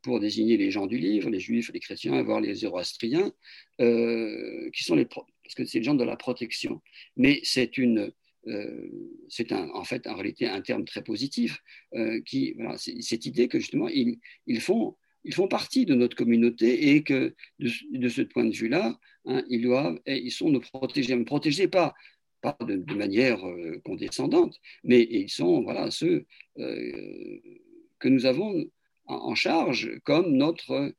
pour 0.03 0.21
désigner 0.21 0.57
les 0.57 0.71
gens 0.71 0.87
du 0.87 0.99
livre, 0.99 1.31
les 1.31 1.41
juifs, 1.41 1.71
les 1.73 1.81
chrétiens, 1.81 2.23
voire 2.23 2.41
les 2.41 2.55
zoroastriens, 2.55 3.33
qui 3.79 4.85
sont 4.85 4.95
les, 4.95 5.07
parce 5.07 5.55
que 5.57 5.65
c'est 5.65 5.79
les 5.79 5.85
gens 5.85 5.95
de 5.95 6.05
la 6.05 6.17
protection. 6.17 6.83
Mais 7.17 7.41
c'est 7.43 7.79
une, 7.79 8.13
euh, 8.49 8.89
c'est 9.29 9.53
en 9.53 9.85
fait 9.85 10.07
en 10.07 10.15
réalité 10.15 10.47
un 10.49 10.61
terme 10.61 10.85
très 10.85 11.03
positif 11.05 11.63
euh, 11.95 12.21
qui 12.23 12.55
voilà, 12.55 12.77
cette 12.77 13.25
idée 13.25 13.47
que 13.47 13.61
justement 13.61 13.89
ils, 13.89 14.19
ils, 14.47 14.61
font 14.61 14.97
ils 15.23 15.33
font 15.33 15.47
partie 15.47 15.87
de 15.87 15.95
notre 15.95 16.17
communauté 16.17 16.91
et 16.91 17.05
que 17.05 17.35
de, 17.61 18.09
ce 18.09 18.23
point 18.23 18.45
de 18.45 18.55
vue-là, 18.55 18.99
hein, 19.27 19.45
ils 19.49 19.63
doivent 19.63 20.01
ils 20.07 20.33
sont 20.33 20.51
nos 20.51 20.61
protégés, 20.61 21.15
mais 21.15 21.25
protégés 21.25 21.69
pas 21.69 21.95
pas 22.41 22.57
de, 22.61 22.95
manière 22.95 23.47
euh, 23.47 23.81
condescendante, 23.85 24.59
mais 24.83 25.07
ils 25.09 25.31
sont 25.31 25.63
voilà 25.63 25.93
ceux 25.93 26.27
que 26.57 28.09
nous 28.09 28.27
avons 28.27 28.65
en, 29.13 29.35
charge 29.35 29.91
comme 30.05 30.33
notre 30.37 30.95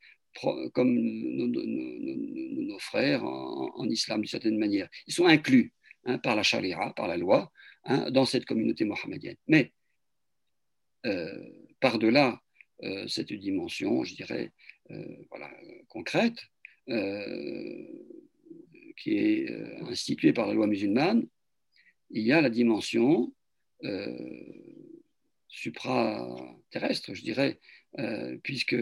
comme 0.73 0.95
nos, 0.95 2.79
frères 2.79 3.23
en, 3.23 3.87
islam 3.87 4.21
d'une 4.21 4.27
certaine 4.27 4.57
manière. 4.57 4.89
Ils 5.05 5.13
sont 5.13 5.27
inclus. 5.27 5.73
Hein, 6.05 6.17
par 6.17 6.35
la 6.35 6.43
charia, 6.43 6.91
par 6.97 7.07
la 7.07 7.15
loi, 7.15 7.49
hein, 7.85 8.11
dans 8.11 8.25
cette 8.25 8.43
communauté 8.43 8.83
mohammedienne. 8.83 9.37
Mais 9.47 9.71
euh, 11.05 11.49
par-delà 11.79 12.41
euh, 12.83 13.07
cette 13.07 13.31
dimension, 13.31 14.03
je 14.03 14.13
dirais, 14.13 14.51
euh, 14.91 15.15
voilà, 15.29 15.49
concrète, 15.87 16.37
qui 18.97 19.17
est 19.17 19.49
instituée 19.83 20.33
par 20.33 20.47
la 20.47 20.53
loi 20.53 20.67
musulmane, 20.67 21.25
il 22.09 22.23
y 22.23 22.33
a 22.33 22.41
la 22.41 22.49
dimension 22.49 23.33
supra-terrestre, 25.47 27.13
je 27.13 27.21
dirais, 27.21 27.61
puisque 28.43 28.75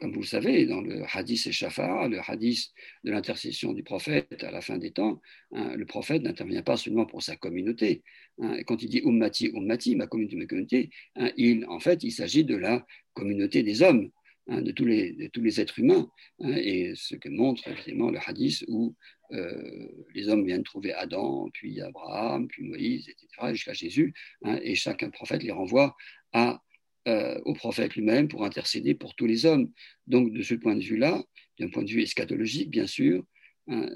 comme 0.00 0.12
vous 0.12 0.20
le 0.20 0.26
savez, 0.26 0.66
dans 0.66 0.80
le 0.80 1.02
hadith 1.12 1.46
et 1.46 1.52
shafa, 1.52 2.08
le 2.08 2.18
hadith 2.26 2.72
de 3.04 3.10
l'intercession 3.10 3.72
du 3.72 3.82
prophète 3.82 4.42
à 4.42 4.50
la 4.50 4.60
fin 4.60 4.76
des 4.76 4.90
temps, 4.90 5.20
hein, 5.52 5.74
le 5.76 5.86
prophète 5.86 6.22
n'intervient 6.22 6.62
pas 6.62 6.76
seulement 6.76 7.06
pour 7.06 7.22
sa 7.22 7.36
communauté. 7.36 8.02
Hein. 8.38 8.62
quand 8.66 8.82
il 8.82 8.88
dit 8.88 9.00
ummati, 9.04 9.50
ummati, 9.54 9.94
ma 9.94 10.06
communauté, 10.06 10.36
ma 10.36 10.46
communauté, 10.46 10.90
hein, 11.16 11.30
il, 11.36 11.64
en 11.66 11.78
fait, 11.78 12.02
il 12.02 12.10
s'agit 12.10 12.44
de 12.44 12.56
la 12.56 12.84
communauté 13.14 13.62
des 13.62 13.82
hommes, 13.82 14.10
de, 14.46 14.72
tous 14.72 14.84
les, 14.84 15.30
tous 15.32 15.40
les 15.40 15.58
êtres 15.58 15.78
humains. 15.78 16.10
et 16.40 16.92
ce 16.96 17.14
que 17.14 17.30
montre 17.30 17.66
évidemment 17.66 18.10
le 18.10 18.18
hadith 18.26 18.62
où 18.68 18.94
euh, 19.32 19.88
les 20.14 20.28
hommes 20.28 20.44
viennent 20.44 20.64
trouver 20.64 20.92
Adam, 20.92 21.48
puis 21.54 21.80
Abraham, 21.80 22.46
puis 22.48 22.64
Moïse, 22.64 23.08
etc., 23.08 23.52
jusqu'à 23.52 23.72
Jésus, 23.72 24.12
et 24.60 24.74
chaque 24.74 25.08
prophète 25.12 25.42
les 25.42 25.50
renvoie 25.50 25.96
à 26.34 26.60
euh, 27.08 27.38
au 27.44 27.54
prophète 27.54 27.94
lui-même 27.94 28.28
pour 28.28 28.44
intercéder 28.44 28.94
pour 28.94 29.14
tous 29.14 29.26
les 29.26 29.46
hommes. 29.46 29.70
Donc, 30.06 30.32
de 30.32 30.42
ce 30.42 30.54
point 30.54 30.76
de 30.76 30.82
vue-là, 30.82 31.22
d'un 31.58 31.68
point 31.68 31.82
de 31.82 31.90
vue 31.90 32.02
eschatologique, 32.02 32.70
bien 32.70 32.86
sûr, 32.86 33.24
hein, 33.68 33.88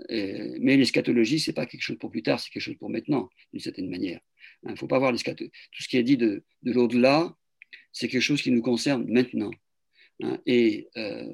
mais 0.61 0.77
l'eschatologie, 0.77 1.41
ce 1.41 1.51
n'est 1.51 1.55
pas 1.55 1.67
quelque 1.67 1.83
chose 1.83 1.99
pour 1.99 2.11
plus 2.11 2.23
tard, 2.23 2.41
c'est 2.41 2.51
quelque 2.51 2.63
chose 2.63 2.79
pour 2.79 2.91
maintenant, 2.91 3.29
d'une 3.53 3.61
certaine 3.61 3.89
manière. 3.89 4.21
Il 4.63 4.69
hein, 4.69 4.73
ne 4.73 4.77
faut 4.77 4.87
pas 4.87 4.99
voir 4.99 5.13
l'eschatologie. 5.13 5.53
Tout 5.73 5.83
ce 5.83 5.89
qui 5.89 5.97
est 5.97 6.03
dit 6.03 6.17
de, 6.17 6.45
de 6.63 6.73
l'au-delà, 6.73 7.35
c'est 7.93 8.09
quelque 8.09 8.23
chose 8.23 8.43
qui 8.43 8.51
nous 8.51 8.63
concerne 8.63 9.05
maintenant. 9.11 9.51
Hein, 10.23 10.41
et 10.47 10.89
euh, 10.97 11.25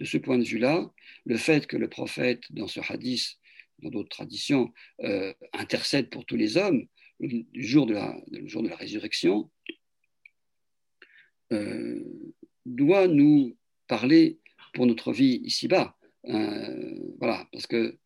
de 0.00 0.04
ce 0.04 0.18
point 0.18 0.38
de 0.38 0.44
vue-là, 0.44 0.90
le 1.24 1.36
fait 1.36 1.66
que 1.66 1.76
le 1.76 1.88
prophète, 1.88 2.42
dans 2.50 2.68
ce 2.68 2.80
hadith, 2.88 3.36
dans 3.80 3.90
d'autres 3.90 4.08
traditions, 4.08 4.72
euh, 5.02 5.32
intercède 5.52 6.10
pour 6.10 6.24
tous 6.24 6.36
les 6.36 6.56
hommes, 6.56 6.86
du 7.20 7.46
jour 7.54 7.86
de 7.86 7.94
la, 7.94 8.16
le 8.30 8.46
jour 8.46 8.62
de 8.62 8.68
la 8.68 8.76
résurrection, 8.76 9.50
doit 12.66 13.08
nous 13.08 13.56
parler 13.86 14.38
pour 14.72 14.86
notre 14.86 15.12
vie 15.12 15.40
ici-bas. 15.44 15.96
Euh, 16.26 17.14
voilà, 17.18 17.46
parce 17.52 17.66
que 17.66 17.96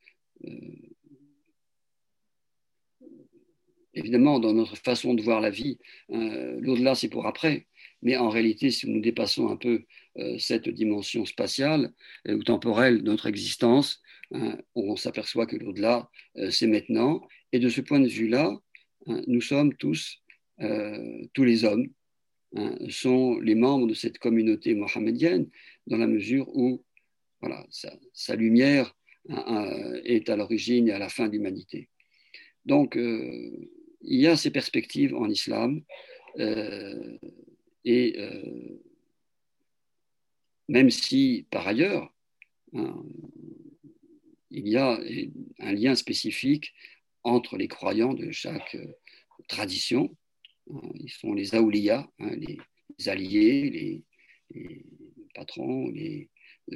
euh, 0.44 0.50
évidemment, 3.94 4.38
dans 4.38 4.52
notre 4.52 4.76
façon 4.76 5.14
de 5.14 5.22
voir 5.22 5.40
la 5.40 5.50
vie, 5.50 5.78
l'au-delà, 6.08 6.94
c'est 6.94 7.08
pour 7.08 7.26
après. 7.26 7.66
Mais 8.02 8.16
en 8.16 8.28
réalité, 8.28 8.70
si 8.70 8.88
nous 8.88 9.00
dépassons 9.00 9.48
un 9.48 9.56
peu 9.56 9.84
cette 10.38 10.68
dimension 10.68 11.24
spatiale 11.24 11.92
ou 12.28 12.44
temporelle 12.44 13.02
de 13.02 13.10
notre 13.10 13.26
existence, 13.26 14.00
on 14.76 14.94
s'aperçoit 14.94 15.46
que 15.46 15.56
l'au-delà, 15.56 16.08
c'est 16.50 16.68
maintenant. 16.68 17.26
Et 17.50 17.58
de 17.58 17.68
ce 17.68 17.80
point 17.80 17.98
de 17.98 18.06
vue-là, 18.06 18.56
nous 19.26 19.40
sommes 19.40 19.74
tous, 19.74 20.22
tous 20.60 21.44
les 21.44 21.64
hommes, 21.64 21.88
Hein, 22.56 22.76
sont 22.88 23.38
les 23.40 23.54
membres 23.54 23.86
de 23.86 23.92
cette 23.92 24.18
communauté 24.18 24.74
mohammedienne 24.74 25.50
dans 25.86 25.98
la 25.98 26.06
mesure 26.06 26.48
où 26.56 26.82
voilà, 27.42 27.66
sa, 28.12 28.36
lumière 28.36 28.96
hein, 29.28 29.44
hein, 29.46 30.00
est 30.04 30.30
à 30.30 30.36
l'origine 30.36 30.88
et 30.88 30.92
à 30.92 30.98
la 30.98 31.10
fin 31.10 31.26
de 31.26 31.32
l'humanité. 31.32 31.90
Donc, 32.64 32.96
euh, 32.96 33.50
il 34.00 34.20
y 34.20 34.26
a 34.26 34.36
ces 34.36 34.50
perspectives 34.50 35.14
en 35.14 35.28
islam 35.28 35.82
euh, 36.38 37.18
et 37.84 38.14
euh, 38.18 38.80
même 40.68 40.88
si 40.88 41.46
par 41.50 41.68
ailleurs, 41.68 42.14
il 44.50 44.68
y 44.68 44.76
a 44.76 44.98
un 45.58 45.72
lien 45.72 45.94
spécifique 45.94 46.72
entre 47.24 47.58
les 47.58 47.68
croyants 47.68 48.14
de 48.14 48.30
chaque 48.30 48.76
tradition, 49.48 50.14
ils 50.94 51.10
sont 51.10 51.32
les 51.34 51.54
aoulias, 51.54 52.08
hein, 52.18 52.30
les, 52.36 52.58
alliés, 53.08 54.02
les, 54.54 54.84
patrons, 55.34 55.88
les, 55.88 56.28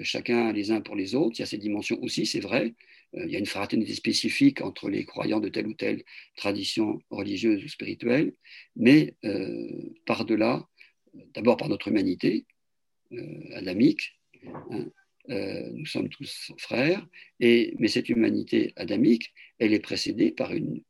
chacun 0.03 0.53
les 0.53 0.71
uns 0.71 0.81
pour 0.81 0.97
les 0.97 1.15
autres. 1.15 1.37
Il 1.39 1.41
y 1.41 1.43
a 1.43 1.47
ces 1.47 1.59
dimensions 1.59 2.01
aussi, 2.03 2.27
c'est 2.27 2.41
vrai. 2.41 2.75
Euh, 3.15 3.25
il 3.27 3.33
y 3.33 3.37
a 3.37 3.39
une 3.39 3.47
fraternité 3.47 3.95
spécifique 3.95 4.61
entre 4.61 4.89
les 4.89 5.05
croyants 5.05 5.41
de 5.41 5.49
telle 5.49 5.67
ou 5.67 5.75
telle 5.75 6.03
tradition 6.37 7.01
religieuse 7.11 7.63
ou 7.65 7.69
spirituelle, 7.69 8.35
mais 8.77 9.15
euh, 9.25 9.93
par-delà, 10.07 10.67
d'abord 11.35 11.57
par 11.57 11.69
notre 11.69 11.89
humanité 11.89 12.47
euh, 13.13 13.57
adamique, 13.57 14.19
hein, 14.71 14.87
nous 15.29 15.87
sommes 15.87 16.09
tous 16.09 16.51
frères, 16.59 17.07
mais 17.39 17.73
cette 17.87 18.09
humanité 18.09 18.73
adamique, 18.75 19.33
elle 19.61 19.73
est 19.73 19.79
précédée 19.79 20.33
par 20.33 20.53
une 20.53 20.83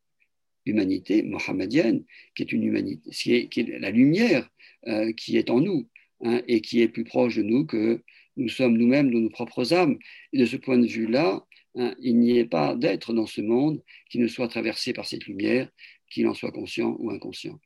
humanité 0.66 1.22
mohammedienne, 1.22 2.04
qui 2.34 2.42
est 2.42 2.52
une 2.52 2.64
humanité, 2.64 3.48
qui 3.48 3.60
est, 3.60 3.78
la 3.78 3.90
lumière 3.90 4.48
euh, 4.86 5.12
qui 5.12 5.36
est 5.36 5.50
en 5.50 5.60
nous 5.60 5.88
hein, 6.24 6.42
et 6.48 6.60
qui 6.60 6.80
est 6.80 6.88
plus 6.88 7.04
proche 7.04 7.36
de 7.36 7.42
nous 7.42 7.66
que 7.66 8.02
nous 8.36 8.48
sommes 8.48 8.76
nous-mêmes 8.76 9.10
de 9.10 9.18
nos 9.18 9.30
propres 9.30 9.74
âmes. 9.74 9.98
Et 10.32 10.38
de 10.38 10.46
ce 10.46 10.56
point 10.56 10.78
de 10.78 10.86
vue-là, 10.86 11.44
hein, 11.76 11.94
il 12.00 12.18
n'y 12.18 12.38
ait 12.38 12.46
pas 12.46 12.74
d'être 12.74 13.12
dans 13.12 13.26
ce 13.26 13.40
monde 13.40 13.82
qui 14.10 14.18
ne 14.18 14.28
soit 14.28 14.48
traversé 14.48 14.92
par 14.92 15.06
cette 15.06 15.26
lumière, 15.26 15.68
qu'il 16.10 16.26
en 16.26 16.34
soit 16.34 16.52
conscient 16.52 16.96
ou 16.98 17.10
inconscient. 17.10 17.58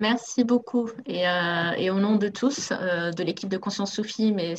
Merci 0.00 0.44
beaucoup. 0.44 0.88
Euh, 1.10 1.70
et, 1.76 1.90
au 1.90 2.00
nom 2.00 2.16
de 2.16 2.28
tous, 2.28 2.72
euh, 2.72 3.10
de 3.10 3.22
l'équipe 3.22 3.50
de 3.50 3.58
Conscience 3.58 3.92
Soufie, 3.92 4.32
mais 4.32 4.54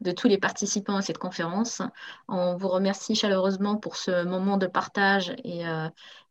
de 0.00 0.12
tous 0.12 0.28
les 0.28 0.38
participants 0.38 0.94
à 0.94 1.02
cette 1.02 1.18
conférence, 1.18 1.82
on 2.28 2.56
vous 2.56 2.68
remercie 2.68 3.16
chaleureusement 3.16 3.76
pour 3.76 3.96
ce 3.96 4.24
moment 4.24 4.56
de 4.56 4.68
partage 4.68 5.34
et, 5.42 5.66
euh, 5.66 5.88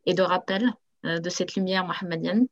de 0.08 0.22
rappel 0.22 0.72
de 1.04 1.30
cette 1.30 1.56
lumière 1.56 1.86
mohammedienne. 1.86 2.48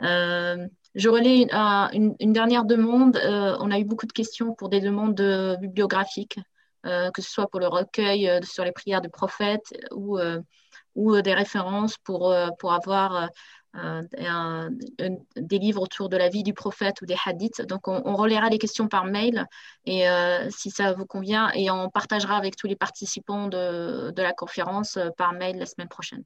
je 0.00 1.08
relais 1.08 1.48
une, 1.92 2.32
dernière 2.32 2.64
demande. 2.64 3.20
on 3.24 3.70
a 3.72 3.78
eu 3.80 3.84
beaucoup 3.84 4.06
de 4.06 4.12
questions 4.12 4.54
pour 4.54 4.68
des 4.68 4.80
demandes 4.80 5.20
bibliographiques, 5.60 6.38
que 6.84 7.20
ce 7.22 7.28
soit 7.28 7.48
pour 7.48 7.58
le 7.58 7.66
recueil 7.66 8.30
sur 8.44 8.64
les 8.64 8.70
prières 8.70 9.00
du 9.00 9.08
prophète 9.08 9.74
ou, 9.90 10.20
ou 10.94 11.20
des 11.20 11.34
références 11.34 11.96
pour, 11.98 12.32
pour 12.60 12.72
avoir 12.72 13.28
des 15.36 15.58
livres 15.58 15.82
autour 15.82 16.08
de 16.08 16.16
la 16.16 16.28
vie 16.28 16.42
du 16.42 16.54
prophète 16.54 17.00
ou 17.02 17.06
des 17.06 17.16
hadiths. 17.24 17.62
Donc, 17.62 17.88
on, 17.88 18.02
on 18.04 18.14
relaiera 18.14 18.48
les 18.48 18.58
questions 18.58 18.88
par 18.88 19.04
mail 19.04 19.46
et 19.84 20.08
euh, 20.08 20.48
si 20.50 20.70
ça 20.70 20.92
vous 20.92 21.06
convient, 21.06 21.50
et 21.54 21.70
on 21.70 21.90
partagera 21.90 22.36
avec 22.36 22.56
tous 22.56 22.66
les 22.66 22.76
participants 22.76 23.48
de, 23.48 24.10
de 24.10 24.22
la 24.22 24.32
conférence 24.32 24.96
euh, 24.96 25.10
par 25.16 25.32
mail 25.32 25.58
la 25.58 25.66
semaine 25.66 25.88
prochaine, 25.88 26.24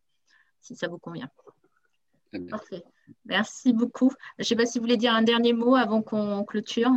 si 0.60 0.74
ça 0.76 0.88
vous 0.88 0.98
convient. 0.98 1.28
Parfait. 2.48 2.82
Merci 3.26 3.72
beaucoup. 3.72 4.10
Je 4.38 4.42
ne 4.42 4.44
sais 4.44 4.56
pas 4.56 4.66
si 4.66 4.78
vous 4.78 4.84
voulez 4.84 4.96
dire 4.96 5.14
un 5.14 5.22
dernier 5.22 5.52
mot 5.52 5.74
avant 5.74 6.02
qu'on 6.02 6.44
clôture. 6.44 6.92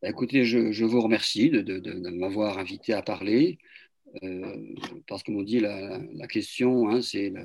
Bah, 0.00 0.08
écoutez, 0.08 0.44
je, 0.44 0.70
je, 0.70 0.84
vous 0.84 1.00
remercie 1.00 1.50
de, 1.50 1.60
de, 1.60 1.78
de 1.78 2.10
m'avoir 2.10 2.58
invité 2.58 2.92
à 2.94 3.02
parler. 3.02 3.58
Euh, 4.22 4.74
parce 5.06 5.22
que, 5.22 5.26
comme 5.26 5.40
on 5.40 5.42
dit, 5.42 5.60
la, 5.60 5.98
la 6.14 6.26
question, 6.26 6.88
hein, 6.88 7.02
c'est 7.02 7.30
la, 7.30 7.42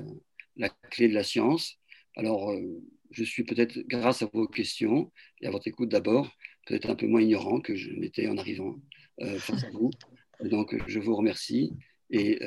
la, 0.56 0.68
clé 0.90 1.08
de 1.08 1.14
la 1.14 1.22
science. 1.22 1.78
Alors, 2.16 2.50
euh, 2.50 2.82
je 3.10 3.24
suis 3.24 3.44
peut-être, 3.44 3.78
grâce 3.80 4.22
à 4.22 4.26
vos 4.32 4.48
questions 4.48 5.12
et 5.42 5.46
à 5.46 5.50
votre 5.50 5.68
écoute 5.68 5.90
d'abord, 5.90 6.34
peut-être 6.66 6.88
un 6.88 6.96
peu 6.96 7.06
moins 7.06 7.20
ignorant 7.20 7.60
que 7.60 7.76
je 7.76 7.90
n'étais 7.92 8.26
en 8.26 8.38
arrivant 8.38 8.80
euh, 9.20 9.38
face 9.38 9.64
à 9.64 9.70
vous. 9.70 9.90
Donc, 10.40 10.74
je 10.88 10.98
vous 10.98 11.14
remercie 11.14 11.72
et 12.10 12.38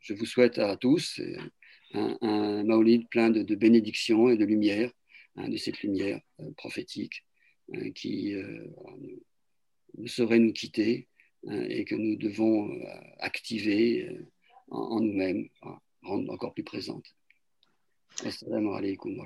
je 0.00 0.14
vous 0.14 0.24
souhaite 0.24 0.58
à 0.58 0.76
tous 0.76 1.20
un, 1.92 2.16
un 2.20 2.64
maolid 2.64 3.08
plein 3.08 3.30
de, 3.30 3.54
bénédictions 3.54 4.30
et 4.30 4.36
de 4.36 4.44
lumière, 4.44 4.92
hein, 5.34 5.48
de 5.48 5.56
cette 5.56 5.82
lumière 5.82 6.20
prophétique 6.56 7.24
hein, 7.74 7.90
qui 7.90 8.32
ne 9.98 10.06
saurait 10.06 10.38
nous 10.38 10.52
quitter 10.52 11.08
hein, 11.48 11.62
et 11.68 11.84
que 11.84 11.96
nous 11.96 12.14
devons 12.14 12.70
activer 13.18 14.08
en, 14.68 15.00
nous-mêmes, 15.00 15.48
rendre 16.02 16.32
encore 16.32 16.54
plus 16.54 16.64
présente. 16.64 17.12
Assalamu 18.24 18.74
alaikum 18.74 19.20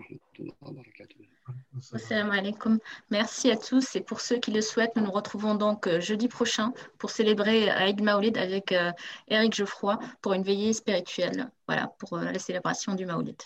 Assalamu 1.94 2.32
alaikum. 2.32 2.78
Merci 3.10 3.50
à 3.50 3.56
tous 3.56 3.94
et 3.96 4.00
pour 4.00 4.20
ceux 4.20 4.38
qui 4.38 4.50
le 4.50 4.60
souhaitent, 4.60 4.96
nous 4.96 5.04
nous 5.04 5.10
retrouvons 5.10 5.54
donc 5.54 5.86
euh, 5.86 6.00
jeudi 6.00 6.28
prochain 6.28 6.72
pour 6.98 7.10
célébrer 7.10 7.70
Aïd 7.70 8.02
Maoulid 8.02 8.36
avec 8.36 8.72
euh, 8.72 8.90
Éric 9.28 9.54
Geoffroy 9.54 9.98
pour 10.22 10.32
une 10.32 10.42
veillée 10.42 10.72
spirituelle, 10.72 11.50
voilà, 11.66 11.88
pour 11.98 12.14
euh, 12.14 12.24
la 12.24 12.38
célébration 12.38 12.94
du 12.94 13.06
Maoulid. 13.06 13.40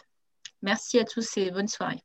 Merci 0.62 0.98
à 0.98 1.04
tous 1.04 1.36
et 1.36 1.50
bonne 1.50 1.68
soirée. 1.68 2.02